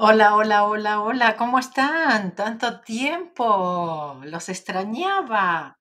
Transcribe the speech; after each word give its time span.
Hola, 0.00 0.36
hola, 0.36 0.64
hola, 0.64 1.00
hola, 1.00 1.36
¿cómo 1.36 1.58
están? 1.58 2.32
Tanto 2.36 2.82
tiempo, 2.82 4.20
los 4.22 4.48
extrañaba. 4.48 5.80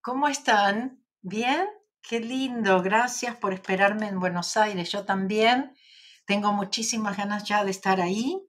¿Cómo 0.00 0.28
están? 0.28 1.04
¿Bien? 1.20 1.66
Qué 2.00 2.20
lindo, 2.20 2.80
gracias 2.80 3.34
por 3.34 3.52
esperarme 3.52 4.06
en 4.06 4.20
Buenos 4.20 4.56
Aires. 4.56 4.92
Yo 4.92 5.04
también 5.04 5.74
tengo 6.26 6.52
muchísimas 6.52 7.16
ganas 7.16 7.42
ya 7.42 7.64
de 7.64 7.72
estar 7.72 8.00
ahí. 8.00 8.40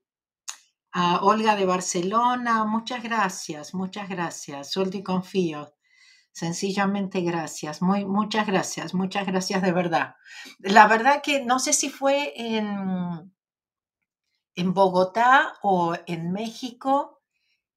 A 0.92 1.24
Olga 1.24 1.56
de 1.56 1.66
Barcelona, 1.66 2.64
muchas 2.66 3.02
gracias, 3.02 3.74
muchas 3.74 4.08
gracias. 4.08 4.70
Suelto 4.70 4.98
y 4.98 5.04
confío. 5.04 5.74
Sencillamente 6.32 7.22
gracias, 7.22 7.82
muy, 7.82 8.06
muchas 8.06 8.46
gracias, 8.46 8.94
muchas 8.94 9.26
gracias 9.26 9.64
de 9.64 9.72
verdad. 9.72 10.14
La 10.60 10.86
verdad 10.86 11.24
que 11.24 11.44
no 11.44 11.58
sé 11.58 11.74
si 11.74 11.90
fue 11.90 12.34
en 12.36 13.34
en 14.56 14.74
Bogotá 14.74 15.54
o 15.62 15.96
en 16.08 16.32
México, 16.32 17.22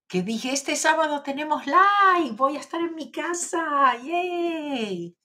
que 0.09 0.23
dije, 0.23 0.52
este 0.52 0.77
sábado 0.77 1.23
tenemos 1.23 1.66
live, 1.66 2.37
voy 2.37 2.56
a 2.56 2.60
estar 2.60 2.80
en 2.80 2.95
mi 2.95 3.10
casa, 3.10 3.96
¡yay! 4.02 5.16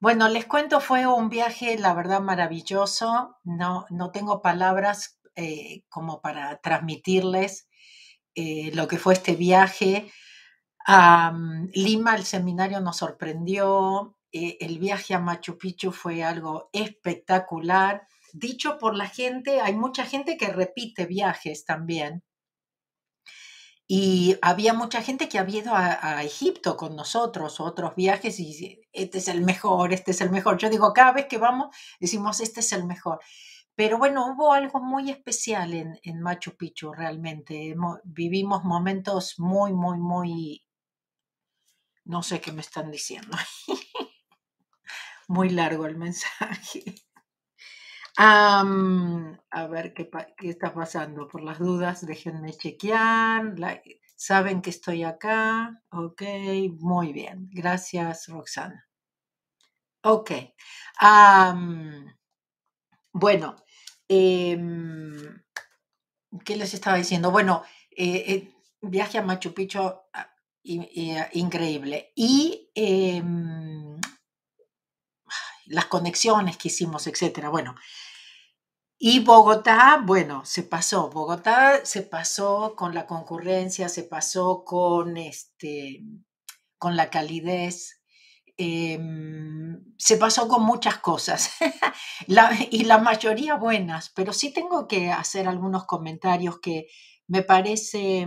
Bueno, 0.00 0.28
les 0.28 0.46
cuento, 0.46 0.80
fue 0.80 1.06
un 1.06 1.30
viaje, 1.30 1.78
la 1.78 1.94
verdad, 1.94 2.20
maravilloso. 2.20 3.36
No, 3.44 3.86
no 3.90 4.10
tengo 4.10 4.42
palabras 4.42 5.18
eh, 5.34 5.84
como 5.88 6.20
para 6.20 6.60
transmitirles 6.60 7.68
eh, 8.34 8.70
lo 8.74 8.88
que 8.88 8.98
fue 8.98 9.14
este 9.14 9.34
viaje. 9.34 10.12
Lima, 11.72 12.14
el 12.14 12.24
seminario 12.24 12.80
nos 12.80 12.98
sorprendió. 12.98 14.16
Eh, 14.32 14.58
el 14.60 14.78
viaje 14.78 15.14
a 15.14 15.18
Machu 15.18 15.56
Picchu 15.56 15.92
fue 15.92 16.22
algo 16.22 16.68
espectacular 16.72 18.06
dicho 18.38 18.78
por 18.78 18.94
la 18.94 19.08
gente, 19.08 19.60
hay 19.60 19.74
mucha 19.74 20.04
gente 20.04 20.36
que 20.36 20.48
repite 20.48 21.06
viajes 21.06 21.64
también. 21.64 22.22
Y 23.88 24.36
había 24.42 24.74
mucha 24.74 25.00
gente 25.00 25.28
que 25.28 25.38
había 25.38 25.60
ido 25.60 25.72
a, 25.74 26.22
Egipto 26.24 26.76
con 26.76 26.96
nosotros, 26.96 27.60
otros 27.60 27.94
viajes, 27.94 28.40
y 28.40 28.82
este 28.92 29.18
es 29.18 29.28
el 29.28 29.42
mejor, 29.42 29.92
este 29.92 30.10
es 30.10 30.20
el 30.20 30.30
mejor. 30.30 30.58
Yo 30.58 30.68
digo, 30.68 30.92
cada 30.92 31.12
vez 31.12 31.26
que 31.26 31.38
vamos, 31.38 31.74
decimos, 32.00 32.40
este 32.40 32.60
es 32.60 32.72
el 32.72 32.84
mejor. 32.84 33.20
Pero 33.76 33.98
bueno, 33.98 34.26
hubo 34.32 34.52
algo 34.52 34.80
muy 34.82 35.10
especial 35.10 35.74
en, 35.74 35.98
en 36.02 36.20
Machu 36.20 36.56
Picchu 36.56 36.92
realmente. 36.92 37.74
vivimos 38.04 38.64
momentos 38.64 39.38
muy, 39.38 39.72
muy, 39.72 39.98
muy... 39.98 40.62
No 42.04 42.22
sé 42.22 42.40
qué 42.40 42.52
me 42.52 42.62
están 42.62 42.90
diciendo. 42.90 43.36
muy 45.28 45.50
largo 45.50 45.86
el 45.86 45.96
mensaje 45.96 47.05
a 48.16 49.66
ver 49.70 49.92
qué, 49.94 50.08
qué, 50.36 50.50
está 50.50 50.72
pasando. 50.72 51.28
Por 51.28 51.42
las 51.42 51.58
dudas, 51.58 52.06
déjenme 52.06 52.52
chequear. 52.52 53.54
Saben 54.16 54.62
que 54.62 54.70
estoy 54.70 55.04
acá. 55.04 55.82
Ok, 55.90 56.22
muy 56.78 57.12
bien. 57.12 57.48
Gracias, 57.52 58.28
Roxana. 58.28 58.86
Ok. 60.02 60.30
bueno, 63.12 63.56
em, 64.08 65.42
¿qué 66.44 66.56
les 66.56 66.74
estaba 66.74 66.96
diciendo? 66.96 67.30
Bueno, 67.30 67.64
eh, 67.90 68.24
eh, 68.28 68.54
viaje 68.82 69.18
a 69.18 69.22
Machu 69.22 69.52
Picchu 69.52 69.80
ah, 70.12 70.30
increíble. 71.32 72.12
Y 72.14 72.70
em, 72.74 74.00
las 75.66 75.86
conexiones 75.86 76.56
que 76.56 76.68
hicimos, 76.68 77.06
etcétera. 77.06 77.48
Bueno, 77.48 77.74
y 78.98 79.20
Bogotá, 79.20 80.02
bueno, 80.04 80.44
se 80.44 80.62
pasó. 80.62 81.10
Bogotá 81.10 81.84
se 81.84 82.02
pasó 82.02 82.74
con 82.76 82.94
la 82.94 83.06
concurrencia, 83.06 83.88
se 83.88 84.04
pasó 84.04 84.64
con, 84.64 85.16
este, 85.16 86.02
con 86.78 86.96
la 86.96 87.10
calidez, 87.10 88.02
em, 88.56 89.84
se 89.98 90.16
pasó 90.16 90.48
con 90.48 90.62
muchas 90.62 90.98
cosas 90.98 91.50
y 92.70 92.84
la 92.84 92.98
mayoría 92.98 93.56
buenas, 93.56 94.10
pero 94.10 94.32
sí 94.32 94.52
tengo 94.52 94.88
que 94.88 95.10
hacer 95.12 95.46
algunos 95.48 95.84
comentarios 95.86 96.58
que 96.60 96.86
me 97.28 97.42
parece 97.42 98.26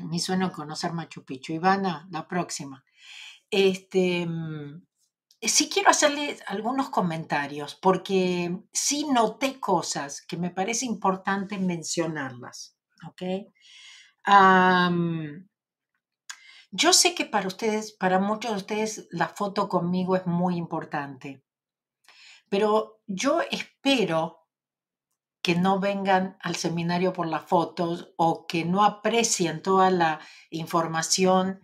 mi 0.00 0.18
sueño 0.18 0.52
conocer 0.52 0.92
Machu 0.92 1.24
Picchu. 1.24 1.52
Ivana, 1.52 2.08
la 2.10 2.26
próxima. 2.26 2.84
Este, 3.50 4.26
sí 5.48 5.68
quiero 5.68 5.90
hacerle 5.90 6.38
algunos 6.46 6.90
comentarios 6.90 7.74
porque 7.74 8.56
sí 8.72 9.06
noté 9.12 9.60
cosas 9.60 10.22
que 10.22 10.36
me 10.36 10.50
parece 10.50 10.86
importante 10.86 11.58
mencionarlas. 11.58 12.76
¿ok? 13.06 13.22
yo 16.70 16.92
sé 16.92 17.14
que 17.14 17.26
para 17.26 17.46
ustedes, 17.46 17.92
para 17.92 18.18
muchos 18.18 18.52
de 18.52 18.56
ustedes, 18.56 19.08
la 19.10 19.28
foto 19.28 19.68
conmigo 19.68 20.16
es 20.16 20.26
muy 20.26 20.56
importante, 20.56 21.44
pero 22.48 23.02
yo 23.06 23.42
espero 23.50 24.48
que 25.42 25.54
no 25.54 25.78
vengan 25.78 26.38
al 26.40 26.56
seminario 26.56 27.12
por 27.12 27.26
las 27.26 27.44
fotos 27.44 28.14
o 28.16 28.46
que 28.46 28.64
no 28.64 28.82
aprecien 28.82 29.62
toda 29.62 29.90
la 29.90 30.20
información 30.48 31.60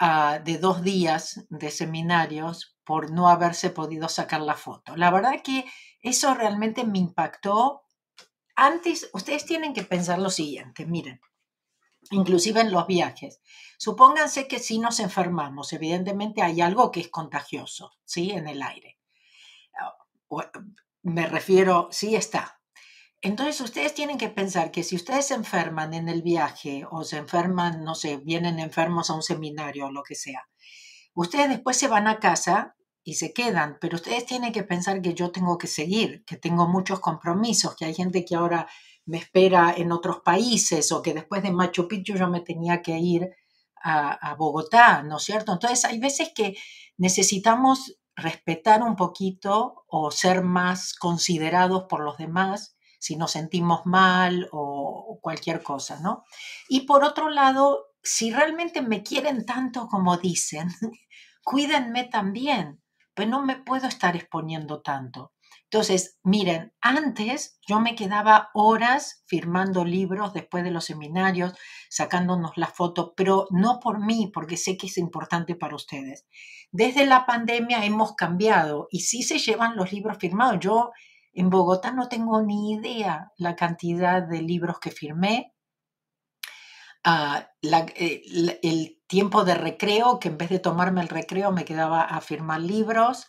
ah, 0.00 0.40
de 0.44 0.58
dos 0.58 0.82
días 0.82 1.46
de 1.48 1.70
seminarios 1.70 2.76
por 2.84 3.12
no 3.12 3.28
haberse 3.28 3.70
podido 3.70 4.08
sacar 4.08 4.40
la 4.40 4.56
foto. 4.56 4.96
La 4.96 5.10
verdad 5.12 5.42
que 5.44 5.64
eso 6.02 6.34
realmente 6.34 6.84
me 6.84 6.98
impactó. 6.98 7.82
Antes, 8.56 9.08
ustedes 9.12 9.46
tienen 9.46 9.72
que 9.72 9.84
pensar 9.84 10.18
lo 10.18 10.30
siguiente, 10.30 10.86
miren, 10.86 11.20
inclusive 12.10 12.60
en 12.60 12.72
los 12.72 12.86
viajes. 12.86 13.40
Supónganse 13.78 14.48
que 14.48 14.58
si 14.58 14.78
nos 14.78 15.00
enfermamos, 15.00 15.72
evidentemente 15.72 16.42
hay 16.42 16.60
algo 16.60 16.90
que 16.90 17.00
es 17.00 17.08
contagioso, 17.08 17.92
¿sí? 18.04 18.32
En 18.32 18.48
el 18.48 18.62
aire. 18.62 18.98
Me 21.02 21.26
refiero, 21.26 21.88
sí 21.90 22.14
está. 22.14 22.59
Entonces 23.22 23.60
ustedes 23.60 23.94
tienen 23.94 24.16
que 24.16 24.30
pensar 24.30 24.70
que 24.70 24.82
si 24.82 24.96
ustedes 24.96 25.26
se 25.26 25.34
enferman 25.34 25.92
en 25.92 26.08
el 26.08 26.22
viaje 26.22 26.86
o 26.90 27.04
se 27.04 27.18
enferman, 27.18 27.84
no 27.84 27.94
sé, 27.94 28.16
vienen 28.16 28.58
enfermos 28.58 29.10
a 29.10 29.14
un 29.14 29.22
seminario 29.22 29.86
o 29.86 29.92
lo 29.92 30.02
que 30.02 30.14
sea, 30.14 30.48
ustedes 31.14 31.50
después 31.50 31.76
se 31.76 31.88
van 31.88 32.08
a 32.08 32.18
casa 32.18 32.76
y 33.04 33.14
se 33.14 33.32
quedan, 33.34 33.76
pero 33.80 33.96
ustedes 33.96 34.24
tienen 34.24 34.52
que 34.52 34.62
pensar 34.62 35.02
que 35.02 35.14
yo 35.14 35.30
tengo 35.32 35.58
que 35.58 35.66
seguir, 35.66 36.24
que 36.24 36.36
tengo 36.36 36.66
muchos 36.66 37.00
compromisos, 37.00 37.76
que 37.76 37.84
hay 37.84 37.94
gente 37.94 38.24
que 38.24 38.36
ahora 38.36 38.66
me 39.04 39.18
espera 39.18 39.74
en 39.76 39.92
otros 39.92 40.20
países 40.20 40.90
o 40.92 41.02
que 41.02 41.12
después 41.12 41.42
de 41.42 41.50
Machu 41.50 41.88
Picchu 41.88 42.14
yo 42.14 42.28
me 42.28 42.40
tenía 42.40 42.80
que 42.80 42.98
ir 42.98 43.30
a, 43.82 44.34
Bogotá, 44.36 45.02
¿no 45.02 45.16
es 45.16 45.24
cierto? 45.24 45.52
Entonces 45.52 45.84
hay 45.86 45.98
veces 45.98 46.32
que 46.34 46.54
necesitamos 46.98 47.96
respetar 48.14 48.82
un 48.82 48.94
poquito 48.94 49.84
o 49.88 50.10
ser 50.10 50.42
más 50.42 50.94
considerados 50.94 51.84
por 51.88 52.00
los 52.04 52.18
demás 52.18 52.76
si 53.00 53.16
nos 53.16 53.32
sentimos 53.32 53.86
mal 53.86 54.48
o 54.52 55.18
cualquier 55.20 55.62
cosa, 55.62 55.98
¿no? 56.00 56.24
Y 56.68 56.82
por 56.82 57.02
otro 57.02 57.30
lado, 57.30 57.86
si 58.02 58.30
realmente 58.30 58.82
me 58.82 59.02
quieren 59.02 59.44
tanto 59.44 59.88
como 59.88 60.16
dicen, 60.18 60.68
cuídenme 61.44 62.04
también, 62.04 62.82
pues 63.14 63.26
no 63.26 63.44
me 63.44 63.56
puedo 63.56 63.88
estar 63.88 64.14
exponiendo 64.16 64.82
tanto. 64.82 65.32
Entonces, 65.64 66.18
miren, 66.24 66.72
antes 66.80 67.60
yo 67.66 67.78
me 67.80 67.94
quedaba 67.94 68.50
horas 68.54 69.22
firmando 69.26 69.84
libros 69.84 70.32
después 70.34 70.64
de 70.64 70.72
los 70.72 70.84
seminarios, 70.84 71.54
sacándonos 71.88 72.56
la 72.56 72.66
foto, 72.66 73.14
pero 73.16 73.46
no 73.50 73.78
por 73.78 74.04
mí, 74.04 74.30
porque 74.34 74.56
sé 74.56 74.76
que 74.76 74.88
es 74.88 74.98
importante 74.98 75.54
para 75.54 75.76
ustedes. 75.76 76.26
Desde 76.72 77.06
la 77.06 77.24
pandemia 77.24 77.84
hemos 77.84 78.14
cambiado 78.14 78.88
y 78.90 79.00
sí 79.00 79.22
se 79.22 79.38
llevan 79.38 79.76
los 79.76 79.92
libros 79.92 80.18
firmados. 80.18 80.58
Yo 80.60 80.90
en 81.32 81.50
Bogotá 81.50 81.92
no 81.92 82.08
tengo 82.08 82.42
ni 82.42 82.72
idea 82.72 83.32
la 83.36 83.56
cantidad 83.56 84.22
de 84.22 84.42
libros 84.42 84.78
que 84.80 84.90
firmé. 84.90 85.54
Ah, 87.04 87.48
eh, 87.62 88.22
el 88.62 89.00
tiempo 89.06 89.44
de 89.44 89.54
recreo, 89.54 90.18
que 90.20 90.28
en 90.28 90.38
vez 90.38 90.50
de 90.50 90.58
tomarme 90.58 91.00
el 91.00 91.08
recreo 91.08 91.50
me 91.50 91.64
quedaba 91.64 92.02
a 92.02 92.20
firmar 92.20 92.60
libros. 92.60 93.26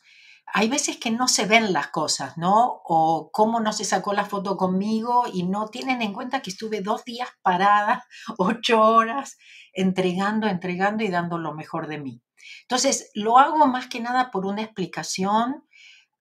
Hay 0.53 0.67
veces 0.67 0.97
que 0.97 1.11
no 1.11 1.27
se 1.27 1.45
ven 1.45 1.71
las 1.71 1.87
cosas, 1.87 2.37
¿no? 2.37 2.81
O 2.83 3.29
cómo 3.31 3.59
no 3.61 3.71
se 3.71 3.85
sacó 3.85 4.13
la 4.13 4.25
foto 4.25 4.57
conmigo 4.57 5.23
y 5.31 5.43
no 5.43 5.69
tienen 5.69 6.01
en 6.01 6.13
cuenta 6.13 6.41
que 6.41 6.49
estuve 6.49 6.81
dos 6.81 7.05
días 7.05 7.29
parada, 7.41 8.05
ocho 8.37 8.81
horas, 8.81 9.37
entregando, 9.73 10.47
entregando 10.47 11.03
y 11.03 11.09
dando 11.09 11.37
lo 11.37 11.53
mejor 11.53 11.87
de 11.87 11.99
mí. 11.99 12.21
Entonces, 12.63 13.11
lo 13.13 13.37
hago 13.37 13.65
más 13.67 13.87
que 13.87 13.99
nada 13.99 14.31
por 14.31 14.45
una 14.45 14.61
explicación. 14.63 15.63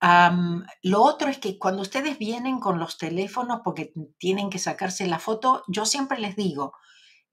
Lo 0.01 1.03
otro 1.03 1.29
es 1.29 1.39
que 1.39 1.59
cuando 1.59 1.83
ustedes 1.83 2.19
vienen 2.19 2.59
con 2.59 2.79
los 2.79 2.97
teléfonos 2.97 3.61
porque 3.65 3.93
tienen 4.19 4.51
que 4.51 4.59
sacarse 4.59 5.07
la 5.07 5.19
foto, 5.19 5.63
yo 5.69 5.85
siempre 5.85 6.19
les 6.19 6.37
digo, 6.37 6.73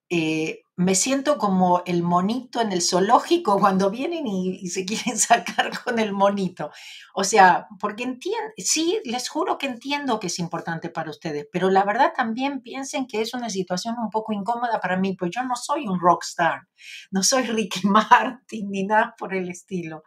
eh, 0.10 0.62
me 0.78 0.96
siento 0.96 1.38
como 1.38 1.82
el 1.86 2.02
monito 2.02 2.62
en 2.62 2.72
el 2.72 2.82
zoológico 2.82 3.60
cuando 3.60 3.90
vienen 3.90 4.26
y, 4.28 4.68
se 4.70 4.86
quieren 4.86 5.18
sacar 5.18 5.72
con 5.84 6.00
el 6.00 6.14
monito. 6.14 6.72
O 7.14 7.24
sea, 7.24 7.68
porque 7.80 8.04
entiendo, 8.04 8.52
sí, 8.58 9.00
les 9.04 9.28
juro 9.28 9.58
que 9.58 9.68
entiendo 9.68 10.20
que 10.20 10.28
es 10.28 10.40
importante 10.40 10.90
para 10.90 11.10
ustedes, 11.10 11.48
pero 11.52 11.70
la 11.70 11.84
verdad 11.84 12.14
también 12.16 12.62
piensen 12.62 13.08
que 13.08 13.22
es 13.22 13.34
una 13.34 13.50
situación 13.50 13.96
un 14.00 14.10
poco 14.10 14.34
incómoda 14.34 14.80
para 14.80 14.98
mí, 14.98 15.16
pues 15.18 15.32
yo 15.34 15.44
no 15.44 15.56
soy 15.56 15.88
un 15.88 16.00
rockstar, 16.00 16.68
no 17.12 17.24
soy 17.24 17.44
Ricky 17.48 17.88
Martin 17.88 18.70
ni 18.72 18.84
nada 18.84 19.16
por 19.18 19.34
el 19.34 19.50
estilo. 19.50 20.04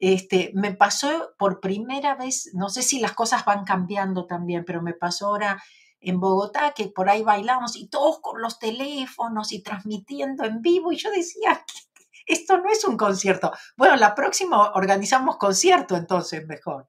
Este, 0.00 0.50
me 0.54 0.72
pasó 0.74 1.34
por 1.38 1.60
primera 1.60 2.14
vez, 2.14 2.50
no 2.54 2.70
sé 2.70 2.82
si 2.82 3.00
las 3.00 3.12
cosas 3.12 3.44
van 3.44 3.64
cambiando 3.64 4.26
también, 4.26 4.64
pero 4.64 4.80
me 4.80 4.94
pasó 4.94 5.28
ahora 5.28 5.62
en 6.00 6.18
Bogotá, 6.18 6.72
que 6.72 6.88
por 6.88 7.10
ahí 7.10 7.22
bailamos 7.22 7.76
y 7.76 7.88
todos 7.88 8.20
con 8.20 8.40
los 8.40 8.58
teléfonos 8.58 9.52
y 9.52 9.62
transmitiendo 9.62 10.44
en 10.44 10.62
vivo. 10.62 10.90
Y 10.90 10.96
yo 10.96 11.10
decía, 11.10 11.64
esto 12.26 12.56
no 12.58 12.70
es 12.70 12.84
un 12.84 12.96
concierto. 12.96 13.52
Bueno, 13.76 13.96
la 13.96 14.14
próxima 14.14 14.72
organizamos 14.72 15.36
concierto 15.36 15.96
entonces 15.96 16.46
mejor. 16.46 16.88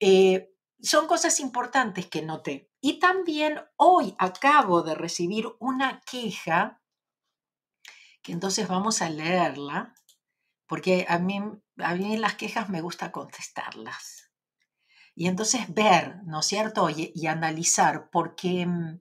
Eh, 0.00 0.50
son 0.80 1.06
cosas 1.06 1.38
importantes 1.38 2.06
que 2.06 2.22
noté. 2.22 2.68
Y 2.80 2.98
también 2.98 3.60
hoy 3.76 4.14
acabo 4.18 4.82
de 4.82 4.94
recibir 4.94 5.46
una 5.58 6.00
queja, 6.00 6.80
que 8.22 8.32
entonces 8.32 8.68
vamos 8.68 9.02
a 9.02 9.10
leerla, 9.10 9.94
porque 10.68 11.06
a 11.08 11.18
mí, 11.18 11.40
a 11.78 11.94
mí 11.94 12.16
las 12.18 12.34
quejas 12.34 12.68
me 12.68 12.82
gusta 12.82 13.10
contestarlas. 13.10 14.30
Y 15.16 15.26
entonces 15.26 15.62
ver, 15.74 16.22
¿no 16.26 16.40
es 16.40 16.46
cierto? 16.46 16.88
Y, 16.90 17.26
analizar 17.26 18.08
por 18.10 18.36
qué, 18.36 18.66
mm, 18.66 19.00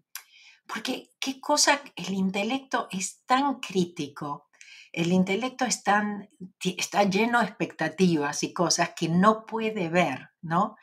porque 0.65 1.11
qué 1.19 1.39
cosa, 1.39 1.79
el 1.95 2.13
intelecto 2.13 2.87
es 2.89 3.23
tan 3.25 3.59
crítico, 3.59 4.49
el 4.91 5.11
intelecto 5.11 5.65
es 5.65 5.83
tan, 5.83 6.29
está 6.63 7.03
lleno 7.03 7.39
de 7.39 7.45
expectativas 7.45 8.41
y 8.41 8.53
cosas 8.53 8.93
que 8.95 9.09
no 9.09 9.45
puede 9.45 9.89
ver, 9.89 10.29
¿no? 10.41 10.77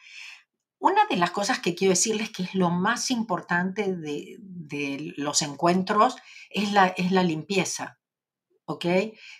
Una 0.78 1.06
de 1.06 1.16
las 1.16 1.30
cosas 1.30 1.58
que 1.60 1.74
quiero 1.74 1.92
decirles 1.92 2.30
que 2.30 2.44
es 2.44 2.54
lo 2.54 2.70
más 2.70 3.10
importante 3.10 3.96
de, 3.96 4.36
los 5.16 5.42
encuentros 5.42 6.16
es 6.50 6.72
la, 6.72 6.88
es 6.88 7.10
la 7.10 7.22
limpieza, 7.22 7.98
¿ok? 8.66 8.84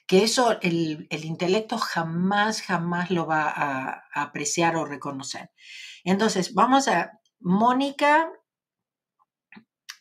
Que 0.07 0.25
eso 0.25 0.59
el, 0.61 1.09
intelecto 1.11 1.79
jamás, 1.79 2.63
jamás 2.63 3.11
lo 3.11 3.27
va 3.27 3.49
a, 3.49 4.05
apreciar 4.13 4.77
o 4.77 4.85
reconocer. 4.85 5.51
Entonces, 6.05 6.55
vamos 6.55 6.89
a, 6.89 7.21
Mónica, 7.41 8.31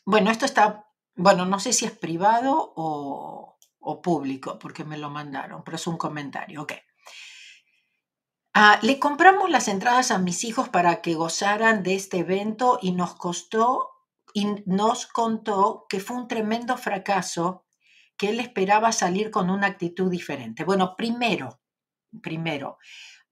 bueno, 0.04 0.30
esto 0.30 0.44
está, 0.44 0.86
bueno, 1.14 1.46
no 1.46 1.58
sé 1.60 1.72
si 1.72 1.86
es 1.86 1.92
privado 1.92 2.72
o, 2.76 3.58
o 3.80 4.02
público, 4.02 4.58
porque 4.58 4.84
me 4.84 4.98
lo 4.98 5.10
mandaron, 5.10 5.62
pero 5.64 5.76
es 5.76 5.86
un 5.86 5.96
comentario, 5.96 6.62
ok. 6.62 6.72
Ah, 8.56 8.78
le 8.82 9.00
compramos 9.00 9.50
las 9.50 9.66
entradas 9.66 10.12
a 10.12 10.18
mis 10.18 10.44
hijos 10.44 10.68
para 10.68 11.02
que 11.02 11.14
gozaran 11.14 11.82
de 11.82 11.96
este 11.96 12.18
evento 12.18 12.78
y 12.80 12.92
nos 12.92 13.16
costó 13.16 13.90
y 14.32 14.46
nos 14.66 15.06
contó 15.06 15.86
que 15.88 15.98
fue 16.00 16.16
un 16.16 16.28
tremendo 16.28 16.76
fracaso 16.76 17.63
que 18.16 18.30
él 18.30 18.40
esperaba 18.40 18.92
salir 18.92 19.30
con 19.30 19.50
una 19.50 19.66
actitud 19.66 20.10
diferente. 20.10 20.64
Bueno, 20.64 20.94
primero, 20.96 21.60
primero, 22.22 22.78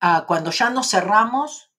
ah, 0.00 0.24
cuando 0.26 0.50
ya 0.50 0.70
nos 0.70 0.90
cerramos, 0.90 1.72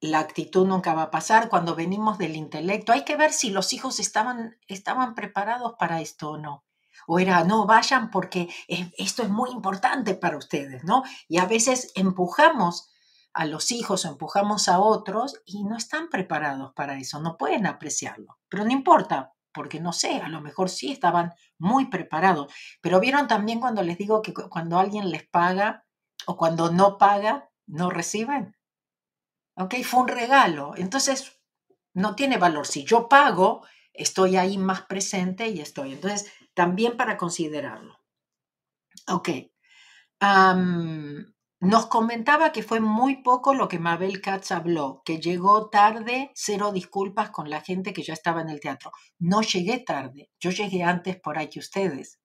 la 0.00 0.20
actitud 0.20 0.66
nunca 0.66 0.94
va 0.94 1.04
a 1.04 1.10
pasar. 1.10 1.48
Cuando 1.48 1.74
venimos 1.74 2.18
del 2.18 2.36
intelecto, 2.36 2.92
hay 2.92 3.04
que 3.04 3.16
ver 3.16 3.32
si 3.32 3.50
los 3.50 3.72
hijos 3.72 3.98
estaban, 4.00 4.56
estaban 4.68 5.14
preparados 5.14 5.74
para 5.78 6.00
esto 6.00 6.30
o 6.30 6.38
no. 6.38 6.64
O 7.06 7.18
era, 7.18 7.42
no, 7.44 7.66
vayan 7.66 8.10
porque 8.10 8.48
esto 8.68 9.22
es 9.22 9.28
muy 9.28 9.50
importante 9.50 10.14
para 10.14 10.36
ustedes, 10.36 10.84
¿no? 10.84 11.02
Y 11.26 11.38
a 11.38 11.46
veces 11.46 11.92
empujamos 11.94 12.90
a 13.32 13.44
los 13.46 13.70
hijos 13.70 14.04
o 14.04 14.08
empujamos 14.08 14.68
a 14.68 14.80
otros 14.80 15.40
y 15.44 15.64
no 15.64 15.76
están 15.76 16.08
preparados 16.08 16.72
para 16.74 16.98
eso, 16.98 17.20
no 17.20 17.36
pueden 17.36 17.66
apreciarlo. 17.66 18.38
Pero 18.48 18.64
no 18.64 18.72
importa, 18.72 19.32
porque 19.58 19.80
no 19.80 19.92
sé, 19.92 20.20
a 20.20 20.28
lo 20.28 20.40
mejor 20.40 20.70
sí 20.70 20.92
estaban 20.92 21.34
muy 21.58 21.86
preparados, 21.86 22.54
pero 22.80 23.00
vieron 23.00 23.26
también 23.26 23.58
cuando 23.58 23.82
les 23.82 23.98
digo 23.98 24.22
que 24.22 24.32
cuando 24.32 24.78
alguien 24.78 25.10
les 25.10 25.26
paga 25.26 25.84
o 26.26 26.36
cuando 26.36 26.70
no 26.70 26.96
paga, 26.96 27.50
no 27.66 27.90
reciben. 27.90 28.56
¿Ok? 29.56 29.74
Fue 29.82 30.00
un 30.00 30.08
regalo. 30.08 30.74
Entonces, 30.76 31.40
no 31.92 32.14
tiene 32.14 32.38
valor. 32.38 32.68
Si 32.68 32.84
yo 32.84 33.08
pago, 33.08 33.66
estoy 33.92 34.36
ahí 34.36 34.58
más 34.58 34.82
presente 34.82 35.48
y 35.48 35.60
estoy. 35.60 35.94
Entonces, 35.94 36.32
también 36.54 36.96
para 36.96 37.16
considerarlo. 37.16 37.98
Ok. 39.08 39.28
Nos 41.60 41.86
comentaba 41.86 42.52
que 42.52 42.62
fue 42.62 42.78
muy 42.78 43.16
poco 43.22 43.52
lo 43.52 43.66
que 43.66 43.80
Mabel 43.80 44.20
Katz 44.20 44.52
habló, 44.52 45.02
que 45.04 45.18
llegó 45.18 45.70
tarde, 45.70 46.30
cero 46.34 46.70
disculpas 46.70 47.30
con 47.30 47.50
la 47.50 47.60
gente 47.62 47.92
que 47.92 48.04
ya 48.04 48.12
estaba 48.12 48.42
en 48.42 48.48
el 48.48 48.60
teatro. 48.60 48.92
No 49.18 49.42
llegué 49.42 49.80
tarde, 49.80 50.30
yo 50.38 50.50
llegué 50.50 50.84
antes 50.84 51.20
por 51.20 51.36
ahí 51.36 51.48
que 51.48 51.58
ustedes, 51.58 52.20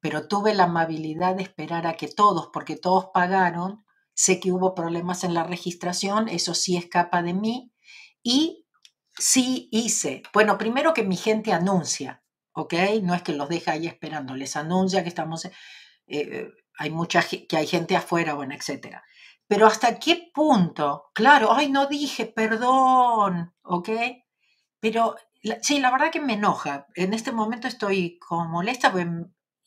pero 0.00 0.28
tuve 0.28 0.54
la 0.54 0.64
amabilidad 0.64 1.36
de 1.36 1.44
esperar 1.44 1.86
a 1.86 1.94
que 1.94 2.08
todos, 2.08 2.50
porque 2.52 2.76
todos 2.76 3.06
pagaron, 3.14 3.86
sé 4.12 4.38
que 4.38 4.52
hubo 4.52 4.74
problemas 4.74 5.24
en 5.24 5.32
la 5.32 5.44
registración, 5.44 6.28
eso 6.28 6.52
sí 6.52 6.76
escapa 6.76 7.22
de 7.22 7.32
mí, 7.32 7.72
y 8.22 8.66
sí 9.16 9.70
hice, 9.72 10.22
bueno, 10.34 10.58
primero 10.58 10.92
que 10.92 11.04
mi 11.04 11.16
gente 11.16 11.54
anuncia, 11.54 12.22
¿ok? 12.52 12.74
No 13.02 13.14
es 13.14 13.22
que 13.22 13.32
los 13.32 13.48
deja 13.48 13.72
ahí 13.72 13.86
esperando, 13.86 14.34
les 14.34 14.56
anuncia 14.56 15.02
que 15.02 15.08
estamos... 15.08 15.48
Eh, 16.06 16.48
hay 16.78 16.90
mucha 16.90 17.22
que 17.22 17.56
hay 17.56 17.66
gente 17.66 17.96
afuera, 17.96 18.34
bueno, 18.34 18.54
etcétera. 18.54 19.04
Pero 19.48 19.66
hasta 19.66 19.98
qué 19.98 20.30
punto, 20.34 21.10
claro, 21.14 21.52
ay, 21.54 21.70
no 21.70 21.86
dije, 21.86 22.26
perdón, 22.26 23.54
¿ok? 23.62 23.88
Pero 24.80 25.16
sí, 25.62 25.80
la 25.80 25.90
verdad 25.90 26.10
que 26.12 26.20
me 26.20 26.34
enoja. 26.34 26.86
En 26.94 27.14
este 27.14 27.32
momento 27.32 27.68
estoy 27.68 28.18
como 28.18 28.46
molesta, 28.46 28.92
pues 28.92 29.06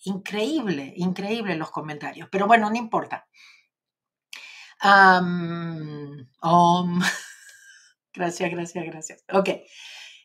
increíble, 0.03 0.93
increíble 0.97 1.55
los 1.55 1.71
comentarios. 1.71 2.29
Pero 2.31 2.47
bueno, 2.47 2.69
no 2.69 2.75
importa. 2.77 3.27
gracias, 8.13 8.51
gracias, 8.51 8.85
gracias. 8.85 9.23
Ok. 9.31 9.49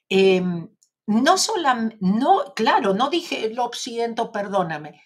Em, 0.09 0.69
no 1.07 1.39
solamente, 1.39 1.97
no, 2.01 2.53
claro, 2.55 2.95
no 2.95 3.11
dije 3.11 3.51
lo 3.55 3.71
siento, 3.73 4.33
perdóname. 4.33 5.03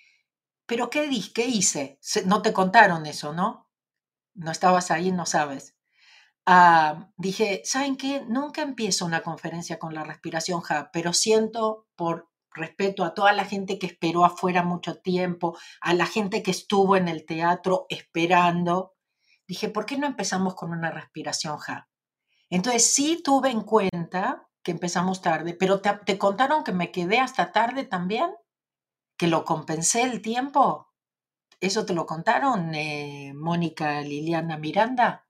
Pero 0.71 0.89
¿qué, 0.89 1.09
di 1.09 1.33
qué 1.33 1.47
hice? 1.47 1.99
No 2.27 2.43
te 2.43 2.53
contaron 2.53 3.05
eso, 3.05 3.33
¿no? 3.33 3.69
No 4.35 4.53
estabas 4.53 4.93
ahí, 4.93 5.11
no 5.11 5.27
sabes. 5.27 5.77
Ah, 6.47 7.11
dije, 7.17 7.63
¿saben 7.65 7.97
qué? 7.97 8.25
Nunca 8.29 8.63
empiezo 8.63 9.05
una 9.05 9.23
conferencia 9.23 9.81
con 9.81 9.95
la 9.95 10.05
respiración 10.05 10.61
ja, 10.61 10.93
pero 10.93 11.13
siento 11.13 11.89
por 11.97 12.31
respeto 12.53 13.03
a 13.03 13.15
toda 13.15 13.33
la 13.33 13.47
gente 13.47 13.81
que 13.81 13.89
esperó 13.89 14.25
afuera 14.25 14.63
mucho 14.63 15.01
tiempo, 15.01 15.59
a 15.81 15.93
la 15.93 16.07
gente 16.07 16.41
que 16.45 16.53
estuvo 16.53 16.97
en 16.97 17.09
el 17.09 17.27
teatro 17.27 17.87
esperando. 17.89 18.95
Dije, 19.49 19.71
¿por 19.71 19.87
qué 19.87 19.99
no 19.99 20.07
empezamos 20.07 20.55
con 20.55 20.71
una 20.71 20.93
respiración 20.93 21.59
ja? 21.59 21.89
Entonces 22.49 22.95
sí 22.95 23.21
tuve 23.25 23.51
en 23.51 23.63
cuenta 23.63 24.49
que 24.63 24.71
empezamos 24.71 25.21
tarde, 25.21 25.53
pero 25.53 25.81
te, 25.81 25.93
te 26.07 26.17
contaron 26.17 26.63
que 26.63 26.71
me 26.71 26.93
quedé 26.93 27.19
hasta 27.19 27.51
tarde 27.51 27.83
también 27.83 28.31
que 29.21 29.27
lo 29.27 29.45
compensé 29.45 30.01
el 30.01 30.23
tiempo. 30.23 30.95
¿Eso 31.61 31.85
te 31.85 31.93
lo 31.93 32.07
contaron, 32.07 32.75
eh, 32.75 33.35
Mónica 33.35 34.01
Liliana 34.01 34.57
Miranda? 34.57 35.29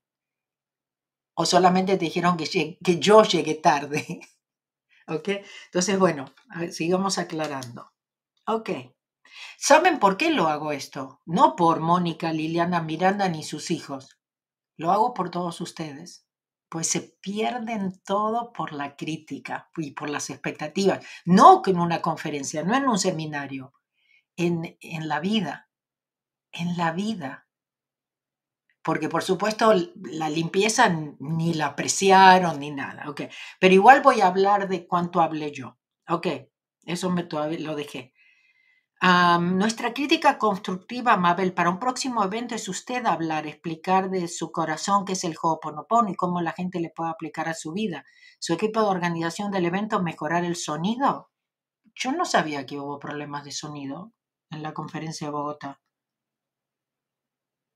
¿O 1.33 1.45
solamente 1.45 1.97
te 1.97 2.05
dijeron 2.05 2.37
que, 2.37 2.77
que 2.81 2.99
yo 3.01 3.23
llegué 3.23 3.55
tarde? 3.55 4.21
¿Ok? 5.09 5.27
Entonces, 5.65 5.99
bueno, 5.99 6.33
sigamos 6.71 7.17
aclarando. 7.17 7.91
Ok. 8.47 8.69
¿Saben 9.57 9.99
por 9.99 10.15
qué 10.15 10.29
lo 10.29 10.47
hago 10.47 10.71
esto? 10.71 11.19
No 11.25 11.57
por 11.57 11.81
Mónica 11.81 12.31
Liliana 12.31 12.81
Miranda 12.81 13.27
ni 13.27 13.43
sus 13.43 13.71
hijos. 13.71 14.21
Lo 14.77 14.91
hago 14.93 15.13
por 15.13 15.31
todos 15.31 15.59
ustedes. 15.59 16.25
Pues 16.69 16.87
se 16.87 17.01
pierden 17.01 18.01
todo 18.05 18.53
por 18.53 18.71
la 18.71 18.95
crítica 18.95 19.69
y 19.75 19.91
por 19.91 20.09
las 20.09 20.29
expectativas. 20.29 21.05
No 21.25 21.61
en 21.65 21.77
una 21.77 22.01
conferencia, 22.01 22.63
no 22.63 22.73
en 22.73 22.87
un 22.87 22.97
seminario 22.97 23.73
en, 24.35 25.07
la 25.07 25.19
vida, 25.19 25.69
en 26.51 26.77
la 26.77 26.91
vida. 26.91 27.47
Porque 28.83 29.09
por 29.09 29.23
supuesto 29.23 29.73
la 29.95 30.29
limpieza 30.29 30.89
ni 31.19 31.53
la 31.53 31.67
apreciaron 31.67 32.59
ni 32.59 32.71
nada, 32.71 33.09
¿ok? 33.09 33.21
Pero 33.59 33.73
igual 33.73 34.01
voy 34.01 34.21
a 34.21 34.27
hablar 34.27 34.67
de 34.67 34.87
cuánto 34.87 35.21
hablé 35.21 35.51
yo, 35.51 35.77
¿ok? 36.09 36.27
Eso 36.83 37.11
me 37.11 37.27
lo 37.59 37.75
dejé. 37.75 38.13
nuestra 39.39 39.93
crítica 39.93 40.39
constructiva, 40.39 41.15
Mabel, 41.15 41.53
para 41.53 41.69
un 41.69 41.79
próximo 41.79 42.23
evento 42.23 42.55
es 42.55 42.67
usted 42.67 43.05
hablar, 43.05 43.45
explicar 43.45 44.09
de 44.09 44.27
su 44.27 44.51
corazón 44.51 45.05
qué 45.05 45.13
es 45.13 45.23
el 45.25 45.35
Ho'oponopono 45.39 46.09
y 46.09 46.15
cómo 46.15 46.41
la 46.41 46.53
gente 46.53 46.79
le 46.79 46.89
puede 46.89 47.11
aplicar 47.11 47.49
a 47.49 47.53
su 47.53 47.73
vida. 47.73 48.03
Su 48.39 48.53
equipo 48.53 48.81
de 48.81 48.87
organización 48.87 49.51
del 49.51 49.65
evento, 49.65 50.01
mejorar 50.01 50.43
el 50.43 50.55
sonido. 50.55 51.29
Yo 51.93 52.11
no 52.13 52.25
sabía 52.25 52.65
que 52.65 52.79
hubo 52.79 52.97
problemas 52.97 53.43
de 53.43 53.51
sonido 53.51 54.13
en 54.51 54.63
la 54.63 54.73
conferencia 54.73 55.27
de 55.27 55.31
Bogotá. 55.31 55.79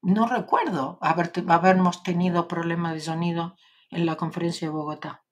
No 0.02 0.28
recuerdo 0.28 1.00
haber, 1.02 1.32
habermos 1.48 2.04
tenido 2.04 2.48
problemas 2.48 2.94
de 2.94 3.02
sonido 3.02 3.56
en 3.90 4.06
la 4.06 4.16
conferencia 4.16 4.68
de 4.68 4.74
Bogotá. 4.74 5.24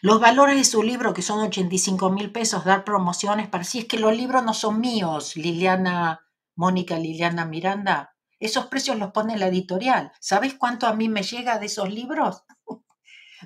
Los 0.00 0.20
valores 0.20 0.56
de 0.56 0.64
su 0.64 0.82
libro, 0.82 1.14
que 1.14 1.22
son 1.22 1.38
85 1.40 2.10
mil 2.10 2.32
pesos, 2.32 2.64
dar 2.64 2.82
promociones 2.84 3.48
para 3.48 3.62
si 3.62 3.80
es 3.80 3.84
que 3.84 4.00
los 4.00 4.16
libros 4.16 4.42
no 4.42 4.54
son 4.54 4.80
míos, 4.80 5.36
Liliana, 5.36 6.26
Mónica 6.56 6.98
Liliana 6.98 7.44
Miranda. 7.44 8.16
Esos 8.40 8.66
precios 8.66 8.98
los 8.98 9.12
pone 9.12 9.38
la 9.38 9.46
editorial. 9.46 10.10
¿Sabes 10.18 10.54
cuánto 10.54 10.88
a 10.88 10.94
mí 10.94 11.08
me 11.08 11.22
llega 11.22 11.58
de 11.58 11.66
esos 11.66 11.88
libros? 11.88 12.42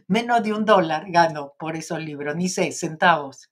Menos 0.09 0.42
de 0.42 0.54
un 0.54 0.64
dólar 0.64 1.11
gano 1.11 1.52
por 1.59 1.76
esos 1.76 2.00
libros, 2.00 2.35
ni 2.37 2.49
sé, 2.49 2.73
centavos. 2.73 3.50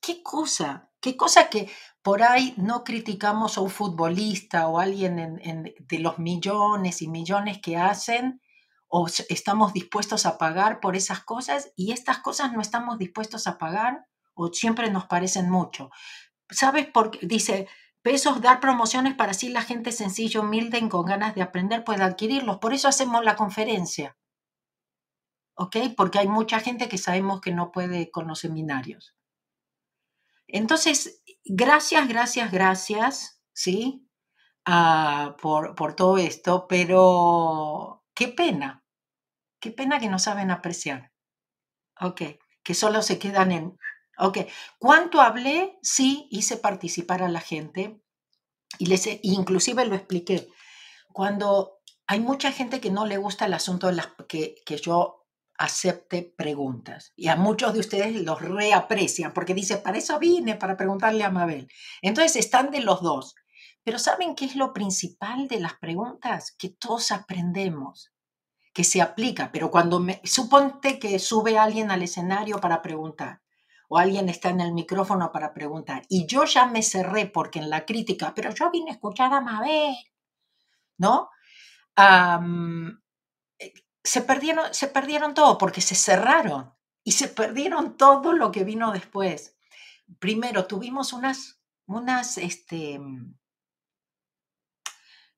¿Qué 0.00 0.22
cosa? 0.22 0.91
¿Qué 1.02 1.16
cosa 1.16 1.50
que 1.50 1.68
por 2.00 2.22
ahí 2.22 2.54
no 2.56 2.84
criticamos 2.84 3.58
a 3.58 3.60
un 3.60 3.70
futbolista 3.70 4.68
o 4.68 4.78
alguien 4.78 5.74
de 5.80 5.98
los 5.98 6.20
millones 6.20 7.02
y 7.02 7.08
millones 7.08 7.58
que 7.60 7.76
hacen 7.76 8.40
o 8.86 9.08
estamos 9.28 9.72
dispuestos 9.72 10.26
a 10.26 10.38
pagar 10.38 10.78
por 10.78 10.94
esas 10.94 11.24
cosas 11.24 11.72
y 11.74 11.90
estas 11.90 12.18
cosas 12.18 12.52
no 12.52 12.60
estamos 12.60 12.98
dispuestos 12.98 13.48
a 13.48 13.58
pagar 13.58 14.06
o 14.34 14.52
siempre 14.52 14.90
nos 14.92 15.06
parecen 15.06 15.50
mucho. 15.50 15.90
¿Sabes 16.48 16.86
por 16.86 17.10
qué? 17.10 17.26
Dice, 17.26 17.66
pesos, 18.02 18.40
dar 18.40 18.60
promociones 18.60 19.14
para 19.14 19.32
así 19.32 19.48
la 19.48 19.62
gente 19.62 19.90
sencilla, 19.90 20.40
humilde 20.40 20.88
con 20.88 21.04
ganas 21.04 21.34
de 21.34 21.42
aprender 21.42 21.82
pueda 21.82 22.04
adquirirlos. 22.04 22.58
Por 22.58 22.74
eso 22.74 22.86
hacemos 22.86 23.24
la 23.24 23.34
conferencia. 23.34 24.16
¿Ok? 25.56 25.76
Porque 25.96 26.20
hay 26.20 26.28
mucha 26.28 26.60
gente 26.60 26.88
que 26.88 26.98
sabemos 26.98 27.40
que 27.40 27.50
no 27.52 27.72
puede 27.72 28.10
con 28.12 28.28
los 28.28 28.38
seminarios. 28.38 29.16
Entonces, 30.52 31.22
gracias, 31.44 32.08
gracias, 32.08 32.52
gracias, 32.52 33.42
¿sí? 33.52 34.08
Ah, 34.64 35.36
por, 35.42 35.74
por 35.74 35.96
todo 35.96 36.18
esto, 36.18 36.68
pero 36.68 38.04
qué 38.14 38.28
pena, 38.28 38.82
Qué 39.62 39.70
pena 39.70 40.00
que 40.00 40.08
no 40.08 40.18
saben 40.18 40.50
apreciar. 40.50 41.12
Ok, 42.00 42.22
que 42.64 42.74
solo 42.74 43.00
se 43.00 43.20
quedan 43.20 43.52
en... 43.52 43.78
Ok, 44.18 44.38
¿cuánto 44.80 45.20
hablé? 45.20 45.78
Sí, 45.82 46.26
hice 46.32 46.56
participar 46.56 47.22
a 47.22 47.28
la 47.28 47.40
gente 47.40 48.02
y 48.78 48.86
les, 48.86 49.08
inclusive 49.22 49.86
lo 49.86 49.94
expliqué. 49.94 50.48
Cuando 51.12 51.78
hay 52.08 52.18
mucha 52.18 52.50
gente 52.50 52.80
que 52.80 52.90
no 52.90 53.06
le 53.06 53.18
gusta 53.18 53.46
el 53.46 53.54
asunto 53.54 53.86
de 53.86 53.92
las 53.92 54.08
que, 54.28 54.56
que 54.66 54.78
yo 54.78 55.21
acepte 55.62 56.34
preguntas. 56.36 57.12
Y 57.14 57.28
a 57.28 57.36
muchos 57.36 57.72
de 57.72 57.80
ustedes 57.80 58.20
los 58.22 58.40
reaprecian 58.40 59.32
porque 59.32 59.54
dice, 59.54 59.76
para 59.76 59.98
eso 59.98 60.18
vine, 60.18 60.56
para 60.56 60.76
preguntarle 60.76 61.22
a 61.22 61.30
Mabel. 61.30 61.68
Entonces 62.02 62.36
están 62.36 62.70
de 62.70 62.80
los 62.80 63.00
dos. 63.00 63.36
Pero 63.84 63.98
¿saben 63.98 64.34
qué 64.34 64.44
es 64.44 64.56
lo 64.56 64.72
principal 64.72 65.46
de 65.46 65.60
las 65.60 65.74
preguntas? 65.74 66.54
Que 66.58 66.68
todos 66.70 67.12
aprendemos 67.12 68.12
que 68.72 68.84
se 68.84 69.02
aplica, 69.02 69.52
pero 69.52 69.70
cuando 69.70 70.00
me, 70.00 70.20
suponte 70.24 70.98
que 70.98 71.18
sube 71.18 71.58
alguien 71.58 71.90
al 71.90 72.02
escenario 72.02 72.58
para 72.58 72.80
preguntar 72.80 73.42
o 73.88 73.98
alguien 73.98 74.30
está 74.30 74.48
en 74.48 74.62
el 74.62 74.72
micrófono 74.72 75.30
para 75.30 75.52
preguntar 75.52 76.04
y 76.08 76.26
yo 76.26 76.44
ya 76.46 76.66
me 76.66 76.82
cerré 76.82 77.26
porque 77.26 77.58
en 77.58 77.68
la 77.68 77.84
crítica, 77.84 78.32
pero 78.34 78.50
yo 78.50 78.70
vine 78.70 78.90
a 78.90 78.94
escuchar 78.94 79.32
a 79.34 79.42
Mabel, 79.42 79.94
¿no? 80.96 81.28
Se, 84.04 84.22
perdieron, 84.22 84.72
se 84.72 84.88
perdieron 84.88 85.34
todo 85.34 85.58
porque 85.58 85.80
se 85.80 85.94
cerraron 85.94 86.74
y 87.04 87.12
se 87.12 87.28
perdieron 87.28 87.96
todo 87.96 88.32
lo 88.32 88.52
que 88.52 88.64
vino 88.64 88.92
después. 88.92 89.56
Primero 90.18 90.66
tuvimos 90.66 91.12
unas, 91.12 91.60
unas, 91.86 92.38
este, 92.38 93.00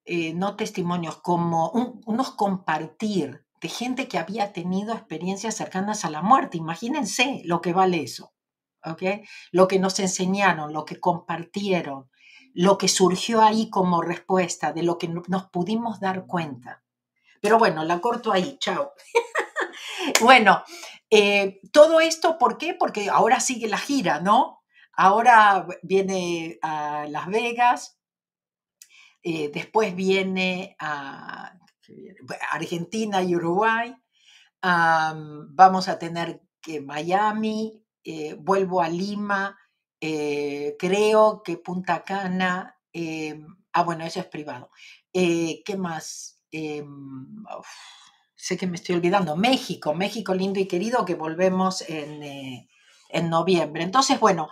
eh, 0.04 0.34
no 0.34 0.56
testimonios, 0.56 1.16
como 1.16 1.70
unos 1.70 2.32
compartir 2.32 3.46
de 3.60 3.68
gente 3.68 4.08
que 4.08 4.18
había 4.18 4.52
tenido 4.52 4.92
experiencias 4.92 5.56
cercanas 5.56 6.04
a 6.04 6.10
la 6.10 6.20
muerte. 6.20 6.58
Imagínense 6.58 7.40
lo 7.46 7.62
que 7.62 7.72
vale 7.72 8.02
eso, 8.02 8.34
¿ok? 8.84 9.24
Lo 9.52 9.66
que 9.68 9.78
nos 9.78 9.98
enseñaron, 10.00 10.74
lo 10.74 10.84
que 10.84 11.00
compartieron, 11.00 12.10
lo 12.52 12.76
que 12.76 12.88
surgió 12.88 13.40
ahí 13.40 13.70
como 13.70 14.02
respuesta, 14.02 14.72
de 14.72 14.82
lo 14.82 14.98
que 14.98 15.08
nos 15.08 15.46
pudimos 15.48 16.00
dar 16.00 16.26
cuenta. 16.26 16.83
Pero 17.44 17.58
bueno, 17.58 17.84
la 17.84 18.00
corto 18.00 18.32
ahí, 18.32 18.56
chao. 18.58 18.94
bueno, 20.22 20.64
eh, 21.10 21.60
todo 21.72 22.00
esto, 22.00 22.38
¿por 22.38 22.56
qué? 22.56 22.72
Porque 22.72 23.10
ahora 23.10 23.38
sigue 23.38 23.68
la 23.68 23.76
gira, 23.76 24.18
¿no? 24.18 24.62
Ahora 24.94 25.66
viene 25.82 26.58
a 26.62 27.04
Las 27.06 27.26
Vegas, 27.26 28.00
eh, 29.22 29.50
después 29.52 29.94
viene 29.94 30.74
a 30.78 31.52
Argentina 32.50 33.22
y 33.22 33.36
Uruguay. 33.36 33.94
vamos 34.62 35.88
a 35.88 35.98
tener 35.98 36.40
que 36.62 36.80
Miami, 36.80 37.84
eh, 38.04 38.36
vuelvo 38.38 38.80
a 38.80 38.88
Lima, 38.88 39.58
creo 40.00 41.42
que 41.44 41.58
Punta 41.58 42.04
Cana, 42.04 42.80
ah, 43.74 43.82
bueno, 43.82 44.06
eso 44.06 44.20
es 44.20 44.26
privado. 44.28 44.70
¿Qué 45.12 45.76
más? 45.76 46.33
Sé 48.34 48.56
que 48.56 48.66
me 48.66 48.76
estoy 48.76 48.96
olvidando. 48.96 49.36
México, 49.36 49.94
México 49.94 50.34
lindo 50.34 50.60
y 50.60 50.66
querido, 50.66 51.04
que 51.04 51.14
volvemos 51.14 51.82
en, 51.88 52.68
en 53.08 53.30
noviembre. 53.30 53.82
Entonces, 53.82 54.20
bueno, 54.20 54.48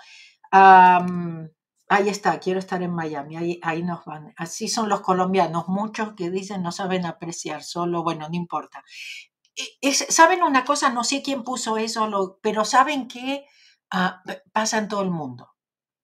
Ahí 1.93 2.09
está, 2.09 2.41
quiero 2.41 2.59
estar 2.59 2.83
en 2.83 2.95
Miami, 2.95 3.37
ahí, 3.37 3.61
ahí 3.63 3.83
nos 3.83 4.03
van. 4.07 4.33
Así 4.39 4.67
son 4.67 4.89
los 4.89 5.03
colombianos, 5.03 5.69
muchos 5.69 6.15
que 6.15 6.31
dicen 6.31 6.63
no 6.63 6.73
saben 6.73 7.05
apreciar, 7.05 7.63
solo, 7.63 8.03
bueno, 8.03 8.31
no 8.31 8.35
importa. 8.35 8.83
E, 9.55 9.93
¿Saben 9.93 10.43
una 10.43 10.65
cosa? 10.65 10.89
No 10.89 11.05
sé 11.05 11.21
quién 11.23 11.45
puso 11.45 11.77
eso, 11.77 12.39
pero 12.43 12.65
saben 12.65 13.09
que 13.09 13.45
ah, 13.91 14.23
pasa 14.55 14.79
en 14.79 14.89
todo 14.89 15.03
el 15.03 15.11
mundo. 15.11 15.52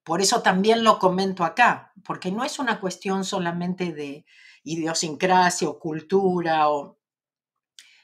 Por 0.08 0.22
eso 0.22 0.40
también 0.40 0.84
lo 0.84 0.98
comento 0.98 1.44
acá, 1.44 1.92
porque 2.02 2.32
no 2.32 2.42
es 2.42 2.58
una 2.58 2.80
cuestión 2.80 3.26
solamente 3.26 3.92
de 3.92 4.24
idiosincrasia 4.64 5.68
o 5.68 5.78
cultura, 5.78 6.70
o 6.70 6.98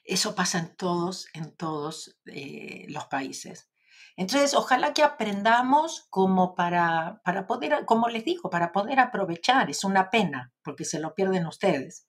eso 0.04 0.34
pasa 0.34 0.58
en 0.58 0.76
todos, 0.76 1.28
en 1.32 1.56
todos 1.56 2.14
eh, 2.26 2.84
los 2.90 3.06
países. 3.06 3.70
Entonces, 4.16 4.52
ojalá 4.52 4.92
que 4.92 5.02
aprendamos 5.02 6.06
como 6.10 6.54
para, 6.54 7.22
para 7.24 7.46
poder, 7.46 7.86
como 7.86 8.10
les 8.10 8.26
digo, 8.26 8.50
para 8.50 8.70
poder 8.70 9.00
aprovechar. 9.00 9.70
Es 9.70 9.82
una 9.82 10.10
pena 10.10 10.52
porque 10.62 10.84
se 10.84 11.00
lo 11.00 11.14
pierden 11.14 11.46
ustedes. 11.46 12.06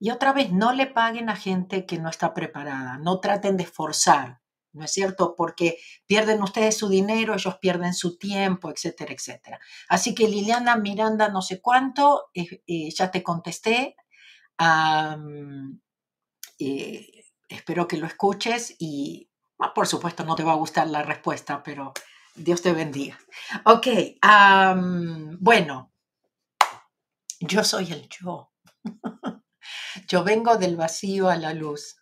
Y 0.00 0.10
otra 0.10 0.32
vez, 0.32 0.50
no 0.50 0.72
le 0.72 0.88
paguen 0.88 1.28
a 1.28 1.36
gente 1.36 1.86
que 1.86 1.98
no 1.98 2.10
está 2.10 2.34
preparada, 2.34 2.98
no 2.98 3.20
traten 3.20 3.56
de 3.56 3.66
forzar, 3.66 4.41
¿no 4.72 4.84
es 4.84 4.92
cierto? 4.92 5.34
Porque 5.36 5.78
pierden 6.06 6.42
ustedes 6.42 6.76
su 6.76 6.88
dinero, 6.88 7.34
ellos 7.34 7.58
pierden 7.58 7.94
su 7.94 8.18
tiempo, 8.18 8.70
etcétera, 8.70 9.12
etcétera. 9.12 9.60
Así 9.88 10.14
que 10.14 10.28
Liliana 10.28 10.76
Miranda, 10.76 11.28
no 11.28 11.42
sé 11.42 11.60
cuánto, 11.60 12.30
eh, 12.34 12.90
ya 12.94 13.10
te 13.10 13.22
contesté. 13.22 13.96
Eh, 16.58 17.24
espero 17.48 17.88
que 17.88 17.96
lo 17.96 18.06
escuches 18.06 18.76
y 18.78 19.28
Ah, 19.64 19.72
por 19.72 19.86
supuesto, 19.86 20.24
no 20.24 20.34
te 20.34 20.42
va 20.42 20.52
a 20.52 20.56
gustar 20.56 20.88
la 20.88 21.04
respuesta, 21.04 21.62
pero 21.62 21.92
Dios 22.34 22.62
te 22.62 22.72
bendiga. 22.72 23.16
Ok, 23.64 23.86
bueno, 25.38 25.92
yo 27.38 27.62
soy 27.62 27.92
el 27.92 28.08
yo. 28.08 28.52
yo 30.08 30.24
vengo 30.24 30.56
del 30.56 30.76
vacío 30.76 31.28
a 31.28 31.36
la 31.36 31.54
luz. 31.54 32.01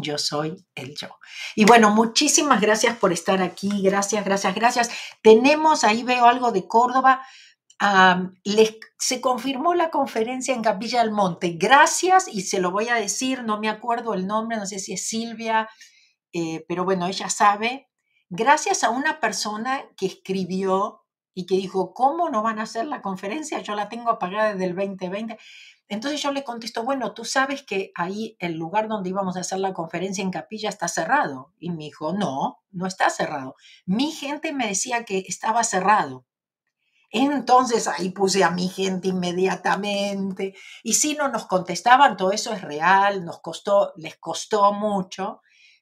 Yo 0.00 0.16
soy 0.16 0.64
el 0.76 0.94
yo. 0.96 1.08
Y 1.56 1.64
bueno, 1.64 1.90
muchísimas 1.90 2.60
gracias 2.60 2.96
por 2.96 3.12
estar 3.12 3.42
aquí. 3.42 3.82
Gracias, 3.82 4.24
gracias, 4.24 4.54
gracias. 4.54 4.90
Tenemos, 5.22 5.82
ahí 5.82 6.04
veo 6.04 6.26
algo 6.26 6.52
de 6.52 6.68
Córdoba. 6.68 7.26
se 8.96 9.20
confirmó 9.20 9.74
la 9.74 9.90
conferencia 9.90 10.54
en 10.54 10.62
Capilla 10.62 11.00
del 11.00 11.10
Monte. 11.10 11.56
Gracias, 11.58 12.28
y 12.28 12.42
se 12.42 12.60
lo 12.60 12.70
voy 12.70 12.88
a 12.88 12.94
decir, 12.94 13.42
no 13.42 13.58
me 13.58 13.68
acuerdo 13.68 14.14
el 14.14 14.28
nombre, 14.28 14.56
no 14.56 14.66
sé 14.66 14.78
si 14.78 14.92
es 14.92 15.06
Silvia, 15.06 15.68
eh, 16.32 16.64
pero 16.68 16.84
bueno, 16.84 17.08
ella 17.08 17.28
sabe. 17.28 17.88
Gracias 18.30 18.84
a 18.84 18.90
una 18.90 19.18
persona 19.18 19.84
que 19.96 20.06
escribió 20.06 21.02
y 21.34 21.46
que 21.46 21.56
dijo, 21.56 21.92
¿cómo 21.92 22.30
no 22.30 22.42
van 22.42 22.60
a 22.60 22.64
hacer 22.64 22.86
la 22.86 23.02
conferencia? 23.02 23.60
Yo 23.62 23.74
la 23.74 23.88
tengo 23.88 24.10
apagada 24.10 24.52
desde 24.52 24.66
el 24.66 24.76
2020. 24.76 25.38
Entonces 25.88 26.22
yo 26.22 26.32
le 26.32 26.44
contesto, 26.44 26.84
bueno, 26.84 27.14
tú 27.14 27.24
sabes 27.24 27.62
que 27.62 27.92
ahí 27.94 28.36
el 28.40 28.54
lugar 28.54 28.88
donde 28.88 29.08
íbamos 29.08 29.36
a 29.36 29.40
hacer 29.40 29.58
la 29.58 29.72
conferencia 29.72 30.22
en 30.22 30.30
capilla 30.30 30.68
está 30.68 30.86
cerrado. 30.86 31.54
Y 31.58 31.70
me 31.70 31.84
dijo, 31.84 32.12
no, 32.12 32.62
no 32.70 32.86
está 32.86 33.08
cerrado. 33.08 33.56
Mi 33.86 34.12
gente 34.12 34.52
me 34.52 34.68
decía 34.68 35.04
que 35.04 35.24
estaba 35.26 35.64
cerrado. 35.64 36.26
Entonces 37.10 37.88
ahí 37.88 38.10
puse 38.10 38.44
a 38.44 38.50
mi 38.50 38.68
gente 38.68 39.08
inmediatamente. 39.08 40.54
Y 40.82 40.94
si 40.94 41.14
no 41.14 41.28
nos 41.28 41.46
contestaban, 41.46 42.18
todo 42.18 42.32
eso 42.32 42.52
es 42.52 42.60
real, 42.60 43.24
nos 43.24 43.40
costó, 43.40 43.92
les 43.96 44.16
costó 44.18 44.72
mucho. 44.74 45.40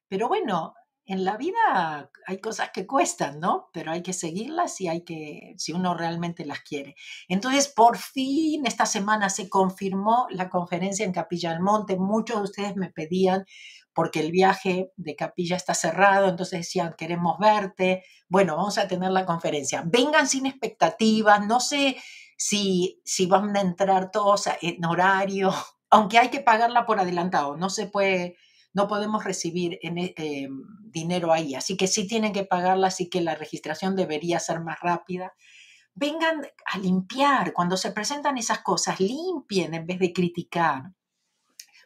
Pero 0.08 0.28
bueno, 0.28 0.74
en 1.06 1.24
la 1.24 1.36
vida 1.36 2.10
hay 2.26 2.38
cosas 2.38 2.70
que 2.72 2.86
cuestan, 2.86 3.38
¿no? 3.38 3.70
Pero 3.72 3.92
hay 3.92 4.02
que 4.02 4.12
seguirlas 4.12 4.80
y 4.80 4.88
hay 4.88 5.02
que, 5.04 5.54
si 5.56 5.72
uno 5.72 5.94
realmente 5.94 6.44
las 6.44 6.60
quiere. 6.60 6.96
Entonces, 7.28 7.68
por 7.68 7.96
fin, 7.96 8.66
esta 8.66 8.86
semana 8.86 9.30
se 9.30 9.48
confirmó 9.48 10.26
la 10.30 10.50
conferencia 10.50 11.06
en 11.06 11.12
Capilla 11.12 11.50
del 11.50 11.60
Monte. 11.60 11.96
Muchos 11.96 12.38
de 12.38 12.42
ustedes 12.42 12.76
me 12.76 12.90
pedían, 12.90 13.46
porque 13.94 14.20
el 14.20 14.32
viaje 14.32 14.92
de 14.96 15.14
Capilla 15.14 15.56
está 15.56 15.74
cerrado, 15.74 16.28
entonces 16.28 16.60
decían, 16.60 16.94
queremos 16.98 17.38
verte. 17.38 18.02
Bueno, 18.28 18.56
vamos 18.56 18.76
a 18.76 18.88
tener 18.88 19.12
la 19.12 19.24
conferencia. 19.24 19.84
Vengan 19.86 20.26
sin 20.26 20.44
expectativas, 20.44 21.46
no 21.46 21.60
sé 21.60 21.96
si, 22.36 23.00
si 23.04 23.26
van 23.26 23.56
a 23.56 23.60
entrar 23.60 24.10
todos 24.10 24.48
en 24.60 24.84
horario, 24.84 25.54
aunque 25.90 26.18
hay 26.18 26.30
que 26.30 26.40
pagarla 26.40 26.84
por 26.84 26.98
adelantado, 26.98 27.56
no 27.56 27.70
se 27.70 27.86
puede 27.86 28.36
no 28.76 28.88
podemos 28.88 29.24
recibir 29.24 29.78
en, 29.80 29.96
e, 29.96 30.14
eh, 30.18 30.48
dinero 30.82 31.32
ahí. 31.32 31.54
Así 31.54 31.78
que 31.78 31.86
sí 31.86 32.06
tienen 32.06 32.34
que 32.34 32.44
pagarla, 32.44 32.88
así 32.88 33.08
que 33.08 33.22
la 33.22 33.34
registración 33.34 33.96
debería 33.96 34.38
ser 34.38 34.60
más 34.60 34.78
rápida. 34.80 35.32
Vengan 35.94 36.46
a 36.66 36.78
limpiar. 36.78 37.54
Cuando 37.54 37.78
se 37.78 37.90
presentan 37.92 38.36
esas 38.36 38.58
cosas, 38.58 39.00
limpien 39.00 39.72
en 39.72 39.86
vez 39.86 39.98
de 39.98 40.12
criticar. 40.12 40.92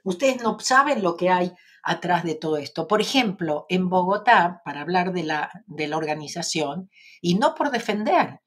Ustedes 0.03 0.43
no 0.43 0.59
saben 0.59 1.01
lo 1.01 1.17
que 1.17 1.31
hay 1.31 1.53
atrás 1.85 2.25
de 2.25 2.35
todo 2.35 2.57
esto. 2.57 2.89
Por 2.89 3.01
ejemplo, 3.01 3.67
en 3.69 3.89
Bogotá, 3.89 4.61
para 4.65 4.81
hablar 4.81 5.13
de 5.13 5.23
la, 5.23 5.49
de 5.69 5.87
la 5.87 5.97
organización, 5.97 6.91
y 7.21 7.37
no 7.37 7.55
por 7.55 7.71
defender, 7.71 8.41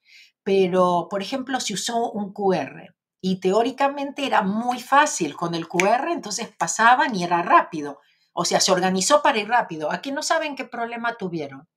pero, 0.44 1.08
por 1.10 1.22
ejemplo, 1.22 1.62
se 1.62 1.76
usó 1.76 2.12
un 2.12 2.34
QR 2.34 2.94
y 3.22 3.40
teóricamente 3.40 4.26
era 4.26 4.42
muy 4.42 4.82
fácil 4.82 5.34
con 5.38 5.56
el 5.56 5.70
QR, 5.70 6.12
entonces 6.12 6.50
pasaban 6.58 7.16
y 7.16 7.24
era 7.24 7.42
rápido. 7.42 8.02
O 8.34 8.46
sea, 8.46 8.60
se 8.60 8.72
organizó 8.72 9.22
para 9.22 9.40
ir 9.40 9.48
rápido. 9.48 9.92
Aquí 9.92 10.12
no 10.12 10.24
saben 10.24 10.56
qué 10.56 10.66
problema 10.66 11.16
tuvieron. 11.18 11.68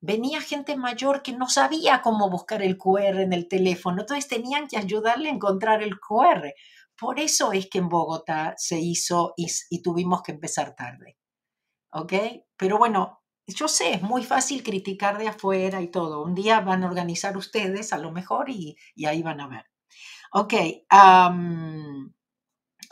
Venía 0.00 0.40
gente 0.42 0.76
mayor 0.76 1.22
que 1.22 1.32
no 1.32 1.48
sabía 1.48 2.02
cómo 2.02 2.28
buscar 2.30 2.62
el 2.62 2.76
QR 2.76 3.22
en 3.22 3.32
el 3.32 3.48
teléfono, 3.48 4.02
entonces 4.02 4.28
tenían 4.28 4.68
que 4.68 4.76
ayudarle 4.76 5.30
a 5.30 5.32
encontrar 5.32 5.82
el 5.82 5.98
QR. 5.98 6.52
Por 6.98 7.18
eso 7.18 7.52
es 7.52 7.68
que 7.68 7.78
en 7.78 7.88
Bogotá 7.88 8.54
se 8.56 8.78
hizo 8.78 9.34
y, 9.36 9.82
tuvimos 9.82 10.22
que 10.22 10.32
empezar 10.32 10.74
tarde. 10.74 11.16
¿Ok? 11.92 12.12
Pero 12.56 12.78
bueno, 12.78 13.22
yo 13.46 13.68
sé, 13.68 13.94
es 13.94 14.02
muy 14.02 14.22
fácil 14.24 14.62
criticar 14.62 15.18
de 15.18 15.28
afuera 15.28 15.80
y 15.82 15.88
todo. 15.88 16.22
Un 16.22 16.34
día 16.34 16.60
van 16.60 16.84
a 16.84 16.88
organizar 16.88 17.36
ustedes 17.36 17.92
a 17.92 17.98
lo 17.98 18.12
mejor 18.12 18.50
y, 18.50 18.76
ahí 19.06 19.22
van 19.22 19.40
a 19.40 19.48
ver. 19.48 19.66
Ok. 20.32 20.54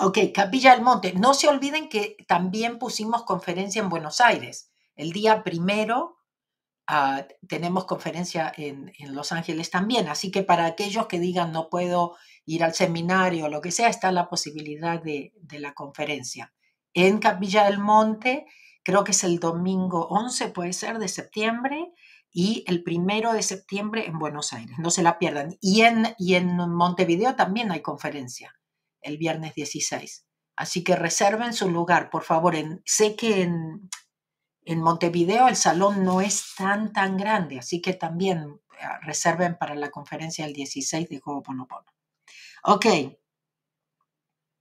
Ok, 0.01 0.19
Capilla 0.35 0.75
del 0.75 0.83
Monte. 0.83 1.13
No 1.13 1.35
se 1.35 1.49
olviden 1.49 1.89
que 1.89 2.17
también 2.27 2.79
pusimos 2.79 3.23
conferencia 3.25 3.81
en 3.81 3.89
Buenos 3.89 4.21
Aires. 4.21 4.73
El 4.97 5.13
día 5.13 5.45
primero 5.45 6.19
ah, 6.87 7.27
tenemos 7.49 7.85
conferencia 7.85 8.53
en, 8.57 8.93
Los 9.15 9.31
Ángeles 9.31 9.71
también. 9.71 10.09
Así 10.09 10.31
que 10.31 10.43
para 10.43 10.67
aquellos 10.67 11.07
que 11.07 11.21
digan 11.21 11.53
no 11.53 11.69
puedo 11.69 12.17
ir 12.45 12.65
al 12.65 12.75
seminario 12.75 13.47
o 13.47 13.49
lo 13.49 13.61
que 13.61 13.71
sea, 13.71 13.89
está 13.89 14.11
la 14.11 14.29
posibilidad 14.29 15.01
de, 15.01 15.33
de 15.37 15.61
la 15.61 15.75
conferencia. 15.75 16.53
En 16.93 17.19
Capilla 17.19 17.65
del 17.65 17.79
Monte, 17.79 18.47
creo 18.83 19.05
que 19.05 19.13
es 19.13 19.23
el 19.25 19.39
domingo 19.39 20.09
11, 20.09 20.49
puede 20.49 20.73
ser, 20.73 20.99
de 20.99 21.09
septiembre 21.09 21.93
y 22.33 22.65
el 22.67 22.83
primero 22.83 23.33
de 23.33 23.43
septiembre 23.43 24.07
en 24.07 24.19
Buenos 24.19 24.53
Aires. 24.53 24.77
No 24.79 24.91
se 24.91 25.03
la 25.03 25.19
pierdan. 25.19 25.57
Y 25.61 25.83
en, 25.83 26.15
y 26.19 26.35
en 26.35 26.57
Montevideo 26.57 27.37
también 27.37 27.71
hay 27.71 27.81
conferencia 27.81 28.55
el 29.05 29.19
viernes 29.19 29.55
16. 29.55 30.27
Así 30.57 30.85
que 30.85 30.97
reserven 30.97 31.53
su 31.53 31.71
lugar, 31.71 32.11
por 32.11 32.23
favor. 32.23 32.55
En, 32.55 32.83
sé 32.85 33.17
que 33.17 33.43
en, 33.43 33.91
Montevideo 34.81 35.49
el 35.49 35.57
salón 35.57 36.05
no 36.05 36.21
es 36.21 36.55
tan, 36.57 36.93
tan 36.93 37.17
grande, 37.17 37.59
así 37.59 37.83
que 37.83 37.93
también 37.93 38.61
eh, 38.81 38.87
reserven 39.03 39.57
para 39.59 39.75
la 39.75 39.91
conferencia 39.91 40.47
el 40.47 40.53
16 40.53 41.09
de 41.09 41.21
Ho'oponopono. 41.25 41.87
Ok. 42.65 42.87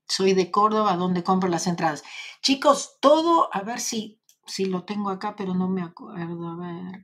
Soy 0.07 0.33
de 0.33 0.51
Córdoba, 0.51 0.97
donde 0.97 1.23
compro 1.23 1.49
las 1.49 1.67
entradas. 1.67 2.03
Chicos, 2.41 2.97
todo, 2.99 3.49
a 3.53 3.61
ver 3.61 3.79
si, 3.79 4.21
si 4.45 4.65
lo 4.65 4.83
tengo 4.83 5.09
acá, 5.09 5.35
pero 5.35 5.53
no 5.53 5.69
me 5.69 5.81
acuerdo. 5.81 6.49
A 6.49 6.55
ver, 6.57 7.01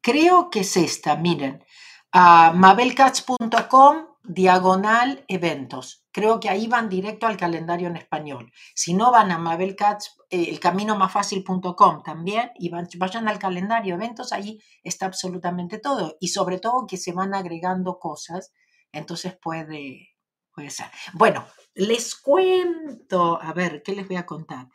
Creo 0.00 0.50
que 0.50 0.60
es 0.60 0.76
esta, 0.76 1.16
miren. 1.16 1.64
a 2.12 2.52
mabelcats.com 2.52 4.13
diagonal 4.24 5.24
eventos. 5.28 6.06
Creo 6.10 6.40
que 6.40 6.48
ahí 6.48 6.66
van 6.66 6.88
directo 6.88 7.26
al 7.26 7.36
calendario 7.36 7.88
en 7.88 7.96
español. 7.96 8.50
Si 8.74 8.94
no, 8.94 9.10
van 9.10 9.30
a 9.30 9.38
Mabel 9.38 9.76
Katz, 9.76 10.16
eh, 10.30 10.46
el 10.48 10.60
camino 10.60 10.96
más 10.96 11.12
fácil.com 11.12 12.02
también 12.02 12.50
y 12.58 12.70
vayan 12.70 13.28
al 13.28 13.38
calendario 13.38 13.94
eventos, 13.94 14.32
ahí 14.32 14.60
está 14.82 15.06
absolutamente 15.06 15.78
todo. 15.78 16.16
Y 16.20 16.28
sobre 16.28 16.58
todo 16.58 16.86
que 16.86 16.96
se 16.96 17.12
van 17.12 17.34
agregando 17.34 17.98
cosas, 17.98 18.52
entonces 18.92 19.36
puede, 19.36 20.16
puede 20.52 20.70
ser. 20.70 20.86
Bueno, 21.12 21.46
les 21.74 22.14
cuento, 22.14 23.40
a 23.40 23.52
ver, 23.52 23.82
¿qué 23.82 23.94
les 23.94 24.08
voy 24.08 24.16
a 24.16 24.26
contar? 24.26 24.68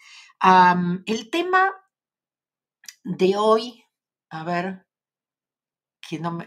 el 1.05 1.29
tema 1.29 1.73
de 3.03 3.35
hoy, 3.35 3.83
a 4.29 4.45
ver, 4.45 4.87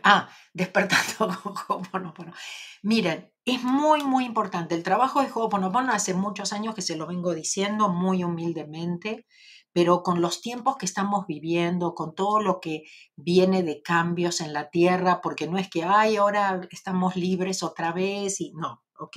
ah, 0.05 0.29
despertando. 0.55 1.31
Miren, 2.83 3.33
es 3.45 3.63
muy, 3.63 4.03
muy 4.05 4.25
importante. 4.25 4.75
El 4.75 4.83
trabajo 4.83 5.21
de 5.23 5.31
Ho'oponopono 5.33 5.93
hace 5.93 6.15
muchos 6.15 6.53
años 6.53 6.75
que 6.75 6.83
se 6.83 6.97
lo 6.97 7.07
vengo 7.07 7.35
diciendo 7.35 7.89
muy 7.89 8.25
humildemente, 8.25 9.27
pero 9.73 10.03
con 10.03 10.21
los 10.21 10.41
tiempos 10.41 10.77
que 10.77 10.87
estamos 10.87 11.27
viviendo, 11.27 11.95
con 11.95 12.15
todo 12.15 12.41
lo 12.41 12.61
que 12.61 12.83
viene 13.17 13.63
de 13.63 13.83
cambios 13.83 14.41
en 14.41 14.53
la 14.53 14.71
tierra, 14.71 15.21
porque 15.23 15.47
no 15.47 15.59
es 15.59 15.69
que, 15.71 15.85
ay, 15.85 16.17
ahora 16.17 16.61
estamos 16.71 17.17
libres 17.17 17.63
otra 17.63 17.93
vez 17.93 18.41
y 18.41 18.53
no, 18.55 18.83
¿ok? 18.99 19.17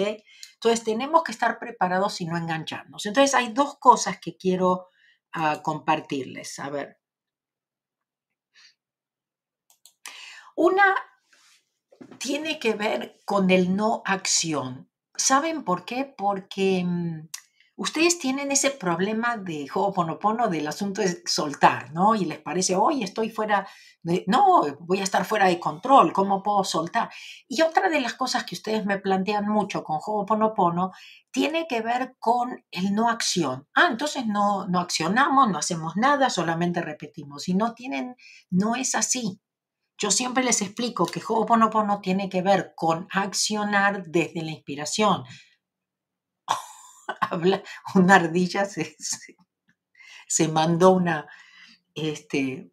Entonces 0.54 0.84
tenemos 0.84 1.24
que 1.24 1.32
estar 1.32 1.60
preparados 1.60 2.22
y 2.22 2.26
no 2.26 2.38
engancharnos. 2.38 3.06
Entonces 3.06 3.36
hay 3.36 3.52
dos 3.54 3.78
cosas 3.80 4.20
que 4.20 4.38
quiero 4.38 4.88
ah, 5.34 5.62
compartirles. 5.62 6.58
A 6.60 6.70
ver, 6.70 6.98
Una 10.56 10.96
tiene 12.18 12.60
que 12.60 12.74
ver 12.74 13.22
con 13.26 13.50
el 13.52 13.76
no 13.76 14.02
acción. 14.06 14.90
¿Saben 15.16 15.64
por 15.64 15.86
qué? 15.86 16.06
Porque 16.18 16.84
mm, 16.86 17.30
ustedes 17.78 18.20
tienen 18.20 18.52
ese 18.52 18.72
problema 18.72 19.38
de 19.38 19.68
Ho'oponopono 19.74 20.48
del 20.48 20.68
asunto 20.68 21.02
de 21.02 21.22
soltar, 21.26 21.92
¿no? 21.94 22.16
Y 22.16 22.26
les 22.26 22.40
parece, 22.40 22.76
hoy 22.76 23.04
estoy 23.04 23.30
fuera 23.30 23.68
no, 24.28 24.62
voy 24.82 25.00
a 25.00 25.04
estar 25.04 25.26
fuera 25.26 25.48
de 25.48 25.60
control, 25.60 26.14
¿cómo 26.14 26.44
puedo 26.44 26.64
soltar? 26.64 27.10
Y 27.48 27.62
otra 27.62 27.90
de 27.90 28.02
las 28.02 28.14
cosas 28.14 28.44
que 28.44 28.56
ustedes 28.56 28.86
me 28.86 29.00
plantean 29.00 29.48
mucho 29.48 29.84
con 29.84 30.00
Ho'oponopono 30.06 30.92
tiene 31.32 31.66
que 31.68 31.82
ver 31.82 32.16
con 32.20 32.64
el 32.72 32.94
no 32.94 33.10
acción. 33.10 33.68
Ah, 33.74 33.88
entonces 33.90 34.28
no, 34.28 34.68
no 34.68 34.80
accionamos, 34.80 35.50
no 35.50 35.58
hacemos 35.58 35.96
nada, 35.96 36.30
solamente 36.30 36.82
repetimos. 36.82 37.50
Y 37.50 37.56
no 37.56 37.74
tienen, 37.74 38.16
no 38.52 38.76
es 38.76 38.94
así. 38.94 39.42
Yo 39.98 40.12
siempre 40.12 40.44
les 40.44 40.62
explico 40.62 41.06
que 41.06 41.22
Ho'oponopono 41.26 42.02
tiene 42.02 42.30
que 42.30 42.42
ver 42.42 42.74
con 42.76 43.08
accionar 43.12 44.04
desde 44.06 44.42
la 44.44 44.52
inspiración. 44.52 45.24
Habla, 47.22 47.64
una 47.96 48.16
ardilla 48.16 48.66
se, 48.66 50.48
mandó 50.50 50.92
una, 50.92 51.28
este, 51.94 52.70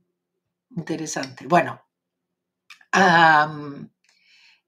interesante. 0.70 1.46
Bueno, 1.46 1.80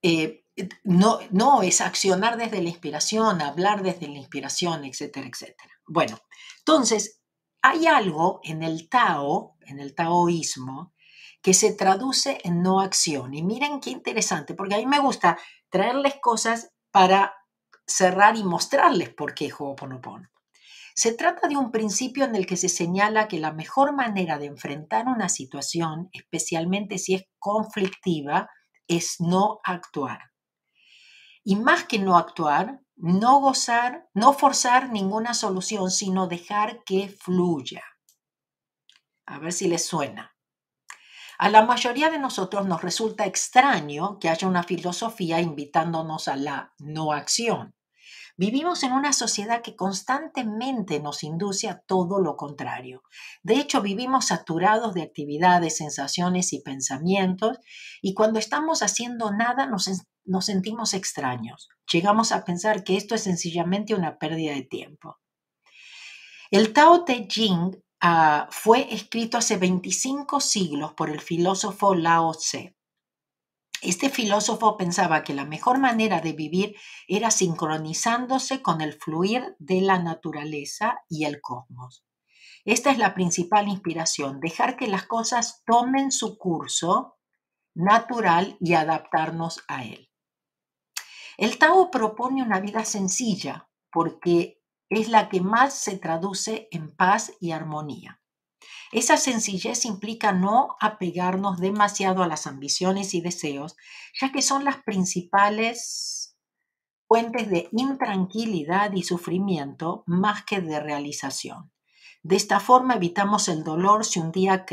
eh, 0.03 0.45
no, 0.85 1.19
no, 1.31 1.63
es 1.63 1.81
accionar 1.81 2.37
desde 2.37 2.63
la 2.63 2.69
inspiración, 2.69 3.43
hablar 3.43 3.83
desde 3.83 4.07
la 4.07 4.19
inspiración, 4.19 4.85
etcétera, 4.85 5.27
etcétera. 5.27 5.75
Bueno, 5.87 6.21
entonces, 6.59 7.21
hay 7.63 7.87
algo 7.87 8.41
en 8.45 8.63
el 8.63 8.89
Tao, 8.89 9.57
en 9.63 9.81
el 9.81 9.95
taoísmo, 9.95 10.94
que 11.45 11.53
se 11.53 11.75
traduce 11.75 12.41
en 12.43 12.63
no 12.63 12.81
acción. 12.81 13.35
Y 13.35 13.43
miren 13.43 13.79
qué 13.79 13.91
interesante, 13.91 14.55
porque 14.55 14.77
a 14.77 14.79
mí 14.79 14.87
me 14.87 14.99
gusta 14.99 15.39
traerles 15.69 16.15
cosas 16.23 16.73
para 16.91 17.35
cerrar 17.87 18.39
y 18.39 18.45
mostrarles 18.45 19.11
por 19.11 19.35
qué 19.35 19.53
Ho'oponopono. 19.53 20.27
Se 20.95 21.13
trata 21.13 21.47
de 21.47 21.59
un 21.59 21.71
principio 21.71 22.25
en 22.25 22.35
el 22.35 22.47
que 22.47 22.57
se 22.57 22.71
señala 22.71 23.29
que 23.29 23.39
la 23.39 23.53
mejor 23.53 23.95
manera 23.95 24.39
de 24.39 24.47
enfrentar 24.47 25.07
una 25.07 25.29
situación, 25.29 26.09
especialmente 26.13 26.97
si 26.97 27.15
es 27.15 27.25
conflictiva, 27.39 28.49
es 28.89 29.17
no 29.19 29.61
actuar. 29.65 30.31
Y 31.43 31.57
más 31.57 31.85
que 31.85 31.99
no 31.99 32.17
actuar, 32.17 32.81
no 32.97 33.41
gozar, 33.41 34.09
no 34.15 34.33
forzar 34.33 34.89
ninguna 34.89 35.35
solución, 35.35 35.91
sino 35.91 36.27
dejar 36.27 36.83
que 36.85 37.11
fluya. 37.11 37.83
A 39.27 39.39
ver 39.39 39.53
si 39.53 39.69
les 39.69 39.85
suena. 39.85 40.34
A 41.39 41.49
la 41.49 41.63
mayoría 41.63 42.11
de 42.11 42.19
nosotros 42.19 42.67
nos 42.67 42.83
resulta 42.83 43.27
extraño 43.27 44.19
que 44.19 44.29
haya 44.29 44.47
una 44.47 44.63
filosofía 44.63 45.41
invitándonos 45.41 46.29
a 46.29 46.37
la 46.37 46.75
no 46.79 47.13
acción. 47.13 47.75
Vivimos 48.37 48.83
en 48.83 48.93
una 48.93 49.13
sociedad 49.13 49.63
que 49.63 49.77
constantemente 49.77 50.99
nos 50.99 51.23
induce 51.23 51.69
a 51.69 51.79
todo 51.79 52.21
lo 52.21 52.37
contrario. 52.37 53.05
De 53.45 53.55
hecho, 53.55 53.81
vivimos 53.81 54.27
saturados 54.27 54.93
de 54.95 55.03
actividades, 55.03 55.77
sensaciones 55.77 56.53
y 56.53 56.61
pensamientos 56.61 57.59
y 58.03 58.13
cuando 58.15 58.41
estamos 58.41 58.83
haciendo 58.83 59.31
nada 59.31 59.67
nos, 59.67 59.89
sentimos 60.45 60.95
extraños. 60.95 61.69
Llegamos 61.93 62.33
a 62.33 62.45
pensar 62.45 62.83
que 62.83 62.97
esto 62.97 63.15
es 63.15 63.23
sencillamente 63.23 63.95
una 63.95 64.19
pérdida 64.19 64.55
de 64.55 64.63
tiempo. 64.63 65.19
El 66.51 66.73
Tao 66.73 67.05
Te 67.05 67.29
Ching 67.29 67.84
ah, 68.07 68.49
fue 68.51 68.95
escrito 68.95 69.39
hace 69.39 69.57
25 69.57 70.41
siglos 70.41 70.93
por 70.93 71.11
el 71.11 71.21
filósofo 71.21 71.95
Lao 71.95 72.35
Tse. 72.35 72.77
Este 73.81 74.09
filósofo 74.09 74.77
pensaba 74.77 75.25
que 75.25 75.35
la 75.35 75.45
mejor 75.45 75.79
manera 75.79 76.21
de 76.21 76.33
vivir 76.33 76.77
era 77.09 77.31
sincronizándose 77.31 78.63
con 78.63 78.81
el 78.81 78.95
fluir 78.95 79.57
de 79.59 79.81
la 79.81 79.99
naturaleza 79.99 81.01
y 81.09 81.25
el 81.25 81.41
cosmos. 81.41 82.05
Esta 82.65 82.91
es 82.91 82.99
la 82.99 83.15
principal 83.15 83.69
inspiración, 83.69 84.41
dejar 84.41 84.77
que 84.77 84.87
las 84.87 85.05
cosas 85.05 85.63
tomen 85.67 86.13
su 86.13 86.39
curso 86.39 87.19
natural 87.75 88.57
y 88.61 88.75
adaptarnos 88.75 89.63
a 89.69 89.85
él. 89.85 90.11
El 91.37 91.59
Tao 91.59 91.91
propone 91.91 92.43
una 92.43 92.61
vida 92.61 92.85
sencilla 92.85 93.69
porque 93.91 94.63
es 94.89 95.09
la 95.09 95.29
que 95.29 95.41
más 95.41 95.75
se 95.75 95.99
traduce 95.99 96.69
en 96.71 96.95
paz 96.95 97.33
y 97.41 97.53
armonía. 97.53 98.21
Esa 98.93 99.17
sencillez 99.17 99.85
implica 99.85 100.33
no 100.33 100.77
apegarnos 100.81 101.59
demasiado 101.59 102.23
a 102.23 102.29
las 102.29 102.47
ambiciones 102.47 103.15
y 103.15 103.21
deseos, 103.21 103.77
ya 104.21 104.31
que 104.31 104.43
son 104.43 104.65
las 104.65 104.83
principales 104.85 106.37
fuentes 107.09 107.51
de 107.51 107.69
intranquilidad 107.73 108.93
y 108.93 109.03
sufrimiento 109.03 110.05
más 110.07 110.45
que 110.45 110.61
de 110.61 110.81
realización. 110.81 111.73
De 112.23 112.37
esta 112.37 112.59
forma 112.59 112.95
evitamos 112.95 113.49
el 113.49 113.65
dolor 113.65 114.05
si 114.05 114.19
un 114.19 114.33
día 114.33 114.65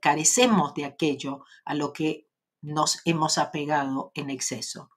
carecemos 0.00 0.74
de 0.74 0.84
aquello 0.84 1.44
a 1.64 1.74
lo 1.74 1.92
que 1.92 2.28
nos 2.62 3.00
hemos 3.04 3.38
apegado 3.38 4.10
en 4.14 4.30
exceso. 4.30 4.90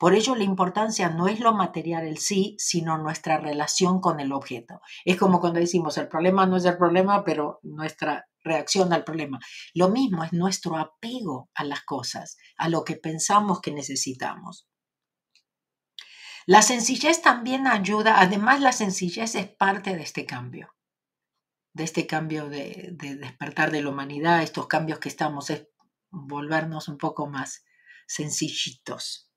Por 0.00 0.14
ello, 0.14 0.34
la 0.34 0.44
importancia 0.44 1.10
no 1.10 1.28
es 1.28 1.40
lo 1.40 1.52
material 1.52 2.06
el 2.06 2.16
sí, 2.16 2.56
sino 2.58 2.96
nuestra 2.96 3.36
relación 3.36 4.00
con 4.00 4.18
el 4.18 4.32
objeto. 4.32 4.80
Es 5.04 5.18
como 5.18 5.40
cuando 5.40 5.60
decimos, 5.60 5.98
el 5.98 6.08
problema 6.08 6.46
no 6.46 6.56
es 6.56 6.64
el 6.64 6.78
problema, 6.78 7.22
pero 7.22 7.60
nuestra 7.62 8.26
reacción 8.42 8.94
al 8.94 9.04
problema. 9.04 9.40
Lo 9.74 9.90
mismo 9.90 10.24
es 10.24 10.32
nuestro 10.32 10.78
apego 10.78 11.50
a 11.52 11.64
las 11.64 11.82
cosas, 11.82 12.38
a 12.56 12.70
lo 12.70 12.82
que 12.82 12.96
pensamos 12.96 13.60
que 13.60 13.72
necesitamos. 13.72 14.66
La 16.46 16.62
sencillez 16.62 17.20
también 17.20 17.66
ayuda, 17.66 18.22
además 18.22 18.62
la 18.62 18.72
sencillez 18.72 19.34
es 19.34 19.48
parte 19.48 19.94
de 19.94 20.02
este 20.02 20.24
cambio, 20.24 20.74
de 21.74 21.84
este 21.84 22.06
cambio 22.06 22.48
de, 22.48 22.88
de 22.92 23.16
despertar 23.16 23.70
de 23.70 23.82
la 23.82 23.90
humanidad, 23.90 24.42
estos 24.42 24.66
cambios 24.66 24.98
que 24.98 25.10
estamos, 25.10 25.50
es 25.50 25.68
volvernos 26.08 26.88
un 26.88 26.96
poco 26.96 27.26
más 27.26 27.66
sencillitos. 28.06 29.29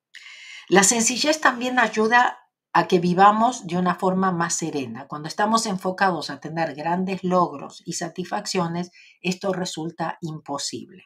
La 0.74 0.82
sencillez 0.84 1.40
también 1.40 1.78
ayuda 1.78 2.40
a 2.74 2.88
que 2.88 2.98
vivamos 2.98 3.68
de 3.68 3.78
una 3.78 3.94
forma 3.94 4.32
más 4.32 4.56
serena. 4.56 5.08
Cuando 5.08 5.28
estamos 5.28 5.68
enfocados 5.68 6.32
a 6.32 6.40
tener 6.40 6.74
grandes 6.74 7.24
logros 7.24 7.84
y 7.86 7.94
satisfacciones, 7.94 8.90
esto 9.22 9.54
resulta 9.54 10.18
imposible. 10.22 11.04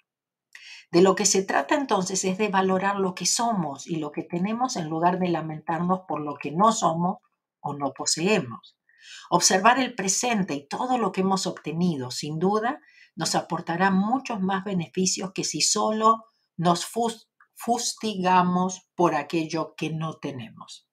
De 0.90 1.02
lo 1.02 1.16
que 1.16 1.26
se 1.26 1.44
trata 1.44 1.76
entonces 1.76 2.24
es 2.24 2.38
de 2.38 2.48
valorar 2.48 2.96
lo 2.96 3.14
que 3.14 3.26
somos 3.26 3.88
y 3.88 3.98
lo 3.98 4.14
que 4.14 4.24
tenemos 4.24 4.78
en 4.78 4.88
lugar 4.88 5.20
de 5.20 5.28
lamentarnos 5.28 6.04
por 6.08 6.22
lo 6.22 6.36
que 6.36 6.54
no 6.54 6.72
somos 6.72 7.18
o 7.60 7.74
no 7.74 7.92
poseemos. 7.92 8.78
Observar 9.30 9.82
el 9.82 9.96
presente 9.96 10.54
y 10.54 10.66
todo 10.66 10.98
lo 10.98 11.12
que 11.12 11.20
hemos 11.20 11.46
obtenido, 11.46 12.10
sin 12.10 12.40
duda, 12.40 12.80
nos 13.18 13.36
aportará 13.36 13.92
muchos 13.92 14.40
más 14.40 14.64
beneficios 14.64 15.32
que 15.36 15.44
si 15.44 15.60
solo 15.60 16.24
nos 16.56 16.86
fustigamos 17.58 18.88
por 18.96 19.16
aquello 19.16 19.74
que 19.76 19.90
no 19.90 20.18
tenemos. 20.18 20.88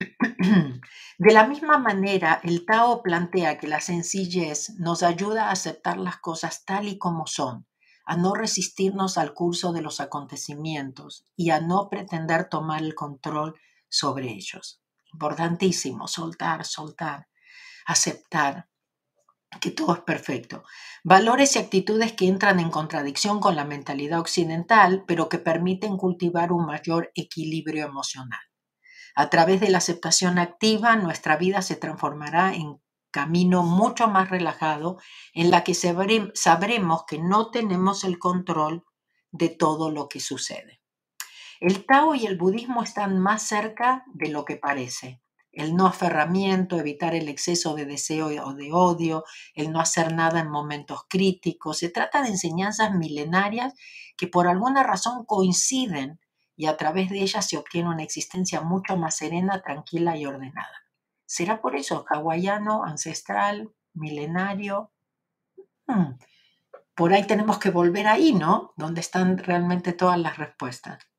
De 1.18 1.32
la 1.34 1.46
misma 1.46 1.78
manera, 1.78 2.40
el 2.42 2.64
Tao 2.64 3.02
plantea 3.02 3.58
que 3.58 3.68
la 3.68 3.82
sencillez 3.82 4.70
nos 4.78 5.02
ayuda 5.02 5.48
a 5.48 5.50
aceptar 5.52 5.98
las 5.98 6.16
cosas 6.16 6.64
tal 6.64 6.88
y 6.88 6.96
como 6.96 7.26
son, 7.26 7.66
a 8.06 8.16
no 8.16 8.34
resistirnos 8.34 9.18
al 9.18 9.34
curso 9.34 9.72
de 9.72 9.82
los 9.82 10.00
acontecimientos 10.00 11.26
y 11.36 11.50
a 11.50 11.60
no 11.60 11.90
pretender 11.90 12.48
tomar 12.48 12.82
el 12.82 12.94
control 12.94 13.60
sobre 13.90 14.30
ellos. 14.30 14.80
Importantísimo, 15.12 16.08
soltar, 16.08 16.64
soltar, 16.64 17.28
aceptar, 17.84 18.68
que 19.58 19.70
todo 19.70 19.94
es 19.94 20.00
perfecto. 20.00 20.64
Valores 21.02 21.56
y 21.56 21.58
actitudes 21.58 22.12
que 22.12 22.28
entran 22.28 22.60
en 22.60 22.70
contradicción 22.70 23.40
con 23.40 23.56
la 23.56 23.64
mentalidad 23.64 24.20
occidental, 24.20 25.04
pero 25.06 25.28
que 25.28 25.38
permiten 25.38 25.96
cultivar 25.96 26.52
un 26.52 26.66
mayor 26.66 27.10
equilibrio 27.14 27.86
emocional. 27.86 28.40
A 29.16 29.28
través 29.28 29.60
de 29.60 29.70
la 29.70 29.78
aceptación 29.78 30.38
activa, 30.38 30.94
nuestra 30.96 31.36
vida 31.36 31.62
se 31.62 31.76
transformará 31.76 32.54
en 32.54 32.80
camino 33.10 33.64
mucho 33.64 34.06
más 34.06 34.30
relajado 34.30 34.98
en 35.34 35.50
la 35.50 35.64
que 35.64 35.74
sabremos 35.74 37.04
que 37.08 37.18
no 37.18 37.50
tenemos 37.50 38.04
el 38.04 38.18
control 38.20 38.84
de 39.32 39.48
todo 39.48 39.90
lo 39.90 40.08
que 40.08 40.20
sucede. 40.20 40.80
El 41.58 41.84
Tao 41.84 42.14
y 42.14 42.26
el 42.26 42.38
budismo 42.38 42.82
están 42.82 43.18
más 43.18 43.42
cerca 43.42 44.04
de 44.14 44.28
lo 44.28 44.44
que 44.44 44.56
parece 44.56 45.20
el 45.52 45.74
no 45.74 45.86
aferramiento, 45.86 46.78
evitar 46.78 47.14
el 47.14 47.28
exceso 47.28 47.74
de 47.74 47.84
deseo 47.84 48.28
o 48.44 48.54
de 48.54 48.72
odio, 48.72 49.24
el 49.54 49.72
no 49.72 49.80
hacer 49.80 50.14
nada 50.14 50.40
en 50.40 50.48
momentos 50.48 51.06
críticos. 51.08 51.78
Se 51.78 51.88
trata 51.88 52.22
de 52.22 52.28
enseñanzas 52.28 52.94
milenarias 52.94 53.74
que 54.16 54.26
por 54.26 54.46
alguna 54.46 54.82
razón 54.82 55.24
coinciden 55.24 56.20
y 56.56 56.66
a 56.66 56.76
través 56.76 57.10
de 57.10 57.22
ellas 57.22 57.48
se 57.48 57.56
obtiene 57.56 57.88
una 57.88 58.02
existencia 58.02 58.60
mucho 58.60 58.96
más 58.96 59.16
serena, 59.16 59.62
tranquila 59.62 60.16
y 60.16 60.26
ordenada. 60.26 60.84
¿Será 61.26 61.60
por 61.60 61.74
eso 61.74 62.04
hawaiano, 62.08 62.84
ancestral, 62.84 63.70
milenario? 63.94 64.90
Hmm. 65.86 66.18
Por 66.94 67.14
ahí 67.14 67.26
tenemos 67.26 67.58
que 67.58 67.70
volver 67.70 68.06
ahí, 68.06 68.34
¿no? 68.34 68.74
Donde 68.76 69.00
están 69.00 69.38
realmente 69.38 69.92
todas 69.92 70.18
las 70.18 70.36
respuestas. 70.36 71.09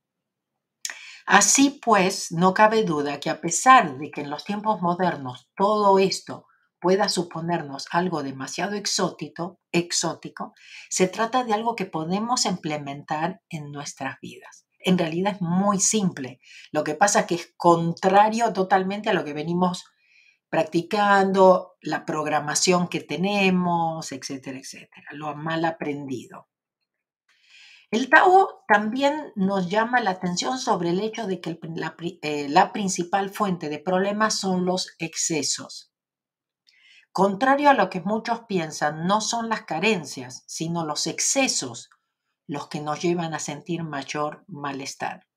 Así 1.32 1.80
pues, 1.82 2.34
no 2.34 2.54
cabe 2.54 2.84
duda 2.84 3.22
que 3.22 3.30
a 3.30 3.40
pesar 3.40 3.98
de 3.98 4.12
que 4.12 4.20
en 4.20 4.30
los 4.30 4.44
tiempos 4.44 4.82
modernos 4.82 5.50
todo 5.56 5.98
esto 5.98 6.46
pueda 6.78 7.08
suponernos 7.08 7.88
algo 7.92 8.22
demasiado 8.22 8.76
exótico, 8.76 9.62
exótico, 9.72 10.54
se 10.90 11.08
trata 11.08 11.46
de 11.46 11.54
algo 11.54 11.78
que 11.78 11.86
podemos 11.86 12.46
implementar 12.46 13.40
en 13.48 13.72
nuestras 13.72 14.18
vidas. 14.22 14.66
En 14.78 14.98
realidad 14.98 15.36
es 15.36 15.42
muy 15.42 15.80
simple. 15.80 16.42
Lo 16.74 16.84
que 16.84 16.96
pasa 16.96 17.22
es 17.22 17.26
que 17.28 17.36
es 17.36 17.54
contrario 17.56 18.52
totalmente 18.52 19.10
a 19.10 19.14
lo 19.14 19.24
que 19.24 19.32
venimos 19.32 19.86
practicando, 20.50 21.78
la 21.80 22.06
programación 22.06 22.90
que 22.90 23.00
tenemos, 23.00 24.12
etcétera, 24.12 24.60
etcétera, 24.60 25.08
lo 25.14 25.34
mal 25.34 25.64
aprendido. 25.64 26.50
El 27.92 28.10
Tao 28.10 28.64
también 28.70 29.34
nos 29.36 29.70
llama 29.70 30.00
la 30.00 30.12
atención 30.12 30.58
sobre 30.58 30.92
el 30.92 31.02
hecho 31.02 31.28
de 31.28 31.42
que 31.42 31.60
eh, 32.22 32.48
la, 32.48 32.72
principal 32.72 33.30
fuente 33.32 33.68
de 33.68 33.80
problemas 33.80 34.40
son 34.40 34.66
los 34.66 34.96
excesos. 34.98 35.92
Contrario 37.12 37.70
a 37.70 37.74
lo 37.74 37.90
que 37.90 38.00
muchos 38.00 38.46
piensan, 38.48 39.08
no 39.08 39.20
son 39.20 39.50
las 39.50 39.64
carencias, 39.64 40.46
sino 40.48 40.86
los 40.86 41.06
excesos 41.06 41.90
los 42.48 42.70
que 42.70 42.80
nos 42.80 43.02
llevan 43.02 43.34
a 43.34 43.40
sentir 43.40 43.84
mayor 43.84 44.46
malestar. 44.48 45.28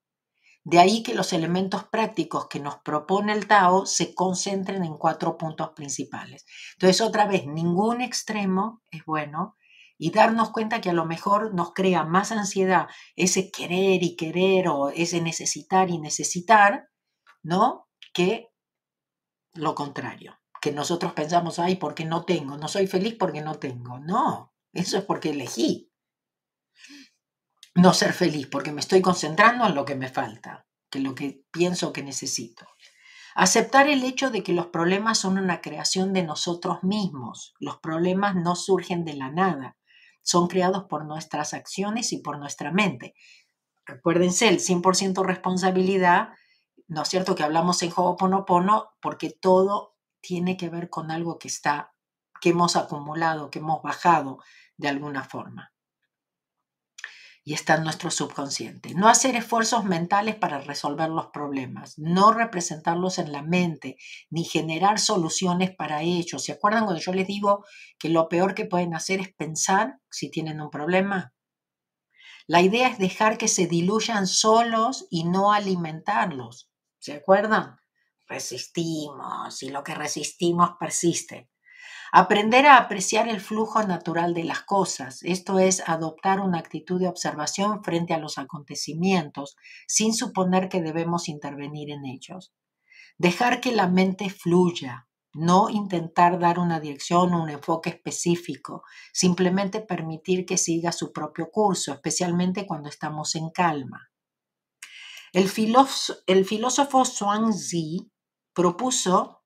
De 0.63 0.79
ahí 0.79 1.03
que 1.03 1.15
los 1.15 1.33
elementos 1.33 1.83
prácticos 1.85 2.47
que 2.47 2.61
nos 2.61 2.77
propone 2.77 3.33
el 3.33 3.49
Tao 3.49 3.85
se 3.85 4.15
concentren 4.15 4.85
en 4.85 4.97
cuatro 4.97 5.37
puntos 5.37 5.71
principales. 5.71 6.47
Entonces, 6.75 7.01
otra 7.01 7.27
vez, 7.27 7.47
ningún 7.47 8.01
extremo 8.01 8.83
es 8.93 9.05
bueno, 9.05 9.57
y 9.99 10.11
darnos 10.11 10.51
cuenta 10.51 10.81
que 10.81 10.91
a 10.91 10.95
lo 10.95 11.05
mejor 11.05 11.55
nos 11.55 11.73
crea 11.73 12.05
más 12.05 12.33
ansiedad 12.33 12.89
ese 13.17 13.51
querer 13.51 14.03
y 14.03 14.17
querer 14.17 14.69
o 14.69 14.91
ese 14.91 15.21
necesitar 15.21 15.91
y 15.91 15.99
necesitar, 15.99 16.89
¿no? 17.43 17.89
Que 18.13 18.49
lo 19.53 19.75
contrario, 19.75 20.39
que 20.61 20.73
nosotros 20.73 21.13
pensamos, 21.13 21.59
ay, 21.59 21.77
porque 21.77 22.05
no 22.05 22.25
tengo, 22.25 22.57
no 22.57 22.69
soy 22.69 22.87
feliz 22.87 23.17
porque 23.19 23.41
no 23.41 23.55
tengo. 23.55 23.99
No, 24.01 24.53
eso 24.73 24.99
es 24.99 25.05
porque 25.05 25.31
elegí 25.31 25.91
no 27.75 27.93
ser 27.93 28.13
feliz, 28.13 28.47
porque 28.47 28.73
me 28.73 28.81
estoy 28.81 29.03
concentrando 29.03 29.67
en 29.67 29.75
lo 29.75 29.85
que 29.85 29.97
me 29.97 30.09
falta, 30.09 30.67
que 30.91 31.01
lo 31.01 31.15
que 31.15 31.45
pienso 31.51 31.93
que 31.93 32.03
necesito. 32.03 32.67
Aceptar 33.35 33.89
el 33.89 34.05
hecho 34.05 34.31
de 34.31 34.45
que 34.45 34.53
los 34.53 34.69
problemas 34.69 35.19
son 35.19 35.39
una 35.39 35.61
creación 35.61 36.13
de 36.13 36.23
nosotros 36.23 36.85
mismos. 36.85 37.55
Los 37.59 37.79
problemas 37.79 38.37
no 38.37 38.55
surgen 38.55 39.05
de 39.05 39.15
la 39.15 39.31
nada, 39.31 39.77
son 40.25 40.49
creados 40.49 40.85
por 40.85 41.05
nuestras 41.05 41.55
acciones 41.55 42.13
y 42.13 42.19
por 42.19 42.39
nuestra 42.39 42.73
mente. 42.73 43.15
Recuérdense, 43.87 44.49
el 44.49 44.59
100% 44.59 45.25
responsabilidad, 45.25 46.31
¿no 46.89 47.03
es 47.03 47.09
cierto 47.09 47.37
que 47.37 47.45
hablamos 47.45 47.81
en 47.83 47.93
Ho'oponopono? 47.95 48.95
Porque 49.01 49.31
todo 49.31 49.95
tiene 50.21 50.57
que 50.57 50.71
ver 50.71 50.91
con 50.91 51.13
algo 51.13 51.39
que 51.39 51.49
está, 51.49 51.95
que 52.41 52.49
hemos 52.49 52.75
acumulado, 52.75 53.51
que 53.51 53.61
hemos 53.61 53.83
bajado 53.83 54.39
de 54.77 54.89
alguna 54.89 55.23
forma 55.23 55.74
y 57.45 57.53
está 57.53 57.75
en 57.75 57.85
nuestro 57.85 58.11
subconsciente. 58.11 58.95
No 58.95 59.09
hacer 59.09 59.37
esfuerzos 59.37 59.85
mentales 59.85 60.35
para 60.35 60.61
resolver 60.61 61.11
los 61.11 61.27
problemas, 61.27 61.99
no 61.99 62.33
representarlos 62.33 63.19
en 63.19 63.33
la 63.33 63.43
mente, 63.43 63.97
ni 64.31 64.45
generar 64.45 64.99
soluciones 64.99 65.77
para 65.77 66.03
ellos. 66.03 66.43
¿Se 66.43 66.53
acuerdan 66.53 66.85
cuando 66.85 67.03
yo 67.03 67.13
les 67.13 67.27
digo 67.27 67.65
que 67.99 68.09
lo 68.09 68.29
peor 68.31 68.55
que 68.55 68.65
pueden 68.65 68.95
hacer 68.95 69.21
es 69.21 69.35
pensar 69.35 69.99
si 70.11 70.31
tienen 70.31 70.61
un 70.63 70.71
problema? 70.71 71.35
La 72.47 72.63
idea 72.63 72.89
es 72.89 72.99
dejar 72.99 73.37
que 73.37 73.49
se 73.49 73.67
diluyan 73.67 74.27
solos 74.27 75.07
y 75.11 75.25
no 75.25 75.53
alimentarlos. 75.53 76.71
¿Se 76.99 77.13
acuerdan? 77.13 77.77
Resistimos 78.27 79.63
y 79.63 79.69
lo 79.69 79.85
que 79.85 79.95
resistimos 79.95 80.71
persiste. 80.81 81.51
Aprender 82.17 82.65
a 82.69 82.77
apreciar 82.77 83.29
el 83.29 83.41
flujo 83.41 83.83
natural 83.83 84.35
de 84.35 84.45
las 84.45 84.63
cosas, 84.63 85.25
esto 85.25 85.59
es 85.59 85.83
adoptar 85.85 86.39
una 86.39 86.61
actitud 86.61 87.01
de 87.01 87.09
observación 87.09 87.83
frente 87.83 88.15
a 88.15 88.19
los 88.19 88.39
acontecimientos 88.39 89.57
sin 89.89 90.15
suponer 90.15 90.69
que 90.69 90.81
debemos 90.81 91.29
intervenir 91.29 91.91
en 91.91 92.05
ellos. 92.05 92.55
Dejar 93.19 93.61
que 93.61 93.73
la 93.73 93.89
mente 93.89 94.31
fluya, 94.31 95.09
no 95.33 95.69
intentar 95.71 96.39
dar 96.39 96.61
una 96.61 96.79
dirección 96.79 97.35
o 97.35 97.43
un 97.43 97.51
enfoque 97.51 97.91
específico, 97.91 98.85
simplemente 99.13 99.81
permitir 99.81 100.47
que 100.47 100.57
siga 100.57 100.93
su 100.93 101.13
propio 101.13 101.51
curso, 101.51 101.95
especialmente 101.95 102.65
cuando 102.65 102.91
estamos 102.91 103.35
en 103.35 103.51
calma. 103.51 104.13
El 105.33 105.49
filósofo, 105.49 106.21
el 106.29 106.45
filósofo 106.45 107.03
propuso 108.55 109.44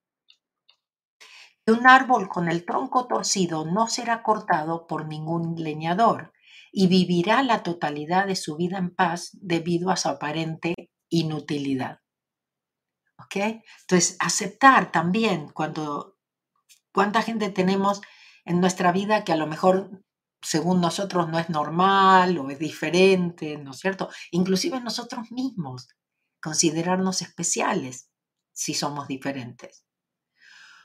un 1.72 1.86
árbol 1.86 2.28
con 2.28 2.48
el 2.48 2.64
tronco 2.64 3.06
torcido 3.06 3.64
no 3.64 3.88
será 3.88 4.22
cortado 4.22 4.86
por 4.86 5.06
ningún 5.06 5.56
leñador 5.56 6.32
y 6.72 6.86
vivirá 6.86 7.42
la 7.42 7.62
totalidad 7.62 8.26
de 8.26 8.36
su 8.36 8.56
vida 8.56 8.78
en 8.78 8.94
paz 8.94 9.30
debido 9.32 9.90
a 9.90 9.96
su 9.96 10.08
aparente 10.08 10.74
inutilidad. 11.08 12.00
¿Ok? 13.18 13.36
Entonces, 13.80 14.16
aceptar 14.20 14.92
también 14.92 15.48
cuando, 15.48 16.16
cuánta 16.92 17.22
gente 17.22 17.50
tenemos 17.50 18.00
en 18.44 18.60
nuestra 18.60 18.92
vida 18.92 19.24
que 19.24 19.32
a 19.32 19.36
lo 19.36 19.46
mejor 19.46 19.90
según 20.40 20.80
nosotros 20.80 21.28
no 21.28 21.38
es 21.38 21.50
normal 21.50 22.38
o 22.38 22.50
es 22.50 22.58
diferente, 22.58 23.58
¿no 23.58 23.72
es 23.72 23.78
cierto? 23.78 24.08
Inclusive 24.30 24.80
nosotros 24.80 25.32
mismos, 25.32 25.88
considerarnos 26.40 27.22
especiales 27.22 28.10
si 28.52 28.74
somos 28.74 29.08
diferentes. 29.08 29.87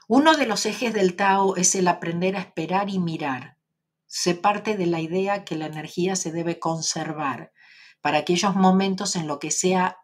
Uno 0.07 0.35
de 0.35 0.45
los 0.45 0.65
ejes 0.65 0.93
del 0.93 1.15
Tao 1.15 1.55
es 1.55 1.75
el 1.75 1.87
aprender 1.87 2.35
a 2.35 2.41
esperar 2.41 2.89
y 2.89 2.99
mirar. 2.99 3.57
Se 4.05 4.35
parte 4.35 4.75
de 4.75 4.85
la 4.85 4.99
idea 4.99 5.45
que 5.45 5.55
la 5.55 5.65
energía 5.65 6.17
se 6.17 6.31
debe 6.31 6.59
conservar 6.59 7.53
para 8.01 8.17
aquellos 8.17 8.53
momentos 8.55 9.15
en 9.15 9.27
los 9.27 9.39
que 9.39 9.49
sea 9.49 9.97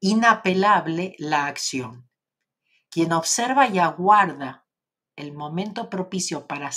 inapelable 0.00 1.14
la 1.18 1.46
acción. 1.46 2.10
Quien 2.90 3.12
observa 3.12 3.68
y 3.68 3.78
aguarda 3.78 4.66
el 5.14 5.32
momento 5.32 5.88
propicio 5.88 6.48
para 6.48 6.70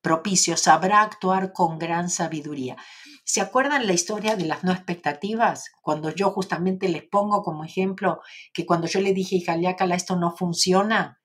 propicio 0.00 0.56
sabrá 0.56 1.02
actuar 1.02 1.52
con 1.52 1.78
gran 1.78 2.08
sabiduría. 2.08 2.76
¿Se 3.24 3.40
acuerdan 3.40 3.86
la 3.86 3.92
historia 3.92 4.36
de 4.36 4.46
las 4.46 4.64
no 4.64 4.72
expectativas? 4.72 5.70
Cuando 5.82 6.10
yo 6.10 6.30
justamente 6.30 6.88
les 6.88 7.04
pongo 7.04 7.42
como 7.42 7.64
ejemplo 7.64 8.20
que 8.52 8.64
cuando 8.64 8.86
yo 8.86 9.00
le 9.00 9.12
dije 9.12 9.38
a 9.42 9.52
Jaliácala 9.52 9.94
esto 9.94 10.16
no 10.16 10.34
funciona, 10.36 11.20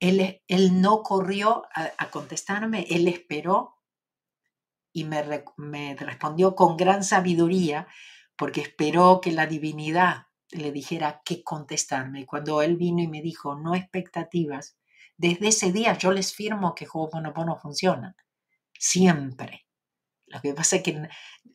él, 0.00 0.80
no 0.80 1.02
corrió 1.02 1.64
a, 1.74 2.10
contestarme, 2.10 2.86
él 2.90 3.08
esperó 3.08 3.76
y 4.92 5.04
me, 5.04 5.22
respondió 5.22 6.54
con 6.54 6.76
gran 6.76 7.04
sabiduría 7.04 7.86
porque 8.36 8.60
esperó 8.60 9.20
que 9.20 9.32
la 9.32 9.46
divinidad 9.46 10.26
le 10.50 10.72
dijera 10.72 11.22
qué 11.24 11.42
contestarme. 11.42 12.26
Cuando 12.26 12.62
él 12.62 12.76
vino 12.76 13.02
y 13.02 13.08
me 13.08 13.20
dijo, 13.20 13.56
no 13.56 13.74
expectativas, 13.74 14.76
desde 15.16 15.48
ese 15.48 15.72
día 15.72 15.98
yo 15.98 16.12
les 16.12 16.32
firmo 16.32 16.74
que 16.74 16.86
Ho'oponopono 16.90 17.56
funciona. 17.56 18.16
Siempre. 18.78 19.66
Lo 20.26 20.40
que 20.40 20.54
pasa 20.54 20.76
es 20.76 20.82
que 20.82 21.08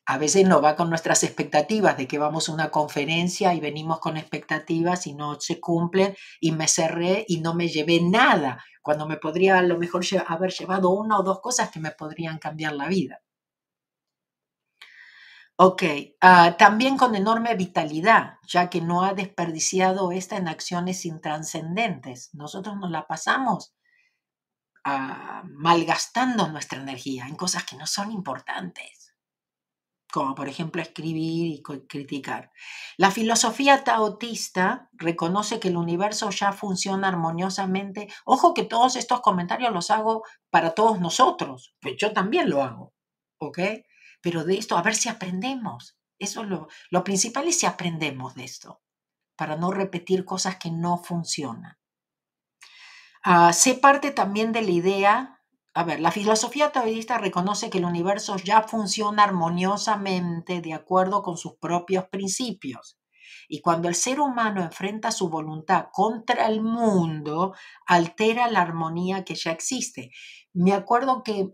a 0.06 0.18
veces 0.18 0.48
no 0.48 0.62
va 0.62 0.76
con 0.76 0.90
nuestras 0.90 1.24
expectativas 1.24 1.98
de 1.98 2.08
que 2.08 2.18
vamos 2.18 2.50
a 2.50 2.54
una 2.54 2.72
conferencia 2.72 3.54
y 3.54 3.60
venimos 3.60 4.00
con 4.00 4.18
expectativas 4.18 5.08
y 5.08 5.14
no 5.14 5.40
se 5.40 5.60
cumplen 5.60 6.16
y 6.40 6.52
me 6.52 6.68
cerré 6.68 7.26
y 7.28 7.40
no 7.42 7.54
me 7.54 7.70
llevé 7.70 8.02
nada, 8.02 8.64
cuando 8.82 9.08
me 9.08 9.18
podría 9.18 9.60
a 9.60 9.64
lo 9.64 9.78
mejor 9.78 10.04
haber 10.28 10.52
llevado 10.52 10.90
una 10.90 11.20
o 11.20 11.24
dos 11.24 11.40
cosas 11.42 11.72
que 11.72 11.80
me 11.80 11.92
podrían 11.92 12.38
cambiar 12.38 12.74
la 12.74 12.88
vida. 12.88 13.22
Ok, 15.56 15.84
ah, 16.20 16.56
también 16.58 16.98
con 16.98 17.16
enorme 17.16 17.56
vitalidad, 17.56 18.38
ya 18.48 18.70
que 18.70 18.82
no 18.82 19.04
ha 19.04 19.14
desperdiciado 19.14 20.12
esta 20.12 20.36
en 20.36 20.48
acciones 20.48 21.06
intranscendentes. 21.06 22.32
Nosotros 22.34 22.76
nos 22.78 22.90
la 22.92 23.08
pasamos 23.08 23.74
malgastando 25.46 26.50
nuestra 26.50 26.80
energía 26.82 27.26
en 27.28 27.36
cosas 27.36 27.64
que 27.64 27.78
no 27.78 27.88
son 27.88 28.12
importantes, 28.12 29.13
como 30.14 30.36
por 30.36 30.48
ejemplo 30.48 30.80
escribir 30.80 31.48
y 31.48 31.64
criticar. 31.88 32.52
La 32.98 33.10
filosofía 33.10 33.84
taotista 33.84 34.88
reconoce 34.94 35.60
que 35.60 35.70
el 35.70 35.76
universo 35.76 36.30
ya 36.30 36.54
funciona 36.54 37.08
armoniosamente. 37.08 38.08
Ojo 38.24 38.54
que 38.54 38.64
todos 38.64 38.96
estos 38.96 39.22
comentarios 39.22 39.74
los 39.74 39.90
hago 39.90 40.24
para 40.52 40.76
todos 40.76 41.00
nosotros, 41.00 41.74
pues 41.82 41.96
yo 41.98 42.14
también 42.14 42.48
lo 42.48 42.62
hago, 42.62 42.94
¿ok? 43.40 43.58
Pero 44.22 44.44
de 44.44 44.60
esto, 44.60 44.78
a 44.78 44.84
ver 44.84 44.94
si 44.94 45.10
aprendemos. 45.10 45.98
Eso 46.20 46.44
es 46.44 46.48
lo, 46.48 46.68
lo 46.92 47.04
principal 47.04 47.48
es 47.48 47.60
si 47.60 47.66
aprendemos 47.66 48.36
de 48.36 48.44
esto, 48.44 48.84
para 49.36 49.56
no 49.56 49.72
repetir 49.72 50.26
cosas 50.26 50.58
que 50.58 50.70
no 50.70 51.00
funcionan. 51.00 51.80
Uh, 53.26 53.52
sé 53.52 53.74
parte 53.74 54.12
también 54.12 54.52
de 54.52 54.62
la 54.62 54.72
idea, 54.72 55.43
a 55.76 55.84
ver, 55.84 56.00
la 56.00 56.12
filosofía 56.12 56.72
taoísta 56.72 57.18
reconoce 57.18 57.70
que 57.72 57.80
el 57.80 57.86
universo 57.86 58.38
ya 58.38 58.62
funciona 58.62 59.24
armoniosamente 59.24 60.62
de 60.62 60.74
acuerdo 60.74 61.24
con 61.24 61.38
sus 61.38 61.56
propios 61.56 62.06
principios. 62.10 63.00
Y 63.50 63.62
cuando 63.62 63.90
el 63.90 63.96
ser 63.96 64.20
humano 64.20 64.62
enfrenta 64.62 65.12
su 65.12 65.30
voluntad 65.30 65.88
contra 65.92 66.48
el 66.48 66.62
mundo, 66.62 67.56
altera 67.88 68.50
la 68.52 68.62
armonía 68.62 69.26
que 69.26 69.36
ya 69.36 69.52
existe. 69.52 70.12
Me 70.54 70.74
acuerdo 70.74 71.24
que, 71.24 71.50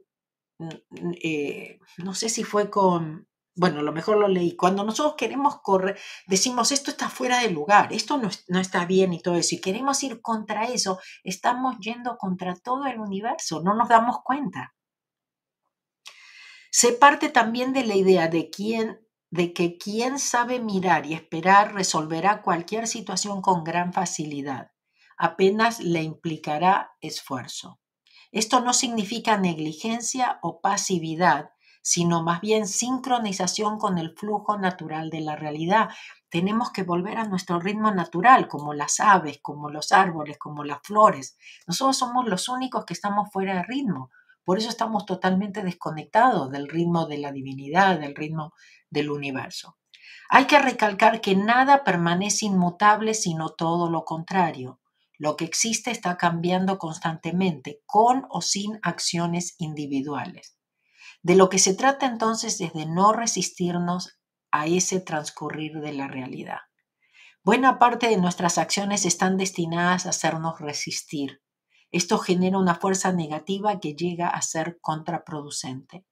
mm, 0.60 1.12
eh, 1.24 1.80
no 1.98 2.14
sé 2.14 2.28
si 2.30 2.44
fue 2.44 2.70
con, 2.70 3.29
bueno, 3.56 3.80
a 3.80 3.84
lo 3.84 3.92
mejor 3.92 4.18
lo 4.18 4.28
leí, 4.28 4.56
cuando 4.56 4.84
nosotros 4.84 5.16
queremos 5.18 5.60
correr, 5.62 6.00
decimos 6.28 6.72
esto 6.72 6.92
está 6.92 7.10
fuera 7.10 7.40
de 7.40 7.50
lugar, 7.50 7.92
esto 7.92 8.18
no, 8.18 8.30
no, 8.48 8.60
está 8.60 8.86
bien 8.86 9.14
y 9.14 9.22
todo 9.22 9.36
eso, 9.36 9.56
y 9.56 9.62
queremos 9.62 10.02
ir 10.04 10.22
contra 10.22 10.66
eso, 10.66 11.00
estamos 11.24 11.78
yendo 11.80 12.18
contra 12.18 12.56
todo 12.56 12.86
el 12.86 13.00
universo, 13.00 13.62
no 13.62 13.76
nos 13.76 13.90
damos 13.90 14.18
cuenta. 14.24 14.74
Se 16.72 16.94
parte 16.94 17.30
también 17.30 17.74
de 17.74 17.84
la 17.84 17.96
idea 17.96 18.28
de, 18.28 18.50
quién, 18.50 19.00
de 19.32 19.54
que 19.54 19.78
quien 19.78 20.20
sabe 20.20 20.60
mirar 20.60 21.06
y 21.06 21.14
esperar 21.14 21.74
resolverá 21.74 22.42
cualquier 22.42 22.88
situación 22.88 23.42
con 23.42 23.64
gran 23.64 23.92
facilidad, 23.92 24.72
apenas 25.18 25.80
le 25.80 26.04
implicará 26.04 26.92
esfuerzo. 27.02 27.80
Esto 28.32 28.62
no 28.62 28.74
significa 28.74 29.38
negligencia 29.38 30.40
o 30.44 30.62
pasividad, 30.62 31.50
sino 31.82 32.24
más 32.24 32.42
bien 32.42 32.68
sincronización 32.68 33.78
con 33.78 33.98
el 33.98 34.16
flujo 34.16 34.58
natural 34.58 35.10
de 35.10 35.22
la 35.22 35.36
realidad. 35.36 35.90
Tenemos 36.30 36.72
que 36.72 36.84
volver 36.84 37.18
a 37.18 37.26
nuestro 37.26 37.60
ritmo 37.60 37.92
natural, 37.92 38.48
como 38.48 38.74
las 38.74 39.00
aves, 39.00 39.40
como 39.42 39.70
los 39.70 39.92
árboles, 39.92 40.38
como 40.38 40.64
las 40.64 40.80
flores. 40.84 41.38
Nosotros 41.68 41.98
somos 41.98 42.28
los 42.28 42.50
únicos 42.50 42.86
que 42.86 42.94
estamos 42.94 43.32
fuera 43.32 43.56
de 43.56 43.64
ritmo. 43.64 44.12
Por 44.44 44.58
eso 44.58 44.70
estamos 44.70 45.06
totalmente 45.06 45.64
desconectados 45.64 46.52
del 46.52 46.68
ritmo 46.68 47.06
de 47.06 47.18
la 47.20 47.32
divinidad, 47.32 48.00
del 48.00 48.16
ritmo 48.16 48.54
del 48.90 49.10
universo. 49.12 49.78
Hay 50.30 50.46
que 50.46 50.60
recalcar 50.60 51.22
que 51.22 51.36
nada 51.36 51.84
permanece 51.84 52.46
inmutable, 52.46 53.16
sino 53.16 53.50
todo 53.50 53.90
lo 53.90 54.06
contrario. 54.06 54.80
Lo 55.18 55.36
que 55.36 55.46
existe 55.46 55.92
está 55.92 56.18
cambiando 56.18 56.78
constantemente, 56.78 57.82
con 57.86 58.26
o 58.30 58.42
sin 58.42 58.80
acciones 58.84 59.56
individuales. 59.58 60.59
De 61.22 61.36
lo 61.36 61.50
que 61.50 61.60
se 61.60 61.74
trata 61.74 62.06
entonces 62.06 62.62
es 62.62 62.74
de 62.74 62.86
no 62.86 63.12
resistirnos 63.12 64.20
a 64.52 64.68
ese 64.68 65.02
transcurrir 65.02 65.80
de 65.80 65.94
la 65.94 66.08
realidad. 66.08 66.60
Buena 67.44 67.80
parte 67.80 68.08
de 68.08 68.18
nuestras 68.18 68.58
acciones 68.58 69.06
están 69.06 69.38
destinadas 69.38 70.06
a 70.06 70.10
hacernos 70.10 70.60
resistir. 70.60 71.42
Esto 71.92 72.20
genera 72.20 72.58
una 72.58 72.76
fuerza 72.76 73.12
negativa 73.12 73.80
que 73.80 73.96
llega 73.96 74.30
a 74.30 74.42
ser 74.42 74.80
contraproducente. 74.82 76.06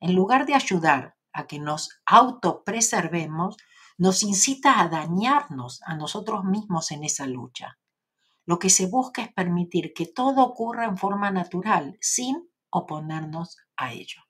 En 0.00 0.14
lugar 0.14 0.46
de 0.46 0.54
ayudar 0.54 1.16
a 1.32 1.46
que 1.46 1.58
nos 1.58 1.90
autopreservemos, 2.06 3.56
nos 3.98 4.22
incita 4.22 4.80
a 4.80 4.88
dañarnos 4.88 5.80
a 5.84 5.94
nosotros 5.94 6.44
mismos 6.44 6.90
en 6.90 7.04
esa 7.04 7.26
lucha. 7.26 7.78
Lo 8.46 8.58
que 8.58 8.70
se 8.70 8.86
busca 8.86 9.22
es 9.22 9.32
permitir 9.32 9.92
que 9.94 10.06
todo 10.06 10.42
ocurra 10.42 10.84
en 10.84 10.98
forma 10.98 11.30
natural, 11.30 11.96
sin 12.00 12.50
oponernos 12.70 13.56
a 13.76 13.92
ello. 13.92 14.23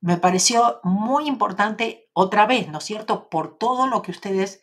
Me 0.00 0.16
pareció 0.18 0.80
muy 0.84 1.26
importante 1.26 2.08
otra 2.12 2.46
vez, 2.46 2.68
¿no 2.68 2.78
es 2.78 2.84
cierto? 2.84 3.28
Por 3.28 3.58
todo 3.58 3.86
lo 3.86 4.02
que 4.02 4.10
ustedes 4.10 4.62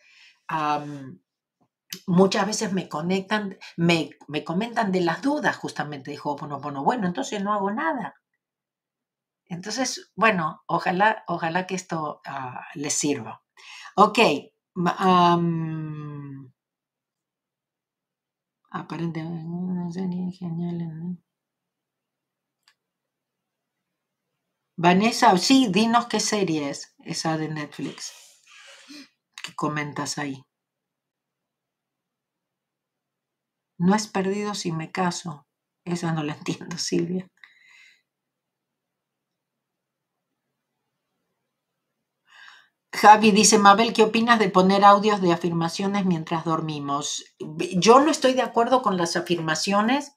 muchas 2.06 2.46
veces 2.46 2.72
me 2.72 2.88
conectan, 2.88 3.58
me, 3.76 4.10
comentan 4.44 4.92
de 4.92 5.00
las 5.00 5.22
dudas 5.22 5.56
justamente, 5.56 6.10
dijo 6.10 6.36
bueno, 6.36 6.82
bueno, 6.84 7.06
entonces 7.06 7.42
no 7.42 7.52
hago 7.52 7.70
nada. 7.70 8.14
Entonces, 9.46 10.12
bueno, 10.16 10.62
ojalá, 10.66 11.24
ojalá 11.28 11.66
que 11.66 11.74
esto 11.74 12.20
ah, 12.26 12.66
les 12.74 12.94
sirva. 12.94 13.42
Ok. 13.96 14.18
aparentemente, 18.70 19.46
una 19.46 19.90
serie 19.90 20.32
genial. 20.32 21.18
Vanessa, 24.76 25.36
sí, 25.38 25.68
dinos 25.70 26.06
qué 26.06 26.18
serie 26.18 26.68
es 26.70 26.94
esa 27.04 27.38
de 27.38 27.48
Netflix 27.48 28.12
que 29.42 29.54
comentas 29.54 30.18
ahí. 30.18 30.42
No 33.78 33.94
es 33.94 34.08
perdido 34.08 34.54
si 34.54 34.72
me 34.72 34.90
caso. 34.90 35.46
Esa 35.84 36.12
no 36.12 36.24
la 36.24 36.34
entiendo, 36.34 36.76
Silvia. 36.78 37.28
Javi 42.92 43.32
dice, 43.32 43.58
Mabel, 43.58 43.92
¿qué 43.92 44.02
opinas 44.02 44.38
de 44.38 44.50
poner 44.50 44.84
audios 44.84 45.20
de 45.20 45.32
afirmaciones 45.32 46.04
mientras 46.04 46.44
dormimos? 46.44 47.24
Yo 47.76 48.00
no 48.00 48.10
estoy 48.10 48.34
de 48.34 48.42
acuerdo 48.42 48.82
con 48.82 48.96
las 48.96 49.16
afirmaciones 49.16 50.16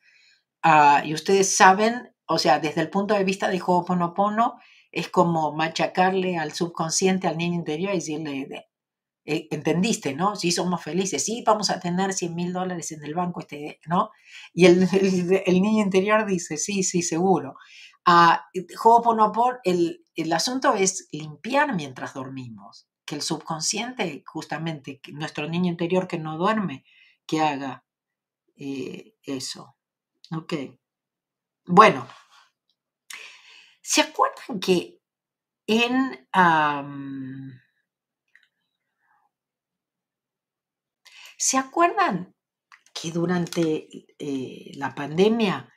ah, 0.63 1.01
y 1.05 1.13
ustedes 1.13 1.55
saben, 1.55 2.13
o 2.27 2.37
sea, 2.37 2.59
desde 2.59 2.81
el 2.81 2.89
punto 2.89 3.13
de 3.13 3.23
vista 3.23 3.49
de 3.49 3.61
Ho'oponopono, 3.65 4.59
es 4.91 5.09
como 5.09 5.53
machacarle 5.53 6.37
al 6.37 6.53
subconsciente, 6.53 7.27
al 7.27 7.37
niño 7.37 7.55
interior 7.55 7.91
y 7.91 7.97
decirle, 7.97 8.67
eh, 9.25 9.47
entendiste, 9.51 10.13
¿no? 10.13 10.35
Sí, 10.35 10.51
somos 10.51 10.81
felices, 10.81 11.23
sí, 11.23 11.43
vamos 11.45 11.69
a 11.69 11.79
tener 11.79 12.13
100 12.13 12.33
mil 12.33 12.53
dólares 12.53 12.91
en 12.91 13.03
el 13.03 13.13
banco, 13.13 13.41
este, 13.41 13.79
¿no? 13.85 14.11
Y 14.53 14.65
el, 14.65 14.79
niño 15.61 15.83
interior 15.83 16.25
dice, 16.25 16.57
sí, 16.57 16.83
sí, 16.83 17.01
seguro. 17.01 17.55
Uh, 18.07 18.37
el, 19.65 20.05
el 20.15 20.33
asunto 20.33 20.73
es 20.75 21.09
limpiar 21.11 21.75
mientras 21.75 22.13
dormimos, 22.13 22.87
que 23.05 23.15
el 23.15 23.21
subconsciente, 23.21 24.23
justamente, 24.25 25.01
nuestro 25.11 25.47
niño 25.47 25.71
interior 25.71 26.07
que 26.07 26.19
no 26.19 26.37
duerme, 26.37 26.85
que 27.25 27.41
haga 27.41 27.85
eh, 28.55 29.15
eso. 29.23 29.75
Ok. 30.31 30.53
Bueno, 31.67 32.07
¿se 33.81 34.01
acuerdan 34.01 34.59
que 34.61 35.01
en... 35.67 36.29
¿Se 41.37 41.57
acuerdan 41.57 42.33
que 42.93 43.11
durante 43.11 43.89
eh, 44.17 44.71
la 44.75 44.95
pandemia, 44.95 45.71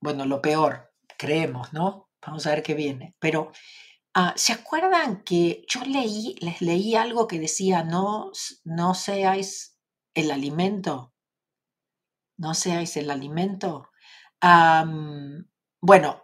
bueno, 0.00 0.24
lo 0.26 0.40
peor, 0.40 0.92
creemos, 1.18 1.72
¿no? 1.72 2.08
Vamos 2.24 2.46
a 2.46 2.50
ver 2.50 2.62
qué 2.62 2.74
viene, 2.74 3.16
pero 3.18 3.50
ah, 4.14 4.32
¿se 4.36 4.52
acuerdan 4.52 5.24
que 5.24 5.64
yo 5.68 5.84
leí, 5.84 6.36
les 6.40 6.62
leí 6.62 6.94
algo 6.94 7.26
que 7.26 7.40
decía, 7.40 7.82
no, 7.82 8.30
no 8.62 8.94
seáis 8.94 9.78
el 10.14 10.30
alimento? 10.30 11.12
No 12.38 12.54
seáis 12.54 12.96
el 12.96 13.10
alimento. 13.10 13.90
Bueno, 15.80 16.22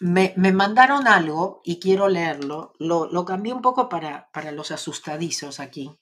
me, 0.00 0.34
mandaron 0.36 1.06
algo 1.08 1.60
y 1.64 1.80
quiero 1.80 2.08
leerlo. 2.08 2.72
Lo, 2.78 3.06
lo 3.06 3.24
cambié 3.24 3.52
un 3.52 3.62
poco 3.62 3.88
para, 3.88 4.30
para 4.32 4.52
los 4.52 4.70
asustadizos 4.70 5.60
aquí 5.60 5.98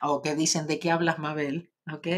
o 0.00 0.22
que 0.22 0.34
dicen 0.34 0.66
de 0.66 0.78
qué 0.78 0.90
hablas, 0.90 1.18
Mabel, 1.18 1.72
¿ok? 1.90 2.08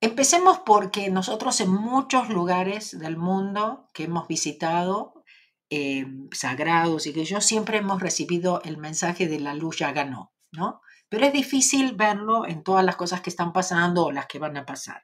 Empecemos 0.00 0.60
porque 0.60 1.10
nosotros 1.10 1.60
en 1.60 1.70
muchos 1.70 2.28
lugares 2.28 2.98
del 2.98 3.16
mundo 3.16 3.88
que 3.92 4.04
hemos 4.04 4.28
visitado, 4.28 5.24
eh, 5.70 6.06
sagrados 6.32 7.06
y 7.06 7.12
que 7.12 7.24
yo 7.24 7.40
siempre 7.40 7.78
hemos 7.78 8.00
recibido 8.00 8.62
el 8.64 8.78
mensaje 8.78 9.26
de 9.26 9.40
la 9.40 9.54
luz 9.54 9.78
ya 9.78 9.92
ganó, 9.92 10.32
¿no? 10.52 10.80
Pero 11.08 11.26
es 11.26 11.32
difícil 11.32 11.96
verlo 11.96 12.46
en 12.46 12.62
todas 12.62 12.84
las 12.84 12.96
cosas 12.96 13.20
que 13.22 13.30
están 13.30 13.52
pasando 13.52 14.06
o 14.06 14.12
las 14.12 14.26
que 14.26 14.38
van 14.38 14.56
a 14.56 14.66
pasar. 14.66 15.02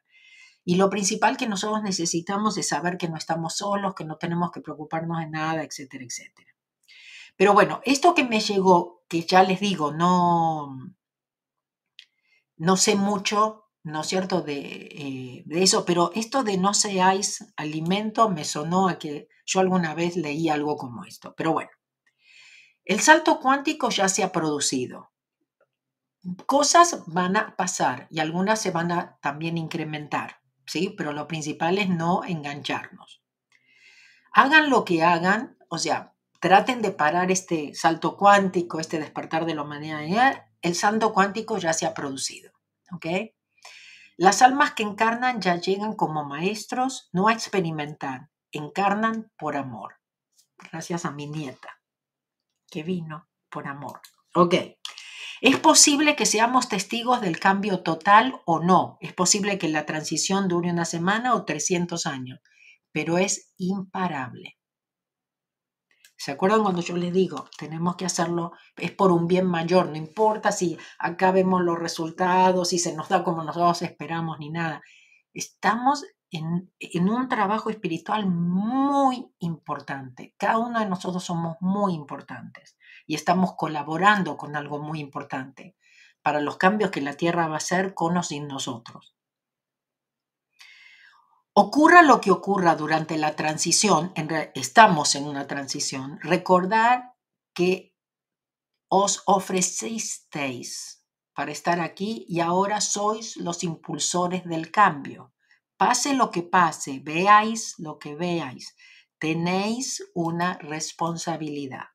Y 0.65 0.77
lo 0.77 0.89
principal 0.89 1.37
que 1.37 1.47
nosotros 1.47 1.83
necesitamos 1.83 2.57
es 2.57 2.69
saber 2.69 2.97
que 2.97 3.09
no 3.09 3.17
estamos 3.17 3.57
solos, 3.57 3.95
que 3.95 4.05
no 4.05 4.17
tenemos 4.17 4.51
que 4.51 4.61
preocuparnos 4.61 5.19
de 5.19 5.29
nada, 5.29 5.63
etcétera, 5.63 6.05
etcétera. 6.05 6.55
Pero 7.37 7.53
bueno, 7.53 7.81
esto 7.85 8.15
que 8.15 8.25
me 8.25 8.41
llegó, 8.41 9.05
que 9.09 9.23
ya 9.23 9.43
les 9.43 9.61
digo, 9.61 9.93
no, 9.93 10.77
no 12.57 12.77
sé 12.77 12.95
mucho, 12.97 13.71
¿no 13.83 14.01
es 14.01 14.07
cierto?, 14.07 14.41
de, 14.41 14.61
eh, 14.61 15.43
de, 15.45 15.63
eso, 15.63 15.85
pero 15.85 16.11
esto 16.15 16.45
de 16.45 16.57
no 16.57 16.73
seáis 16.75 17.53
alimento 17.57 18.31
me 18.31 18.45
sonó 18.45 18.89
a 18.89 18.99
que 18.99 19.29
yo 19.45 19.61
alguna 19.61 19.95
vez 19.95 20.17
leí 20.17 20.49
algo 20.49 20.77
como 20.77 21.05
esto. 21.05 21.35
Pero 21.37 21.53
bueno, 21.53 21.71
el 22.85 23.01
salto 23.01 23.41
cuántico 23.41 23.91
ya 23.91 24.09
se 24.09 24.23
ha 24.23 24.33
producido. 24.33 25.11
Cosas 26.47 27.03
van 27.07 27.37
a 27.37 27.57
pasar 27.57 28.07
y 28.11 28.21
algunas 28.21 28.61
se 28.61 28.71
van 28.71 28.93
a 28.93 29.19
también 29.21 29.59
incrementar, 29.59 30.41
¿sí? 30.67 30.95
Pero 30.97 31.13
lo 31.13 31.29
principal 31.29 31.79
es 31.79 31.89
no 31.89 32.25
engancharnos. 32.25 33.23
Hagan 34.33 34.71
lo 34.71 34.85
que 34.85 35.03
hagan, 35.03 35.57
o 35.69 35.79
sea, 35.79 36.15
traten 36.41 36.83
de 36.83 36.91
parar 36.91 37.31
este 37.31 37.75
salto 37.75 38.17
cuántico, 38.17 38.81
este 38.81 38.99
despertar 38.99 39.47
de 39.47 39.55
la 39.55 39.63
humanidad, 39.63 40.47
el 40.61 40.75
salto 40.75 41.13
cuántico 41.13 41.59
ya 41.59 41.73
se 41.73 41.87
ha 41.87 41.95
producido. 41.95 42.55
¿ok? 42.93 43.07
Las 44.17 44.43
almas 44.43 44.73
que 44.73 44.83
encarnan 44.83 45.41
ya 45.41 45.57
llegan 45.57 45.95
como 45.95 46.25
maestros, 46.25 47.09
no 47.13 47.29
a 47.29 47.33
experimentar, 47.33 48.31
encarnan 48.53 49.33
por 49.37 49.57
amor. 49.57 49.97
Gracias 50.71 51.05
a 51.05 51.11
mi 51.11 51.27
nieta, 51.27 51.81
que 52.71 52.83
vino 52.83 53.29
por 53.51 53.67
amor. 53.67 54.01
Ok. 54.35 54.55
Es 55.47 55.59
posible 55.59 56.17
que 56.17 56.25
seamos 56.25 56.71
testigos 56.71 57.21
del 57.21 57.39
cambio 57.39 57.81
total 57.81 58.41
o 58.47 58.61
no. 58.61 58.97
Es 59.03 59.13
posible 59.13 59.59
que 59.59 59.69
la 59.69 59.85
transición 59.85 60.49
dure 60.49 60.71
una 60.71 60.87
semana 60.87 61.35
o 61.35 61.45
300 61.45 62.07
años, 62.07 62.41
pero 62.93 63.19
es 63.19 63.53
imparable. 63.59 64.57
¿Se 66.17 66.33
acuerdan 66.33 66.63
cuando 66.63 66.81
yo 66.81 66.97
les 66.97 67.13
digo, 67.13 67.47
tenemos 67.59 67.97
que 67.97 68.07
hacerlo, 68.07 68.53
es 68.79 68.93
por 68.93 69.13
un 69.13 69.27
bien 69.27 69.45
mayor, 69.45 69.91
no 69.91 69.97
importa 69.97 70.51
si 70.51 70.79
acá 70.99 71.31
vemos 71.31 71.61
los 71.61 71.79
resultados, 71.79 72.71
si 72.71 72.79
se 72.79 72.95
nos 72.95 73.11
da 73.11 73.23
como 73.23 73.45
nosotros 73.45 73.83
esperamos 73.83 74.39
ni 74.39 74.49
nada. 74.49 74.81
Estamos 75.35 76.07
en, 76.31 76.73
en 76.79 77.11
un 77.11 77.29
trabajo 77.29 77.69
espiritual 77.69 78.25
muy 78.25 79.27
importante. 79.41 80.35
Cada 80.39 80.57
uno 80.57 80.81
de 80.81 80.87
nosotros 80.87 81.23
somos 81.23 81.59
muy 81.61 81.93
importantes 81.93 82.79
y 83.07 83.15
estamos 83.15 83.55
colaborando 83.57 84.37
con 84.37 84.57
algo 84.57 84.79
muy 84.79 85.01
importante 85.01 85.77
para 86.23 86.41
los 86.41 86.57
cambios 86.57 86.91
que 86.91 87.03
la 87.03 87.15
Tierra 87.15 87.49
va 87.49 87.55
a 87.55 87.59
hacer 87.59 87.95
con 87.95 88.17
o 88.17 88.23
sin 88.23 88.49
nosotros. 88.49 89.15
Ocurra 91.53 92.03
lo 92.03 92.21
que 92.21 92.33
ocurra 92.33 92.75
durante 92.75 93.17
la 93.17 93.37
transición, 93.37 94.13
estamos 94.55 95.15
en 95.15 95.27
una 95.27 95.47
transición, 95.47 96.19
recordar 96.21 97.15
que 97.53 97.95
os 98.89 99.23
ofrecisteis 99.27 101.05
para 101.33 101.53
estar 101.53 101.81
aquí 101.81 102.25
y 102.29 102.41
ahora 102.41 102.81
sois 102.81 103.37
los 103.37 103.63
impulsores 103.63 104.45
del 104.45 104.71
cambio. 104.71 105.33
Pase 105.77 106.15
lo 106.15 106.31
que 106.31 106.43
pase, 106.43 107.01
veáis 107.05 107.75
lo 107.79 107.99
que 107.99 108.15
veáis, 108.15 108.75
tenéis 109.19 110.03
una 110.15 110.59
responsabilidad. 110.59 111.94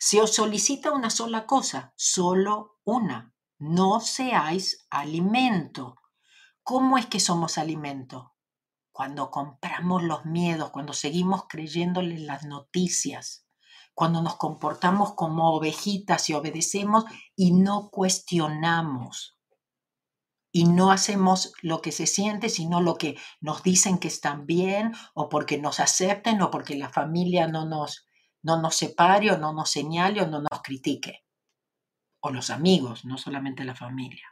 Si 0.00 0.20
os 0.20 0.32
solicita 0.32 0.92
una 0.92 1.10
sola 1.10 1.44
cosa, 1.44 1.92
solo 1.96 2.78
una, 2.84 3.34
no 3.58 4.00
seáis 4.00 4.86
alimento. 4.90 5.96
¿Cómo 6.62 6.98
es 6.98 7.06
que 7.06 7.18
somos 7.18 7.58
alimento? 7.58 8.36
Cuando 8.92 9.32
compramos 9.32 10.04
los 10.04 10.24
miedos, 10.24 10.70
cuando 10.70 10.92
seguimos 10.92 11.46
creyéndole 11.48 12.20
las 12.20 12.44
noticias, 12.44 13.44
cuando 13.92 14.22
nos 14.22 14.36
comportamos 14.36 15.14
como 15.14 15.52
ovejitas 15.52 16.30
y 16.30 16.34
obedecemos 16.34 17.04
y 17.34 17.52
no 17.52 17.90
cuestionamos. 17.90 19.36
Y 20.52 20.66
no 20.66 20.92
hacemos 20.92 21.52
lo 21.60 21.82
que 21.82 21.90
se 21.90 22.06
siente, 22.06 22.50
sino 22.50 22.80
lo 22.80 22.94
que 22.94 23.16
nos 23.40 23.64
dicen 23.64 23.98
que 23.98 24.08
están 24.08 24.46
bien 24.46 24.94
o 25.14 25.28
porque 25.28 25.58
nos 25.58 25.80
acepten 25.80 26.40
o 26.40 26.52
porque 26.52 26.76
la 26.76 26.88
familia 26.88 27.48
no 27.48 27.66
nos, 27.66 28.07
no 28.48 28.56
nos 28.62 28.76
separe 28.82 29.30
o 29.30 29.36
no 29.36 29.52
nos 29.52 29.70
señale 29.70 30.22
o 30.22 30.26
no 30.26 30.40
nos 30.40 30.62
critique. 30.62 31.12
O 32.20 32.30
los 32.30 32.48
amigos, 32.48 33.04
no 33.04 33.16
solamente 33.18 33.62
la 33.64 33.74
familia. 33.74 34.26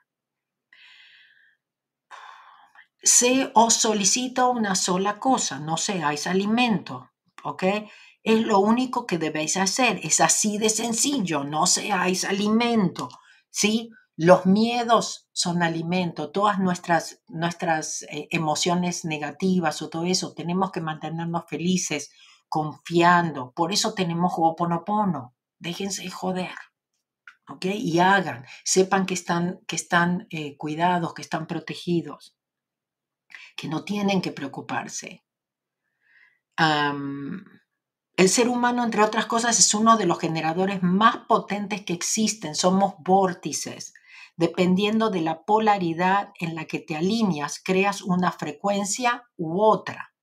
Se 3.02 3.50
os 3.54 3.74
solicita 3.74 4.46
una 4.46 4.74
sola 4.74 5.20
cosa, 5.20 5.60
no 5.60 5.76
seáis 5.76 6.26
alimento, 6.26 7.12
¿ok? 7.44 7.62
Es 8.22 8.40
lo 8.40 8.58
único 8.58 9.06
que 9.06 9.18
debéis 9.18 9.56
hacer, 9.56 10.00
es 10.02 10.20
así 10.20 10.58
de 10.58 10.70
sencillo, 10.70 11.44
no 11.44 11.66
seáis 11.66 12.24
alimento, 12.24 13.08
¿sí? 13.50 13.90
Los 14.16 14.46
miedos 14.46 15.28
son 15.32 15.62
alimento, 15.62 16.32
todas 16.32 16.58
nuestras, 16.58 17.20
nuestras 17.28 18.02
eh, 18.04 18.28
emociones 18.30 19.04
negativas 19.04 19.82
o 19.82 19.90
todo 19.90 20.04
eso, 20.04 20.32
tenemos 20.32 20.72
que 20.72 20.80
mantenernos 20.80 21.44
felices, 21.46 22.10
confiando. 22.48 23.52
Por 23.52 23.72
eso 23.72 23.94
tenemos 23.94 24.32
Ho'oponopono. 24.36 25.34
Déjense 25.58 26.08
joder. 26.10 26.54
¿Ok? 27.48 27.66
Y 27.66 28.00
hagan, 28.00 28.44
sepan 28.64 29.06
que 29.06 29.14
están, 29.14 29.60
que 29.66 29.76
están 29.76 30.26
eh, 30.30 30.56
cuidados, 30.56 31.14
que 31.14 31.22
están 31.22 31.46
protegidos, 31.46 32.36
que 33.56 33.68
no 33.68 33.84
tienen 33.84 34.20
que 34.20 34.32
preocuparse. 34.32 35.22
el 38.16 38.28
ser 38.28 38.48
humano, 38.48 38.82
entre 38.82 39.02
otras 39.02 39.26
cosas, 39.26 39.60
es 39.60 39.74
uno 39.74 39.96
de 39.96 40.06
los 40.06 40.18
generadores 40.18 40.82
más 40.82 41.18
potentes 41.28 41.84
que 41.84 41.92
existen. 41.92 42.54
Somos 42.54 42.94
vórtices. 42.98 43.94
Dependiendo 44.36 45.10
de 45.10 45.22
la 45.22 45.44
polaridad 45.44 46.32
en 46.40 46.54
la 46.54 46.64
que 46.66 46.78
te 46.78 46.96
alineas, 46.96 47.60
creas 47.62 48.02
una 48.02 48.32
frecuencia 48.32 49.24
u 49.36 49.62
otra. 49.62 50.15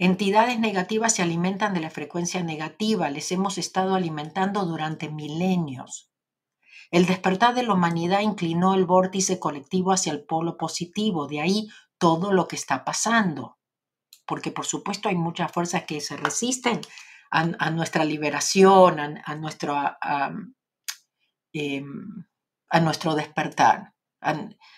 Entidades 0.00 0.60
negativas 0.60 1.16
se 1.16 1.22
alimentan 1.22 1.74
de 1.74 1.80
la 1.80 1.90
frecuencia 1.90 2.44
negativa, 2.44 3.10
les 3.10 3.32
hemos 3.32 3.58
estado 3.58 3.96
alimentando 3.96 4.64
durante 4.64 5.10
milenios. 5.10 6.08
El 6.92 7.04
despertar 7.04 7.56
de 7.56 7.64
la 7.64 7.74
humanidad 7.74 8.20
inclinó 8.20 8.74
el 8.74 8.86
vórtice 8.86 9.40
colectivo 9.40 9.90
hacia 9.90 10.12
el 10.12 10.24
polo 10.24 10.56
positivo, 10.56 11.26
de 11.26 11.40
ahí 11.40 11.68
todo 11.98 12.32
lo 12.32 12.46
que 12.46 12.54
está 12.54 12.84
pasando. 12.84 13.58
Porque 14.24 14.52
por 14.52 14.66
supuesto 14.66 15.08
hay 15.08 15.16
muchas 15.16 15.50
fuerzas 15.50 15.82
que 15.82 16.00
se 16.00 16.16
resisten 16.16 16.80
a, 17.32 17.70
nuestra 17.70 18.04
liberación, 18.04 19.00
a, 19.00 19.34
nuestro 19.34 19.76
em, 21.52 22.24
a 22.70 22.80
nuestro 22.80 23.16
despertar, 23.16 23.94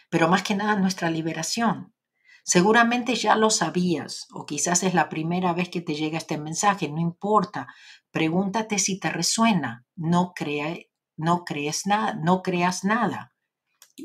pero 0.09 0.29
más 0.29 0.43
que 0.43 0.55
nada 0.55 0.73
a 0.73 0.81
nuestra 0.81 1.11
liberación. 1.11 1.93
Seguramente 2.45 3.14
ya 3.14 3.36
lo 3.36 3.51
sabías 3.51 4.26
o 4.32 4.47
quizás 4.47 4.82
es 4.82 4.95
la 4.95 5.09
primera 5.09 5.53
vez 5.53 5.68
que 5.68 5.80
te 5.80 5.95
llega 5.95 6.18
este 6.18 6.38
mensaje, 6.38 6.88
no 6.88 7.01
importa. 7.01 7.68
Pregúntate 8.11 8.78
si 8.78 8.99
te 8.99 9.11
resuena. 9.11 9.86
No, 9.97 10.34
no 11.16 11.45
crees 11.45 11.86
nada, 11.86 12.14
no 12.14 12.43
creas 12.43 12.84
nada. 12.84 13.34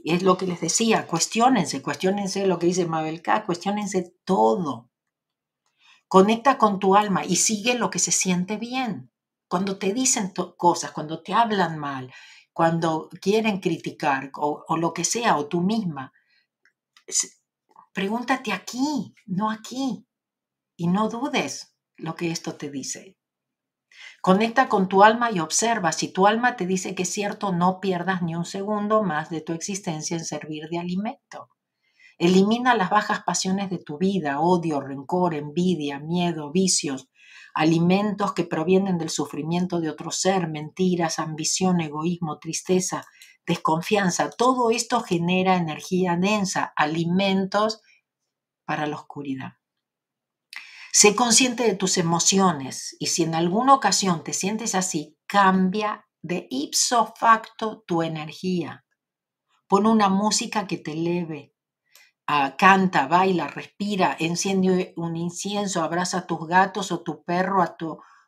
Es 0.04 0.24
lo 0.24 0.38
que 0.38 0.46
les 0.46 0.60
decía, 0.60 1.08
cuestionense, 1.08 1.82
cuestionense 1.82 2.46
lo 2.46 2.60
que 2.60 2.68
dice 2.68 2.86
Mabel 2.86 3.22
K, 3.22 3.46
cuestionense 3.46 4.14
todo. 4.26 4.90
Conecta 6.08 6.58
con 6.58 6.80
tu 6.80 6.96
alma 6.96 7.26
y 7.26 7.38
sigue 7.38 7.76
lo 7.76 7.90
que 7.90 8.00
se 8.00 8.12
siente 8.12 8.58
bien. 8.58 9.12
Cuando 9.48 9.78
te 9.78 9.94
dicen 9.94 10.34
cosas, 10.58 10.92
cuando 10.92 11.22
te 11.22 11.34
hablan 11.34 11.78
mal, 11.78 12.12
cuando 12.52 13.10
quieren 13.22 13.60
criticar 13.60 14.32
o, 14.36 14.78
lo 14.78 14.94
que 14.94 15.04
sea, 15.04 15.38
o 15.38 15.48
tú 15.48 15.62
misma, 15.62 16.14
pregúntate 17.96 18.52
aquí, 18.52 19.16
no 19.26 19.50
aquí, 19.50 20.06
y 20.76 20.88
no 20.88 21.08
dudes 21.08 21.78
lo 21.96 22.14
que 22.14 22.30
esto 22.30 22.56
te 22.56 22.70
dice. 22.70 23.18
Conecta 24.22 24.68
con 24.68 24.90
tu 24.90 25.02
alma 25.02 25.32
y 25.32 25.40
observa. 25.40 25.94
Si 25.94 26.12
tu 26.12 26.28
alma 26.28 26.58
te 26.58 26.68
dice 26.68 26.94
que 26.94 27.04
es 27.04 27.10
cierto, 27.10 27.54
no 27.54 27.80
pierdas 27.80 28.22
ni 28.22 28.36
un 28.36 28.44
segundo 28.44 29.02
más 29.02 29.30
de 29.30 29.40
tu 29.40 29.54
existencia 29.54 30.18
en 30.18 30.26
servir 30.26 30.68
de 30.70 30.80
alimento. 30.80 31.50
Elimina 32.18 32.76
las 32.76 32.90
bajas 32.90 33.24
pasiones 33.24 33.70
de 33.70 33.78
tu 33.78 33.98
vida, 33.98 34.42
odio, 34.42 34.82
rencor, 34.82 35.34
envidia, 35.34 36.00
miedo, 36.00 36.52
vicios, 36.52 37.10
alimentos 37.54 38.34
que 38.34 38.44
provienen 38.44 38.98
del 38.98 39.10
sufrimiento 39.10 39.80
de 39.80 39.90
otro 39.90 40.12
ser, 40.12 40.50
mentiras, 40.50 41.18
ambición, 41.20 41.80
egoísmo, 41.80 42.40
tristeza, 42.40 43.06
desconfianza. 43.46 44.30
Todo 44.30 44.72
esto 44.72 45.02
genera 45.02 45.56
energía 45.56 46.18
densa, 46.18 46.74
alimentos 46.76 47.82
para 48.66 48.88
la 48.88 48.96
oscuridad. 48.96 49.54
Sé 50.92 51.16
consciente 51.16 51.64
de 51.64 51.76
tus 51.76 51.98
emociones 51.98 52.96
y 53.00 53.08
si 53.08 53.24
en 53.24 53.36
alguna 53.36 53.74
ocasión 53.74 54.24
te 54.24 54.32
sientes 54.32 54.76
así, 54.76 55.18
cambia 55.28 56.08
de 56.22 56.48
ipso 56.50 57.14
facto 57.18 57.84
tu 57.86 58.02
energía. 58.02 58.86
Pon 59.68 59.88
una 59.88 60.10
música 60.10 60.68
que 60.68 60.78
te 60.78 60.94
eleve, 60.94 61.54
canta, 62.58 63.08
baila, 63.08 63.48
respira, 63.48 64.16
enciende 64.20 64.94
un 64.96 65.16
incienso, 65.16 65.84
abraza 65.84 66.20
a 66.20 66.28
tus 66.28 66.48
gatos 66.48 66.92
o 66.92 67.02
tu 67.02 67.24
perro 67.24 67.64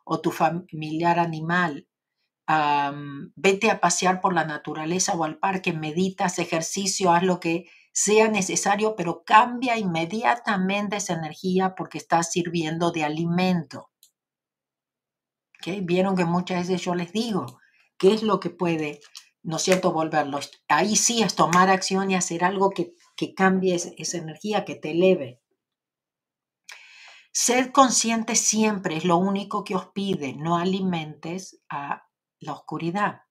o 0.03 0.19
tu 0.19 0.31
familiar 0.31 1.19
animal. 1.19 1.87
Vete 3.35 3.69
a 3.69 3.79
pasear 3.79 4.21
por 4.21 4.33
la 4.33 4.45
naturaleza 4.45 5.13
o 5.13 5.23
al 5.23 5.37
parque, 5.37 5.73
meditas, 5.73 6.39
ejercicio, 6.39 7.11
haz 7.11 7.23
lo 7.23 7.39
que 7.39 7.69
sea 7.91 8.29
necesario, 8.29 8.95
pero 8.95 9.23
cambia 9.25 9.77
inmediatamente 9.77 10.97
esa 10.97 11.13
energía 11.13 11.75
porque 11.75 11.97
estás 11.97 12.31
sirviendo 12.31 12.91
de 12.91 13.03
alimento. 13.03 13.89
Vieron 15.81 16.15
que 16.15 16.25
muchas 16.25 16.67
veces 16.67 16.81
yo 16.81 16.95
les 16.95 17.11
digo, 17.11 17.59
¿qué 17.97 18.13
es 18.13 18.23
lo 18.23 18.39
que 18.39 18.49
puede, 18.49 19.01
no 19.43 19.57
es 19.57 19.63
cierto, 19.63 19.91
volverlo? 19.91 20.39
Ahí 20.69 20.95
sí 20.95 21.23
es 21.23 21.35
tomar 21.35 21.69
acción 21.69 22.11
y 22.11 22.15
hacer 22.15 22.43
algo 22.45 22.69
que 22.69 22.93
que 23.17 23.33
cambies 23.33 23.91
esa 23.97 24.19
energía, 24.19 24.63
que 24.63 24.75
te 24.75 24.91
eleve. 24.91 25.41
Ser 27.33 27.71
consciente 27.71 28.35
siempre 28.35 28.95
es 28.95 29.03
lo 29.03 29.17
único 29.17 29.63
que 29.63 29.75
os 29.75 29.87
pide, 29.87 30.33
no 30.33 30.57
alimentes 30.57 31.59
a 31.67 32.06
la 32.39 32.53
oscuridad. 32.53 33.21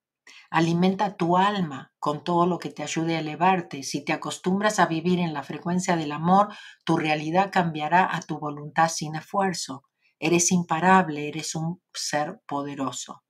Alimenta 0.49 1.15
tu 1.15 1.37
alma 1.37 1.93
con 1.99 2.23
todo 2.23 2.45
lo 2.45 2.59
que 2.59 2.69
te 2.69 2.83
ayude 2.83 3.15
a 3.15 3.19
elevarte. 3.19 3.83
Si 3.83 4.03
te 4.03 4.13
acostumbras 4.13 4.79
a 4.79 4.85
vivir 4.85 5.19
en 5.19 5.33
la 5.33 5.43
frecuencia 5.43 5.95
del 5.95 6.11
amor, 6.11 6.53
tu 6.85 6.97
realidad 6.97 7.49
cambiará 7.51 8.13
a 8.13 8.21
tu 8.21 8.39
voluntad 8.39 8.89
sin 8.89 9.15
esfuerzo. 9.15 9.83
Eres 10.19 10.51
imparable, 10.51 11.27
eres 11.27 11.55
un 11.55 11.81
ser 11.93 12.41
poderoso. 12.47 13.23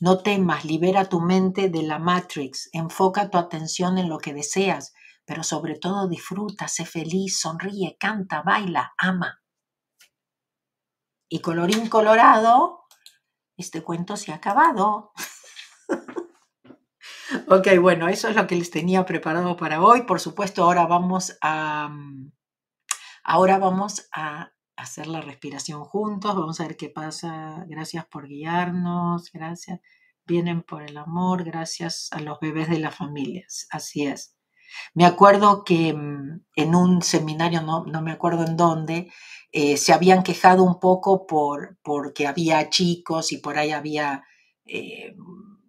No 0.00 0.22
temas, 0.22 0.64
libera 0.64 1.08
tu 1.08 1.20
mente 1.20 1.68
de 1.68 1.82
la 1.82 1.98
Matrix, 1.98 2.70
enfoca 2.72 3.28
tu 3.28 3.36
atención 3.36 3.98
en 3.98 4.08
lo 4.08 4.18
que 4.18 4.32
deseas, 4.32 4.94
pero 5.26 5.42
sobre 5.42 5.78
todo 5.78 6.08
disfruta, 6.08 6.68
sé 6.68 6.86
feliz, 6.86 7.38
sonríe, 7.38 7.96
canta, 7.98 8.42
baila, 8.42 8.94
ama. 8.96 9.42
Y 11.28 11.40
colorín 11.40 11.88
colorado, 11.88 12.79
este 13.60 13.82
cuento 13.82 14.16
se 14.16 14.32
ha 14.32 14.36
acabado. 14.36 15.12
ok, 17.48 17.68
bueno, 17.80 18.08
eso 18.08 18.28
es 18.28 18.36
lo 18.36 18.46
que 18.46 18.56
les 18.56 18.70
tenía 18.70 19.04
preparado 19.04 19.56
para 19.56 19.82
hoy. 19.82 20.02
Por 20.02 20.20
supuesto, 20.20 20.64
ahora 20.64 20.86
vamos 20.86 21.36
a, 21.40 21.88
mm, 21.88 22.32
ahora 23.24 23.58
vamos 23.58 24.08
a 24.12 24.52
hacer 24.76 25.06
la 25.06 25.20
respiración 25.20 25.84
juntos. 25.84 26.34
Vamos 26.34 26.60
a 26.60 26.64
ver 26.64 26.76
qué 26.76 26.88
pasa. 26.88 27.64
Gracias 27.68 28.06
por 28.06 28.26
guiarnos. 28.26 29.30
Gracias. 29.32 29.80
Vienen 30.26 30.62
por 30.62 30.82
el 30.82 30.96
amor. 30.96 31.44
Gracias 31.44 32.08
a 32.12 32.20
los 32.20 32.40
bebés 32.40 32.68
de 32.68 32.78
las 32.78 32.94
familias. 32.94 33.66
Así 33.70 34.06
es. 34.06 34.39
Me 34.94 35.04
acuerdo 35.06 35.64
que 35.64 35.92
mm, 35.94 36.40
en 36.56 36.74
un 36.74 37.02
seminario, 37.02 37.62
no, 37.62 37.84
me 38.02 38.12
acuerdo 38.12 38.44
en 38.46 38.56
dónde, 38.56 39.12
eh, 39.52 39.76
se 39.76 39.92
habían 39.92 40.22
quejado 40.22 40.62
un 40.64 40.78
poco 40.80 41.26
por 41.26 41.78
porque 41.82 42.26
había 42.26 42.70
chicos 42.70 43.32
y 43.32 43.38
por 43.38 43.58
ahí 43.58 43.72
había 43.72 44.24
eh, 44.64 45.14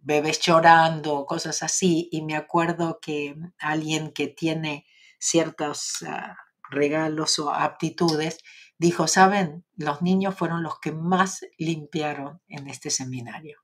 bebés 0.02 0.40
llorando, 0.42 1.26
cosas 1.26 1.64
así, 1.64 2.10
y 2.12 2.24
me 2.24 2.36
acuerdo 2.36 3.00
que 3.02 3.36
alguien 3.60 4.12
que 4.14 4.28
tiene 4.28 4.86
ciertos 5.20 6.04
ah, 6.08 6.36
regalos 6.70 7.40
o 7.40 7.52
aptitudes 7.52 8.40
dijo, 8.78 9.08
saben, 9.08 9.64
los 9.76 10.02
niños 10.02 10.36
fueron 10.36 10.64
los 10.64 10.80
que 10.80 10.92
más 10.92 11.46
limpiaron 11.58 12.42
en 12.48 12.68
este 12.68 12.90
seminario. 12.90 13.61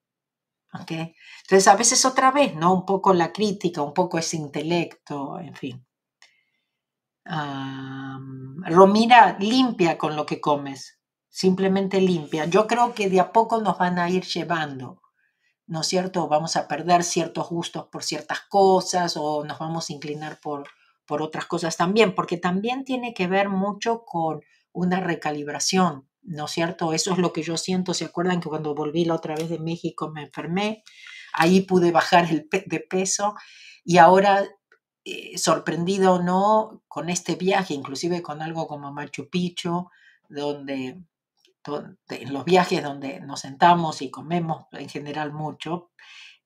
Entonces, 0.80 1.68
a 1.68 1.76
veces 1.76 2.06
otra 2.06 2.32
vez, 2.32 2.56
¿no? 2.56 2.74
Un 2.74 2.86
poco 2.86 3.14
la 3.14 3.32
crítica, 3.32 3.82
un 3.82 3.94
poco 3.94 4.18
ese 4.18 4.38
intelecto, 4.38 5.40
en 5.40 5.56
fin. 5.56 5.86
Romira, 8.66 9.38
limpia 9.40 9.98
con 9.98 10.16
lo 10.16 10.26
que 10.26 10.40
comes. 10.42 10.98
simplemente 11.30 12.02
limpia. 12.02 12.46
Yo 12.46 12.66
creo 12.66 12.94
que 12.96 13.10
de 13.10 13.20
a 13.20 13.32
poco 13.32 13.62
nos 13.62 13.78
van 13.78 14.00
a 14.00 14.10
ir 14.10 14.24
llevando, 14.26 15.02
¿no 15.68 15.82
es 15.82 15.88
cierto? 15.88 16.28
Vamos 16.28 16.56
a 16.56 16.68
perder 16.68 17.04
ciertos 17.04 17.50
gustos 17.50 17.88
por 17.92 18.04
ciertas 18.04 18.42
cosas 18.50 19.16
o 19.18 19.46
nos 19.46 19.60
vamos 19.60 19.90
a 19.90 19.94
inclinar 19.94 20.40
por, 20.42 20.68
por 21.06 21.22
otras 21.22 21.46
cosas 21.46 21.78
también, 21.78 22.16
porque 22.16 22.38
también 22.38 22.86
tiene 22.86 23.14
que 23.14 23.28
ver 23.28 23.50
mucho 23.50 24.04
con 24.06 24.42
una 24.72 25.00
recalibración, 25.00 26.10
¿no 26.28 26.46
es 26.46 26.52
cierto? 26.52 26.94
Eso 26.94 27.14
es 27.14 27.18
lo 27.18 27.34
que 27.34 27.42
yo 27.42 27.58
siento. 27.58 27.94
¿Se 27.94 28.06
acuerdan 28.06 28.42
que 28.42 28.50
cuando 28.50 28.76
volví 28.76 29.06
la 29.06 29.16
otra 29.16 29.36
vez 29.36 29.50
de 29.50 29.60
México 29.60 30.10
me 30.10 30.24
enfermé? 30.24 30.84
Ahí 31.34 31.62
pude 31.62 31.92
bajar 31.92 32.30
el 32.30 32.48
de 32.66 32.80
peso 32.82 33.36
y 33.84 33.98
ahora, 33.98 34.46
eh, 35.06 35.38
sorprendido 35.38 36.16
o 36.16 36.22
no, 36.22 36.84
con 36.88 37.10
este 37.10 37.36
viaje, 37.36 37.74
inclusive 37.74 38.22
con 38.22 38.42
algo 38.42 38.68
como 38.68 38.92
Machu 38.92 39.30
Picchu, 39.30 39.90
donde, 40.30 41.00
en 42.10 42.34
los 42.34 42.46
viajes 42.46 42.84
donde 42.84 43.22
nos 43.22 43.42
sentamos 43.42 44.02
y 44.02 44.12
comemos 44.12 44.66
en 44.74 44.90
general 44.90 45.32
mucho, 45.32 45.92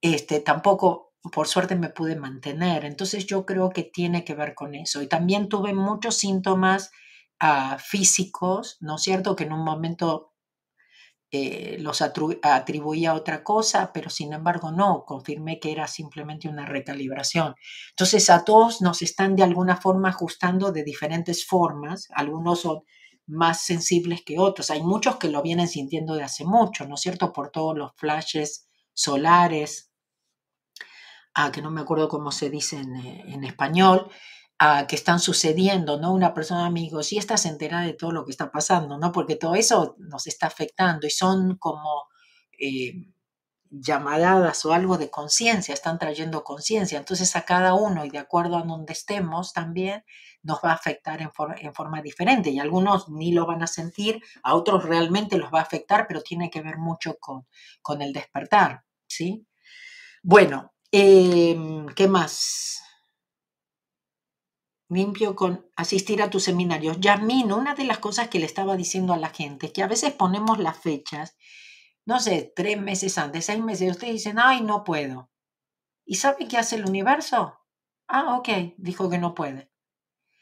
este, 0.02 0.40
tampoco 0.40 1.14
por 1.32 1.48
suerte 1.48 1.76
me 1.76 1.90
pude 1.90 2.16
mantener. 2.16 2.86
Entonces 2.86 3.26
yo 3.26 3.46
creo 3.46 3.72
que 3.72 3.84
tiene 3.84 4.24
que 4.24 4.36
ver 4.36 4.54
con 4.54 4.76
eso. 4.76 5.02
Y 5.02 5.08
también 5.08 5.50
tuve 5.50 5.74
muchos 5.74 6.18
síntomas 6.18 6.92
físicos, 7.80 8.78
¿no 8.82 8.96
es 8.96 9.02
cierto? 9.02 9.36
Que 9.36 9.46
en 9.46 9.54
un 9.54 9.64
momento 9.64 10.32
eh, 11.34 11.78
los 11.80 12.02
atribuía 12.02 13.12
a 13.12 13.14
otra 13.16 13.42
cosa, 13.42 13.92
pero 13.94 14.10
sin 14.10 14.34
embargo 14.34 14.72
no, 14.72 15.06
confirmé 15.06 15.60
que 15.62 15.72
era 15.72 15.88
simplemente 15.88 16.50
una 16.50 16.66
recalibración. 16.66 17.56
Entonces 17.92 18.30
a 18.30 18.44
todos 18.44 18.82
nos 18.82 19.02
están 19.02 19.38
de 19.38 19.44
alguna 19.44 19.78
forma 19.78 20.10
ajustando 20.10 20.74
de 20.74 20.84
diferentes 20.84 21.46
formas, 21.48 22.10
algunos 22.14 22.62
son 22.62 22.82
más 23.28 23.64
sensibles 23.64 24.24
que 24.26 24.40
otros, 24.40 24.72
hay 24.72 24.84
muchos 24.84 25.16
que 25.16 25.30
lo 25.30 25.42
vienen 25.42 25.70
sintiendo 25.70 26.16
de 26.16 26.24
hace 26.24 26.44
mucho, 26.44 26.86
¿no 26.86 26.96
es 26.96 27.02
cierto? 27.02 27.32
Por 27.32 27.50
todos 27.50 27.78
los 27.78 27.92
flashes 27.96 28.68
solares, 28.94 29.90
ah, 31.34 31.52
que 31.52 31.62
no 31.62 31.72
me 31.72 31.80
acuerdo 31.80 32.10
cómo 32.10 32.32
se 32.32 32.50
dice 32.50 32.78
en, 32.78 32.96
eh, 32.98 33.24
en 33.28 33.46
español, 33.46 34.12
que 34.88 34.96
están 34.96 35.20
sucediendo, 35.20 36.00
¿no? 36.00 36.14
Una 36.14 36.34
persona 36.34 36.68
amigo, 36.68 37.02
sí 37.02 37.18
estás 37.18 37.46
entera 37.46 37.82
de 37.82 37.94
todo 37.94 38.12
lo 38.12 38.26
que 38.26 38.32
está 38.32 38.52
pasando, 38.52 38.98
¿no? 38.98 39.12
Porque 39.12 39.36
todo 39.36 39.56
eso 39.56 39.96
nos 39.98 40.28
está 40.28 40.48
afectando 40.48 41.08
y 41.08 41.10
son 41.10 41.58
como 41.58 42.08
eh, 42.60 42.94
llamadadas 43.72 44.64
o 44.66 44.74
algo 44.74 44.98
de 45.00 45.10
conciencia, 45.10 45.74
están 45.74 45.98
trayendo 45.98 46.44
conciencia. 46.44 47.00
Entonces 47.00 47.36
a 47.36 47.42
cada 47.44 47.74
uno 47.74 48.06
y 48.06 48.10
de 48.10 48.20
acuerdo 48.20 48.58
a 48.58 48.62
donde 48.62 48.94
estemos 48.94 49.54
también 49.54 50.04
nos 50.44 50.60
va 50.60 50.72
a 50.72 50.76
afectar 50.76 51.22
en, 51.22 51.32
en, 51.58 51.74
forma 51.74 52.02
diferente 52.02 52.52
y 52.52 52.60
algunos 52.60 53.10
ni 53.10 53.32
lo 53.32 53.48
van 53.48 53.64
a 53.64 53.68
sentir, 53.68 54.22
a 54.44 54.54
otros 54.56 54.84
realmente 54.84 55.38
los 55.38 55.52
va 55.52 55.60
a 55.60 55.64
afectar, 55.64 56.06
pero 56.08 56.22
tiene 56.22 56.50
que 56.52 56.62
ver 56.62 56.78
mucho 56.78 57.16
con, 57.20 57.48
con 57.82 58.02
el 58.02 58.14
despertar, 58.14 58.84
¿sí? 59.08 59.48
Bueno, 60.24 60.74
em, 60.92 61.88
¿qué 61.96 62.08
más? 62.08 62.84
Limpio 64.92 65.38
con 65.38 65.66
asistir 65.78 66.22
a 66.22 66.30
tus 66.30 66.44
seminarios. 66.44 67.00
Yasmin, 67.00 67.54
una 67.54 67.76
de 67.76 67.86
las 67.86 68.00
cosas 68.00 68.28
que 68.28 68.40
le 68.40 68.46
estaba 68.46 68.76
diciendo 68.76 69.14
a 69.14 69.18
la 69.18 69.30
gente 69.30 69.72
que 69.72 69.84
a 69.84 69.88
veces 69.88 70.12
ponemos 70.12 70.60
las 70.60 70.78
fechas, 70.78 71.38
no 72.06 72.20
sé, 72.20 72.52
tres 72.56 72.80
meses 72.80 73.18
antes, 73.18 73.46
seis 73.46 73.64
meses, 73.64 73.88
y 73.88 73.92
ustedes 73.92 74.14
dicen, 74.14 74.38
ay, 74.38 74.62
no 74.62 74.84
puedo. 74.84 75.32
¿Y 76.06 76.16
sabe 76.16 76.48
qué 76.48 76.58
hace 76.58 76.76
el 76.76 76.86
universo? 76.86 77.58
Ah, 78.08 78.36
ok, 78.36 78.50
dijo 78.78 79.10
que 79.10 79.18
no 79.18 79.34
puede. 79.34 79.72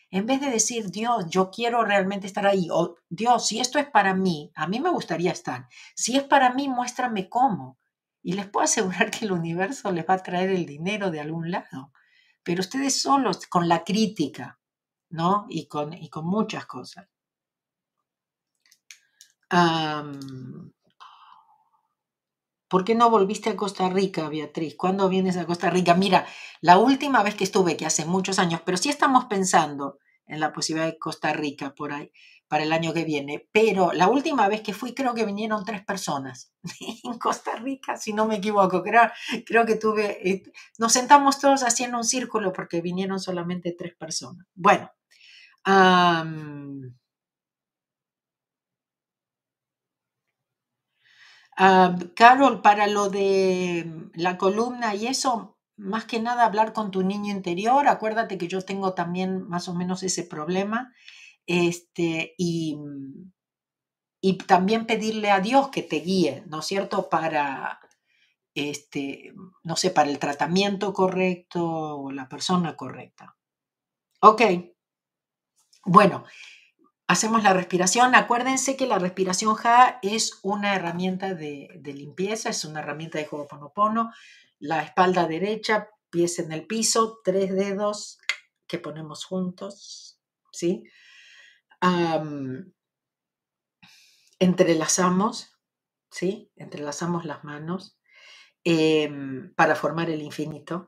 En 0.09 0.25
vez 0.25 0.41
de 0.41 0.49
decir, 0.49 0.89
Dios, 0.89 1.25
yo 1.29 1.51
quiero 1.51 1.85
realmente 1.85 2.25
estar 2.25 2.47
ahí, 2.47 2.69
o 2.71 2.95
Dios, 3.07 3.45
si 3.45 3.59
esto 3.59 3.77
es 3.77 3.87
para 3.87 4.15
mí, 4.15 4.51
a 4.55 4.65
mí 4.65 4.79
me 4.79 4.89
gustaría 4.89 5.31
estar. 5.31 5.67
Si 5.95 6.17
es 6.17 6.23
para 6.23 6.51
mí, 6.53 6.67
muéstrame 6.67 7.29
cómo. 7.29 7.77
Y 8.23 8.33
les 8.33 8.47
puedo 8.47 8.63
asegurar 8.65 9.11
que 9.11 9.25
el 9.25 9.31
universo 9.31 9.91
les 9.91 10.09
va 10.09 10.15
a 10.15 10.23
traer 10.23 10.49
el 10.49 10.65
dinero 10.65 11.11
de 11.11 11.19
algún 11.19 11.51
lado 11.51 11.91
pero 12.43 12.61
ustedes 12.61 13.01
solos 13.01 13.45
con 13.47 13.67
la 13.67 13.83
crítica, 13.83 14.59
¿no? 15.09 15.45
Y 15.49 15.67
con, 15.67 15.93
y 15.93 16.09
con 16.09 16.25
muchas 16.25 16.65
cosas. 16.65 17.07
¿Por 22.69 22.85
qué 22.85 22.93
no 22.93 23.09
volviste 23.09 23.49
a 23.49 23.55
Costa 23.55 23.89
Rica, 23.89 24.29
Beatriz? 24.29 24.75
¿Cuándo 24.75 25.09
vienes 25.09 25.37
a 25.37 25.45
Costa 25.45 25.71
Rica? 25.71 25.95
Mira, 25.95 26.27
la 26.61 26.77
última 26.77 27.23
vez 27.23 27.33
que 27.33 27.43
estuve, 27.43 27.75
que 27.75 27.87
hace 27.87 28.05
muchos 28.05 28.37
años, 28.37 28.61
pero 28.63 28.77
sí 28.77 28.89
estamos 28.89 29.25
pensando 29.25 29.97
en 30.27 30.39
la 30.39 30.53
posibilidad 30.53 30.91
de 30.91 30.99
Costa 30.99 31.33
Rica 31.33 31.73
por 31.73 31.91
ahí 31.91 32.11
para 32.49 32.63
el 32.63 32.73
año 32.73 32.93
que 32.93 33.05
viene, 33.05 33.47
pero 33.53 33.93
la 33.93 34.09
última 34.09 34.47
vez 34.49 34.61
que 34.61 34.73
fui 34.73 34.93
creo 34.93 35.13
que 35.13 35.25
vinieron 35.25 35.63
tres 35.63 35.85
personas 35.85 36.51
en 37.03 37.17
Costa 37.19 37.55
Rica, 37.55 37.95
si 37.95 38.11
no 38.11 38.25
me 38.27 38.37
equivoco, 38.37 38.83
creo, 38.83 39.65
que 39.65 39.75
tuve, 39.75 40.29
eh, 40.29 40.43
nos 40.79 40.91
sentamos 40.91 41.39
todos 41.39 41.63
en 41.79 41.95
un 41.95 42.03
círculo 42.03 42.51
porque 42.51 42.81
vinieron 42.81 43.19
solamente 43.19 43.75
tres 43.77 43.95
personas. 43.95 44.45
Bueno, 44.55 44.91
Carol, 52.15 52.61
para 52.61 52.87
lo 52.87 53.09
de 53.09 54.09
la 54.15 54.37
columna 54.37 54.95
y 54.95 55.07
eso, 55.07 55.57
más 55.77 56.05
que 56.05 56.19
nada 56.19 56.45
hablar 56.45 56.73
con 56.73 56.89
tu 56.91 57.03
niño 57.03 57.31
interior, 57.31 57.87
acuérdate 57.87 58.37
que 58.37 58.47
yo 58.47 58.61
tengo 58.61 58.93
también 58.93 59.47
más 59.47 59.67
o 59.67 59.75
menos 59.75 60.01
ese 60.03 60.23
problema 60.23 60.93
este, 61.49 62.35
y, 62.37 62.77
y 64.21 64.37
también 64.37 64.85
pedirle 64.85 65.31
a 65.31 65.39
Dios 65.39 65.69
que 65.69 65.81
te 65.81 65.95
guíe, 65.95 66.43
¿no 66.45 66.59
es 66.59 66.65
cierto?, 66.67 67.09
para, 67.09 67.79
este, 68.53 69.33
no 69.63 69.75
sé, 69.75 69.89
para 69.89 70.11
el 70.11 70.19
tratamiento 70.19 70.93
correcto 70.93 71.97
o 71.97 72.11
la 72.11 72.29
persona 72.29 72.75
correcta. 72.75 73.35
Ok. 74.21 74.41
Bueno, 75.85 76.23
hacemos 77.07 77.41
la 77.41 77.53
respiración. 77.53 78.13
Acuérdense 78.13 78.77
que 78.77 78.85
la 78.85 78.99
respiración 78.99 79.55
Ja 79.55 79.97
es 80.03 80.39
una 80.43 80.75
herramienta 80.75 81.33
de, 81.33 81.69
de 81.79 81.93
limpieza, 81.93 82.49
es 82.49 82.63
una 82.63 82.81
herramienta 82.81 83.17
de 83.17 83.27
Ho'oponopono. 83.31 84.11
La 84.59 84.83
espalda 84.83 85.25
derecha, 85.25 85.89
pies 86.11 86.37
en 86.37 86.51
el 86.51 86.67
piso, 86.67 87.21
tres 87.23 87.55
dedos 87.55 88.19
que 88.67 88.77
ponemos 88.77 89.25
juntos, 89.25 90.19
¿sí? 90.51 90.83
Entrelazamos, 94.39 95.53
¿sí? 96.11 96.51
Entrelazamos 96.55 97.25
las 97.25 97.43
manos 97.43 97.97
em, 98.63 99.53
para 99.55 99.75
formar 99.75 100.09
el 100.09 100.21
infinito, 100.21 100.88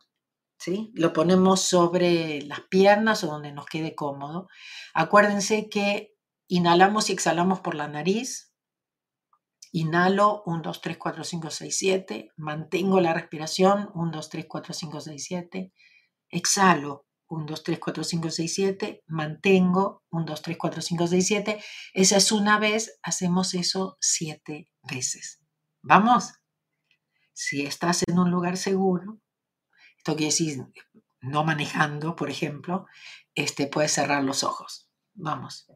¿sí? 0.58 0.92
Lo 0.96 1.14
ponemos 1.14 1.62
sobre 1.62 2.42
las 2.44 2.62
piernas 2.62 3.24
o 3.24 3.28
donde 3.28 3.52
nos 3.52 3.66
quede 3.66 3.96
cómodo. 3.96 4.48
Acuérdense 4.94 5.70
que 5.70 6.14
inhalamos 6.48 7.10
y 7.10 7.14
exhalamos 7.14 7.60
por 7.60 7.76
la 7.76 7.88
nariz. 7.88 8.54
Inhalo 9.74 10.44
1, 10.46 10.62
2, 10.64 10.82
3, 10.82 10.98
4, 10.98 11.24
5, 11.24 11.50
6, 11.50 11.78
7. 11.78 12.32
Mantengo 12.38 13.00
la 13.00 13.14
respiración 13.14 13.90
1, 13.94 14.12
2, 14.12 14.30
3, 14.30 14.46
4, 14.48 14.74
5, 14.74 15.02
6, 15.02 15.24
7. 15.24 15.74
Exhalo 16.30 17.06
1, 17.32 17.46
2, 17.46 17.64
3, 17.64 17.80
4, 17.80 18.04
5, 18.04 18.30
6, 18.30 18.54
7, 18.54 19.04
mantengo, 19.08 20.04
1, 20.12 20.26
2, 20.26 20.42
3, 20.42 20.58
4, 20.58 20.82
5, 20.82 21.08
6, 21.08 21.28
7. 21.28 21.64
Esa 21.94 22.18
es 22.18 22.32
una 22.32 22.60
vez, 22.60 23.00
hacemos 23.04 23.54
eso 23.54 23.98
siete 24.02 24.70
veces. 24.84 25.40
¿Vamos? 25.82 26.34
Si 27.32 27.66
estás 27.66 28.04
en 28.08 28.20
un 28.20 28.30
lugar 28.30 28.58
seguro, 28.58 29.22
esto 29.98 30.16
quiere 30.16 30.32
decir 30.32 30.66
no 31.22 31.44
manejando, 31.44 32.16
por 32.16 32.30
ejemplo, 32.30 32.86
este, 33.36 33.68
puedes 33.68 33.94
cerrar 33.94 34.24
los 34.24 34.44
ojos. 34.44 34.90
Vamos. 35.14 35.68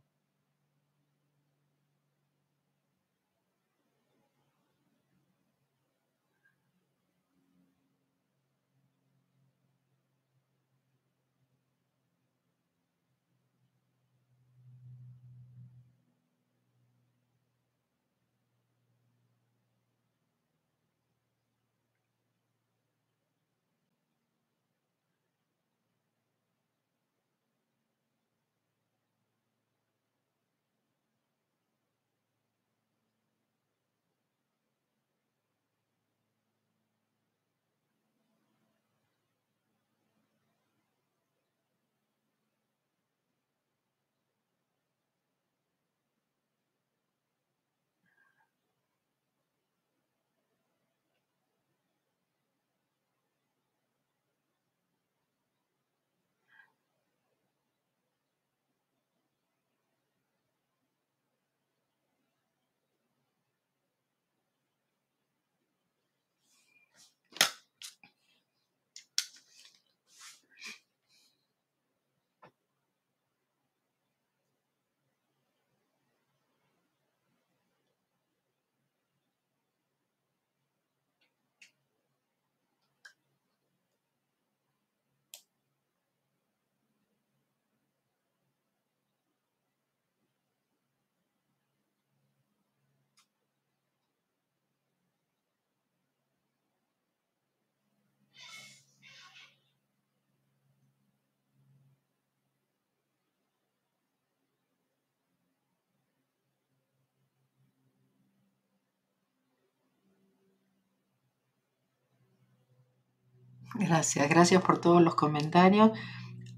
Gracias, 113.77 114.29
gracias 114.29 114.63
por 114.63 114.79
todos 114.79 115.01
los 115.01 115.15
comentarios. 115.15 115.91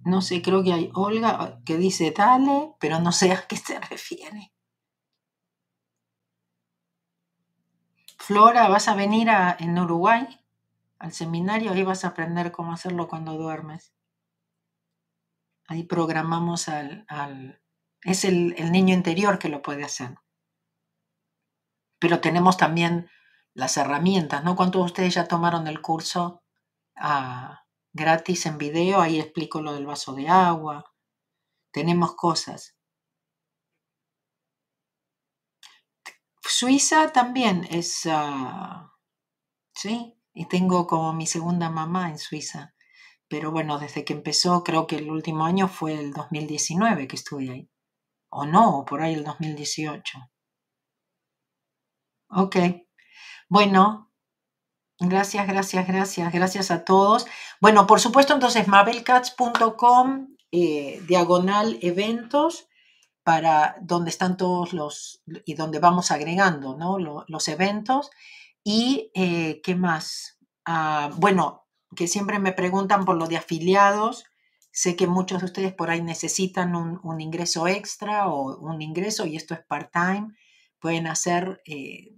No 0.05 0.21
sé, 0.21 0.41
creo 0.41 0.63
que 0.63 0.71
hay 0.71 0.91
Olga 0.93 1.59
que 1.65 1.77
dice 1.77 2.13
dale, 2.15 2.75
pero 2.79 2.99
no 2.99 3.11
sé 3.11 3.31
a 3.31 3.47
qué 3.47 3.57
se 3.57 3.79
refiere. 3.79 4.53
Flora, 8.19 8.67
¿vas 8.67 8.87
a 8.87 8.95
venir 8.95 9.29
a, 9.29 9.55
en 9.59 9.77
Uruguay 9.79 10.27
al 10.99 11.11
seminario? 11.11 11.71
Ahí 11.71 11.83
vas 11.83 12.05
a 12.05 12.09
aprender 12.09 12.51
cómo 12.51 12.73
hacerlo 12.73 13.07
cuando 13.07 13.33
duermes. 13.33 13.93
Ahí 15.67 15.83
programamos 15.83 16.69
al... 16.69 17.05
es 18.03 18.25
el, 18.25 18.53
el 18.57 18.71
niño 18.71 18.93
interior 18.93 19.39
que 19.39 19.49
lo 19.49 19.61
puede 19.61 19.83
hacer. 19.83 20.15
Pero 21.99 22.19
tenemos 22.19 22.57
también 22.57 23.09
las 23.53 23.75
herramientas, 23.77 24.43
¿no? 24.43 24.55
¿Cuántos 24.55 24.81
de 24.81 24.85
ustedes 24.85 25.15
ya 25.15 25.27
tomaron 25.27 25.67
el 25.67 25.81
curso 25.81 26.43
ah, 26.99 27.63
gratis 27.93 28.45
en 28.45 28.57
video? 28.57 29.01
Ahí 29.01 29.19
explico 29.19 29.61
lo 29.61 29.73
del 29.73 29.85
vaso 29.85 30.13
de 30.13 30.27
agua. 30.27 30.85
Tenemos 31.71 32.15
cosas. 32.15 32.77
Suiza 36.41 37.11
también 37.11 37.67
es, 37.69 38.07
ah, 38.09 38.91
sí, 39.73 40.15
y 40.33 40.45
tengo 40.47 40.87
como 40.87 41.13
mi 41.13 41.27
segunda 41.27 41.69
mamá 41.69 42.09
en 42.09 42.17
Suiza. 42.17 42.73
Pero 43.29 43.51
bueno, 43.51 43.79
desde 43.79 44.05
que 44.05 44.13
empezó, 44.13 44.63
creo 44.63 44.87
que 44.87 44.95
el 44.97 45.09
último 45.11 45.45
año 45.45 45.67
fue 45.67 45.93
el 45.93 46.13
2019 46.13 47.07
que 47.07 47.15
estuve 47.17 47.51
ahí. 47.51 47.69
O 48.29 48.45
no, 48.45 48.85
por 48.85 49.01
ahí 49.01 49.13
el 49.13 49.23
2018. 49.23 50.19
Ok. 52.29 52.55
Bueno, 53.49 54.06
gracias, 54.99 55.47
gracias, 55.47 55.87
gracias, 55.87 56.33
gracias 56.33 56.71
a 56.71 56.85
todos. 56.85 57.25
Bueno, 57.61 57.87
por 57.87 57.99
supuesto, 57.99 58.33
entonces, 58.33 58.67
mabelcats.com, 58.67 60.27
eh, 60.51 61.01
diagonal 61.07 61.77
eventos, 61.81 62.67
para 63.23 63.75
donde 63.81 64.09
están 64.09 64.37
todos 64.37 64.71
los, 64.71 65.21
y 65.43 65.55
donde 65.55 65.79
vamos 65.79 66.11
agregando, 66.11 66.77
¿no? 66.77 66.97
los 67.27 67.47
eventos. 67.49 68.09
Y, 68.63 69.11
eh, 69.13 69.59
¿qué 69.63 69.75
más? 69.75 70.39
Ah, 70.65 71.11
bueno, 71.15 71.67
que 71.95 72.07
siempre 72.07 72.39
me 72.39 72.53
preguntan 72.53 73.05
por 73.05 73.17
lo 73.17 73.27
de 73.27 73.37
afiliados. 73.37 74.25
Sé 74.71 74.95
que 74.95 75.07
muchos 75.07 75.39
de 75.39 75.45
ustedes 75.45 75.73
por 75.73 75.89
ahí 75.89 76.01
necesitan 76.01 76.75
un, 76.75 77.21
ingreso 77.21 77.67
extra 77.67 78.27
o 78.27 78.57
un 78.59 78.81
ingreso 78.81 79.25
y 79.25 79.35
esto 79.35 79.53
es 79.53 79.61
part-time. 79.61 80.33
Pueden 80.79 81.07
hacer 81.07 81.61
eh, 81.65 82.13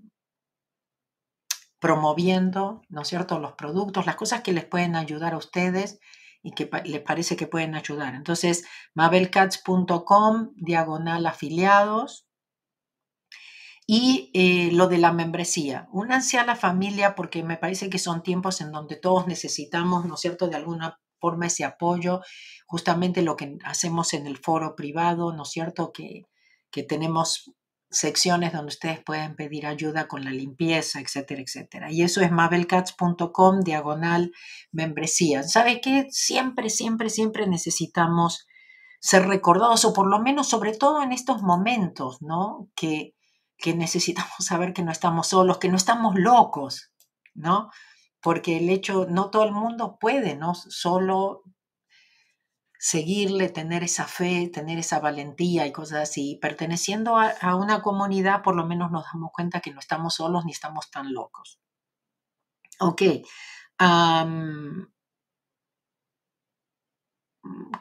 promoviendo, 1.79 2.81
¿no 2.89 3.01
es 3.01 3.07
cierto?, 3.07 3.39
los 3.39 3.53
productos, 3.53 4.05
las 4.05 4.15
cosas 4.15 4.41
que 4.41 4.51
les 4.53 4.65
pueden 4.65 4.95
ayudar 4.95 5.33
a 5.33 5.37
ustedes 5.37 5.99
y 6.43 6.51
que 6.51 6.69
les 6.85 7.01
parece 7.01 7.35
que 7.35 7.47
pueden 7.47 7.75
ayudar. 7.75 8.15
Entonces, 8.15 8.65
mabelcats.com, 8.95 10.51
diagonal 10.55 11.25
afiliados. 11.25 12.25
Y 13.87 14.29
eh, 14.35 14.71
lo 14.71 14.87
de 14.87 14.99
la 14.99 15.11
membresía. 15.11 15.87
Únanse 15.91 16.37
a 16.37 16.45
la 16.45 16.55
familia 16.55 17.15
porque 17.15 17.43
me 17.43 17.57
parece 17.57 17.89
que 17.89 17.97
son 17.97 18.21
tiempos 18.21 18.61
en 18.61 18.71
donde 18.71 18.95
todos 18.97 19.25
necesitamos, 19.25 20.05
¿no 20.05 20.13
es 20.13 20.21
cierto?, 20.21 20.47
de 20.47 20.57
alguna 20.57 20.99
forma 21.19 21.47
ese 21.47 21.65
apoyo, 21.65 22.21
justamente 22.67 23.23
lo 23.23 23.35
que 23.35 23.57
hacemos 23.65 24.13
en 24.13 24.27
el 24.27 24.37
foro 24.37 24.75
privado, 24.75 25.33
¿no 25.33 25.43
es 25.43 25.49
cierto?, 25.49 25.91
que, 25.91 26.25
que 26.71 26.83
tenemos 26.83 27.51
secciones 27.91 28.53
donde 28.53 28.69
ustedes 28.69 29.03
pueden 29.03 29.35
pedir 29.35 29.65
ayuda 29.65 30.07
con 30.07 30.23
la 30.23 30.31
limpieza, 30.31 30.99
etcétera, 30.99 31.41
etcétera. 31.41 31.91
Y 31.91 32.03
eso 32.03 32.21
es 32.21 32.31
mabelcats.com 32.31 33.61
diagonal 33.61 34.31
membresía. 34.71 35.43
¿Sabe 35.43 35.81
qué? 35.81 36.07
Siempre, 36.09 36.69
siempre, 36.69 37.09
siempre 37.09 37.47
necesitamos 37.47 38.47
ser 38.99 39.27
recordados, 39.27 39.85
o 39.85 39.93
por 39.93 40.07
lo 40.07 40.19
menos, 40.19 40.49
sobre 40.49 40.73
todo 40.73 41.01
en 41.01 41.13
estos 41.13 41.41
momentos, 41.41 42.21
¿no? 42.21 42.69
Que, 42.75 43.15
que 43.57 43.73
necesitamos 43.73 44.33
saber 44.39 44.73
que 44.73 44.83
no 44.83 44.91
estamos 44.91 45.27
solos, 45.27 45.57
que 45.57 45.69
no 45.69 45.77
estamos 45.77 46.15
locos, 46.15 46.91
¿no? 47.33 47.69
Porque 48.21 48.57
el 48.57 48.69
hecho, 48.69 49.07
no 49.09 49.29
todo 49.29 49.45
el 49.45 49.53
mundo 49.53 49.97
puede, 49.99 50.35
¿no? 50.35 50.53
Solo 50.53 51.43
seguirle, 52.79 53.49
tener 53.49 53.83
esa 53.83 54.05
fe, 54.05 54.49
tener 54.51 54.79
esa 54.79 54.99
valentía 54.99 55.67
y 55.67 55.71
cosas 55.71 56.09
así. 56.09 56.39
Perteneciendo 56.41 57.17
a, 57.17 57.55
una 57.55 57.81
comunidad, 57.81 58.41
por 58.41 58.55
lo 58.55 58.65
menos 58.65 58.89
nos 58.89 59.03
damos 59.13 59.31
cuenta 59.33 59.59
que 59.59 59.71
no 59.71 59.79
estamos 59.79 60.15
solos 60.15 60.45
ni 60.45 60.53
estamos 60.53 60.89
tan 60.89 61.13
locos. 61.13 61.59
Ok. 62.79 63.01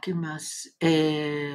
¿Qué 0.03 0.14
más? 0.14 0.76
Eh, 0.80 1.55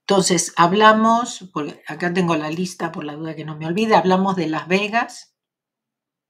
entonces, 0.00 0.52
hablamos, 0.56 1.50
acá 1.88 2.12
tengo 2.14 2.36
la 2.36 2.50
lista 2.50 2.92
por 2.92 3.02
la 3.02 3.14
duda 3.14 3.34
que 3.34 3.44
no 3.44 3.56
me 3.56 3.66
olvide, 3.66 3.96
hablamos 3.96 4.36
de 4.36 4.46
Las 4.46 4.68
Vegas, 4.68 5.34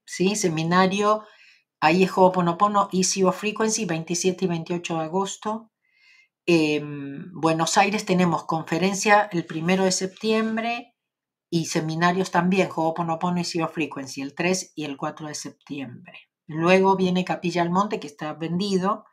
¿sí? 0.07 0.35
Seminario 0.35 1.25
Ahí 1.87 2.03
es 2.03 2.11
Ho'oponopono 2.11 2.89
Easy 2.91 3.23
of 3.23 3.39
Frequency, 3.39 3.85
27 3.85 4.45
y 4.45 4.49
28 4.49 4.95
de 4.95 5.05
agosto. 5.05 5.71
En 6.45 7.33
Buenos 7.33 7.79
Aires 7.79 8.05
tenemos 8.05 8.45
conferencia 8.45 9.29
el 9.31 9.47
1 9.49 9.85
de 9.85 9.93
septiembre 9.93 10.97
y 11.49 11.67
seminarios 11.67 12.33
también, 12.33 12.71
Ho'oponopono 12.75 13.39
Easy 13.39 13.63
of 13.63 13.73
Frequency, 13.73 14.21
el 14.21 14.35
3 14.35 14.73
y 14.75 14.83
el 14.83 14.97
4 14.97 15.29
de 15.29 15.37
septiembre. 15.37 16.19
Luego 16.49 16.97
viene 16.97 17.25
Capilla 17.25 17.63
al 17.63 17.71
Monte, 17.71 18.01
que 18.01 18.09
está 18.09 18.33
vendido, 18.33 19.05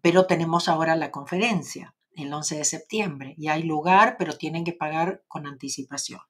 pero 0.00 0.24
tenemos 0.24 0.68
ahora 0.68 0.96
la 0.96 1.10
conferencia 1.10 1.94
el 2.12 2.32
11 2.32 2.56
de 2.56 2.64
septiembre 2.64 3.34
y 3.36 3.48
hay 3.48 3.62
lugar, 3.62 4.16
pero 4.18 4.38
tienen 4.38 4.64
que 4.64 4.72
pagar 4.72 5.22
con 5.28 5.46
anticipación. 5.46 6.20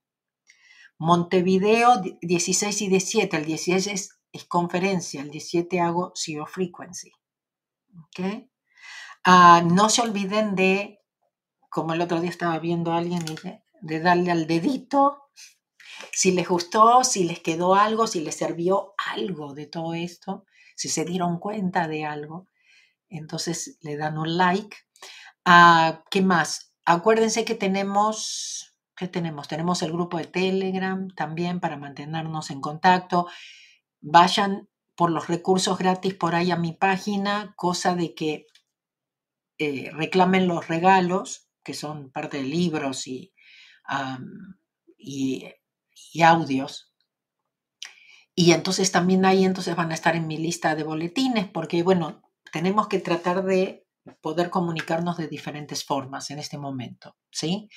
Montevideo 0.99 2.03
16 2.23 2.83
y 2.83 2.89
17, 2.89 3.37
el 3.37 3.45
16 3.45 3.87
es 3.87 4.16
es 4.37 4.45
conferencia, 4.45 5.21
el 5.21 5.31
17 5.31 5.81
hago 5.81 6.13
Zero 6.15 6.47
Frequency. 6.47 7.13
¿Okay? 8.09 8.51
Ah, 9.25 9.63
no 9.65 9.89
se 9.89 10.03
olviden 10.03 10.55
de, 10.55 11.01
como 11.69 11.95
el 11.95 12.01
otro 12.01 12.21
día 12.21 12.31
estaba 12.31 12.59
viendo 12.59 12.93
a 12.93 12.99
alguien, 12.99 13.25
de 13.81 14.01
darle 14.01 14.31
al 14.31 14.47
dedito 14.47 15.27
si 16.13 16.33
les 16.33 16.49
gustó, 16.49 17.05
si 17.05 17.25
les 17.25 17.41
quedó 17.41 17.75
algo, 17.75 18.07
si 18.07 18.21
les 18.21 18.37
sirvió 18.37 18.95
algo 19.15 19.55
de 19.55 19.67
todo 19.67 19.95
esto, 19.95 20.45
si 20.75 20.89
se 20.89 21.05
dieron 21.05 21.39
cuenta 21.39 21.89
de 21.89 22.05
algo, 22.05 22.49
entonces 23.09 23.79
le 23.83 23.97
dan 23.97 24.19
un 24.19 24.37
like. 24.37 24.77
Ah, 25.45 26.03
¿Qué 26.11 26.23
más? 26.23 26.75
Acuérdense 26.85 27.45
que 27.45 27.55
tenemos, 27.55 28.77
¿qué 28.97 29.09
tenemos? 29.09 29.49
Tenemos 29.49 29.83
el 29.83 29.93
grupo 29.93 30.19
de 30.19 30.27
Telegram 30.27 31.09
también 31.15 31.61
para 31.61 31.77
mantenernos 31.77 32.51
en 32.51 32.61
contacto 32.61 33.27
vayan 34.07 34.69
por 34.95 35.11
los 35.11 35.27
recursos 35.27 35.77
gratis 35.79 36.15
por 36.15 36.35
ahí 36.35 36.53
a 36.53 36.57
mi 36.57 36.73
página, 36.73 37.53
cosa 37.57 37.95
de 37.97 38.15
que 38.15 38.47
eh, 39.59 39.91
reclamen 39.93 40.47
los 40.47 40.69
regalos, 40.69 41.51
que 41.65 41.75
son 41.75 42.11
parte 42.13 42.39
de 42.39 42.45
libros 42.45 43.09
y, 43.09 43.35
y, 44.97 45.53
audios. 46.23 46.95
Y 48.35 48.53
entonces 48.53 48.93
también 48.93 49.25
ahí 49.25 49.45
entonces 49.45 49.75
van 49.75 49.91
a 49.91 49.95
estar 49.95 50.15
en 50.15 50.29
mi 50.29 50.39
lista 50.39 50.77
de 50.77 50.85
boletines, 50.85 51.49
porque 51.49 51.83
bueno, 51.83 52.23
tenemos 52.53 52.87
que 52.87 53.01
tratar 53.01 53.45
de 53.45 53.87
poder 54.21 54.51
comunicarnos 54.51 55.17
de 55.17 55.27
diferentes 55.27 55.85
formas 55.85 56.31
en 56.31 56.39
este 56.39 56.59
momento, 56.59 57.17
¿sí? 57.33 57.69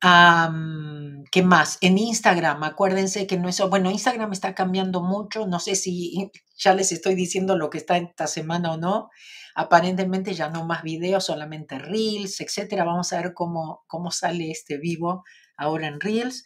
¿Qué 0.00 1.42
más? 1.42 1.78
En 1.80 1.98
Instagram, 1.98 2.62
acuérdense 2.62 3.26
que 3.26 3.36
no 3.36 3.48
es... 3.48 3.60
Bueno, 3.68 3.90
Instagram 3.90 4.32
está 4.32 4.54
cambiando 4.54 5.02
mucho, 5.02 5.46
no 5.46 5.58
sé 5.58 5.74
si 5.74 6.30
ya 6.58 6.74
les 6.74 6.92
estoy 6.92 7.14
diciendo 7.14 7.56
lo 7.56 7.68
que 7.70 7.78
está 7.78 7.96
esta 7.96 8.26
semana 8.26 8.72
o 8.72 8.76
no. 8.76 9.10
Aparentemente 9.54 10.34
ya 10.34 10.50
no 10.50 10.64
más 10.64 10.82
videos, 10.84 11.26
solamente 11.26 11.78
reels, 11.78 12.40
etcétera. 12.40 12.84
Vamos 12.84 13.12
a 13.12 13.20
ver 13.20 13.34
cómo, 13.34 13.84
cómo 13.88 14.12
sale 14.12 14.52
este 14.52 14.78
vivo 14.78 15.24
ahora 15.56 15.88
en 15.88 16.00
reels. 16.00 16.44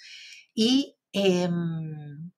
Y 0.54 0.96
em, 1.12 2.32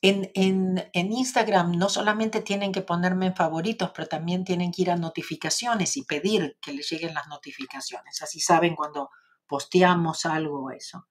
en, 0.00 0.30
en, 0.34 0.88
en, 0.94 1.12
Instagram 1.12 1.72
no 1.72 1.90
solamente 1.90 2.40
tienen 2.40 2.72
que 2.72 2.80
ponerme 2.80 3.26
en 3.26 3.36
favoritos, 3.36 3.90
pero 3.94 4.08
también 4.08 4.44
tienen 4.44 4.72
que 4.72 4.82
ir 4.82 4.90
a 4.90 4.96
notificaciones 4.96 5.96
y 5.98 6.04
pedir 6.04 6.56
que 6.62 6.72
les 6.72 6.88
lleguen 6.90 7.12
las 7.12 7.28
notificaciones. 7.28 8.22
Así 8.22 8.40
saben 8.40 8.74
cuando 8.74 9.10
posteamos 9.46 10.26
algo 10.26 10.70
eso. 10.70 11.06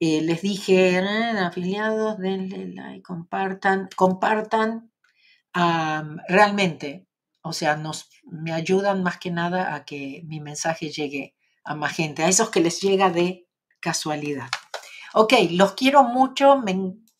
Eh, 0.00 0.22
les 0.22 0.42
dije, 0.42 0.98
afiliados, 0.98 2.18
denle 2.18 2.74
like, 2.74 3.02
compartan, 3.02 3.88
compartan 3.96 4.92
realmente, 6.28 7.06
o 7.42 7.52
sea, 7.52 7.76
nos, 7.76 8.10
me 8.24 8.52
ayudan 8.52 9.02
más 9.02 9.18
que 9.18 9.30
nada 9.30 9.74
a 9.74 9.84
que 9.84 10.22
mi 10.26 10.40
mensaje 10.40 10.90
llegue 10.90 11.36
a 11.64 11.74
más 11.74 11.94
gente, 11.94 12.24
a 12.24 12.28
esos 12.28 12.50
que 12.50 12.60
les 12.60 12.80
llega 12.80 13.10
de 13.10 13.46
casualidad. 13.80 14.48
Ok, 15.14 15.34
los 15.52 15.72
quiero 15.74 16.02
mucho, 16.02 16.58
me, 16.58 16.74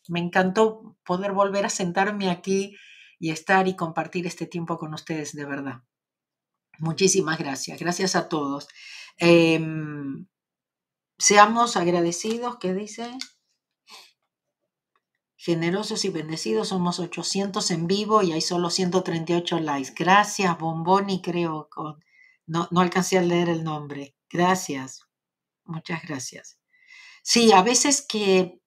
me 0.09 0.20
encantó 0.20 0.97
poder 1.05 1.32
volver 1.32 1.64
a 1.66 1.70
sentarme 1.70 2.30
aquí 2.30 2.76
y 3.18 3.30
estar 3.30 3.68
y 3.68 3.76
compartir 3.76 4.26
este 4.26 4.47
tiempo 4.47 4.78
con 4.78 4.92
ustedes 4.95 5.34
de 5.34 5.45
verdad. 5.45 5.82
Muchísimas 6.78 7.38
gracias. 7.38 7.78
Gracias 7.78 8.16
a 8.16 8.28
todos. 8.28 8.68
Em, 9.16 10.26
seamos 11.18 11.76
agradecidos, 11.76 12.56
¿qué 12.58 12.74
dice? 12.74 13.10
Generosos 15.36 16.04
y 16.04 16.08
bendecidos, 16.08 16.68
somos 16.68 16.98
800 17.00 17.70
en 17.70 17.86
vivo 17.86 18.22
y 18.22 18.32
hay 18.32 18.40
solo 18.40 18.70
138 18.70 19.60
likes. 19.60 19.92
Gracias, 19.96 20.58
Bomboni, 20.58 21.20
creo. 21.20 21.68
no, 22.46 22.68
no 22.70 22.80
alcancé 22.80 23.18
a 23.18 23.22
leer 23.22 23.48
el 23.48 23.62
nombre. 23.64 24.14
Gracias. 24.30 25.02
Muchas 25.64 26.02
gracias. 26.02 26.58
Sí, 27.22 27.52
a 27.52 27.62
veces 27.62 28.04
que, 28.06 28.60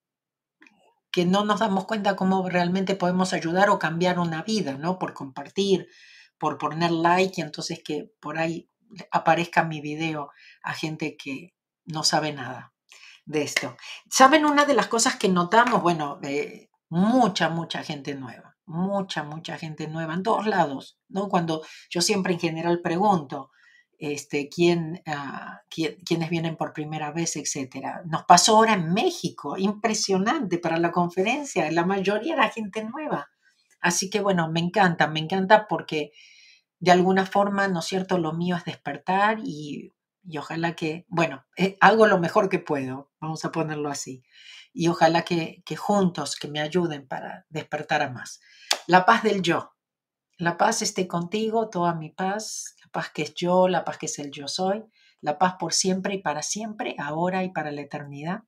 que 1.12 1.26
no 1.26 1.46
nos 1.46 1.60
damos 1.60 1.86
cuenta 1.86 2.16
cómo 2.16 2.48
realmente 2.50 2.96
podemos 2.96 3.34
ayudar 3.34 3.70
o 3.70 3.80
cambiar 3.80 4.20
una 4.20 4.44
vida, 4.44 4.78
¿no? 4.78 4.98
Por 5.00 5.14
compartir, 5.14 5.88
por 6.38 6.58
poner 6.58 6.92
like 6.92 7.36
y 7.38 7.44
entonces 7.44 7.82
que 7.84 8.12
por 8.20 8.38
ahí 8.38 8.70
aparezca 9.12 9.64
mi 9.64 9.82
video 9.82 10.32
a 10.64 10.74
gente 10.74 11.18
que 11.18 11.57
no 11.88 12.04
sabe 12.04 12.34
nada 12.34 12.74
de 13.26 13.42
esto. 13.44 13.76
¿Saben 14.10 14.46
una 14.46 14.66
de 14.66 14.74
las 14.74 14.88
cosas 14.88 15.16
que 15.18 15.30
notamos? 15.30 15.82
Bueno, 15.82 16.20
eh, 16.24 16.70
mucha, 16.90 17.50
mucha 17.50 17.84
gente 17.84 18.16
nueva, 18.16 18.56
mucha, 18.66 19.24
mucha 19.24 19.58
gente 19.58 19.88
nueva 19.88 20.14
en 20.14 20.24
todos 20.24 20.48
lados, 20.48 21.00
¿no? 21.10 21.28
Cuando 21.28 21.64
yo 21.90 22.02
siempre 22.02 22.34
en 22.34 22.40
general 22.40 22.82
pregunto, 22.82 23.52
este, 24.00 24.48
quién, 24.48 25.02
ah, 25.08 25.62
quién, 25.70 25.98
quiénes 26.06 26.30
vienen 26.30 26.56
por 26.56 26.74
primera 26.74 27.12
vez, 27.12 27.36
etcétera. 27.36 28.04
Nos 28.06 28.24
pasó 28.26 28.58
ahora 28.58 28.74
en 28.74 28.94
México, 28.94 29.58
impresionante 29.58 30.60
para 30.60 30.78
la 30.78 30.92
conferencia, 30.92 31.70
la 31.72 31.86
mayoría 31.86 32.36
era 32.36 32.50
gente 32.50 32.84
nueva. 32.84 33.30
Así 33.82 34.10
que 34.10 34.22
bueno, 34.22 34.50
me 34.52 34.60
encanta, 34.60 35.08
me 35.08 35.20
encanta 35.20 35.68
porque 35.68 36.12
de 36.80 36.92
alguna 36.92 37.26
forma, 37.26 37.68
¿no 37.68 37.80
es 37.80 37.86
cierto? 37.86 38.18
Lo 38.18 38.34
mío 38.34 38.56
es 38.56 38.66
despertar 38.66 39.40
y, 40.28 40.38
ojalá 40.38 40.76
que, 40.76 41.06
bueno, 41.08 41.46
eh, 41.56 41.78
hago 41.82 42.08
lo 42.08 42.20
mejor 42.20 42.50
que 42.50 42.60
puedo, 42.60 43.12
vamos 43.20 43.46
a 43.46 43.52
ponerlo 43.52 43.90
así. 43.90 44.24
Y 44.74 44.90
ojalá 44.90 45.24
que, 45.24 45.64
que 45.66 45.76
juntos, 45.76 46.36
que 46.36 46.48
me 46.48 46.60
ayuden 46.60 47.08
para 47.08 47.46
despertar 47.50 48.02
a 48.02 48.10
más. 48.10 48.40
La 48.86 49.06
paz 49.06 49.24
del 49.24 49.42
yo. 49.42 49.74
La 50.38 50.58
paz 50.58 50.82
esté 50.82 51.08
contigo, 51.08 51.70
toda 51.70 51.96
mi 51.96 52.10
paz, 52.10 52.76
la 52.84 52.92
paz 52.92 53.10
que 53.10 53.24
es 53.24 53.34
yo, 53.34 53.68
la 53.68 53.84
paz 53.84 53.98
que 53.98 54.06
es 54.06 54.20
el 54.20 54.30
yo 54.32 54.48
soy, 54.48 54.84
la 55.22 55.40
paz 55.40 55.56
por 55.60 55.74
siempre 55.74 56.14
y 56.16 56.22
para 56.22 56.44
siempre, 56.44 56.96
ahora 57.00 57.44
y 57.44 57.50
para 57.50 57.72
la 57.72 57.82
eternidad. 57.82 58.44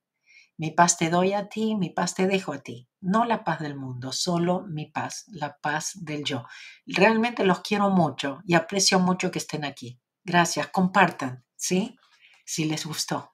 Mi 0.56 0.70
paz 0.70 0.98
te 0.98 1.08
doy 1.08 1.32
a 1.32 1.48
ti, 1.48 1.74
mi 1.74 1.88
paz 1.88 2.14
te 2.14 2.26
dejo 2.26 2.52
a 2.52 2.58
ti. 2.58 2.86
No 3.00 3.24
la 3.24 3.44
paz 3.44 3.60
del 3.60 3.76
mundo, 3.76 4.12
solo 4.12 4.66
mi 4.68 4.86
paz, 4.86 5.24
la 5.28 5.56
paz 5.56 5.92
del 5.94 6.22
yo. 6.22 6.44
Realmente 6.86 7.44
los 7.44 7.60
quiero 7.60 7.88
mucho 7.88 8.40
y 8.44 8.54
aprecio 8.54 9.00
mucho 9.00 9.30
que 9.30 9.38
estén 9.38 9.64
aquí. 9.64 9.98
Gracias, 10.22 10.68
compartan, 10.68 11.46
¿sí? 11.60 11.96
Si 12.44 12.64
les 12.64 12.86
gustó. 12.86 13.32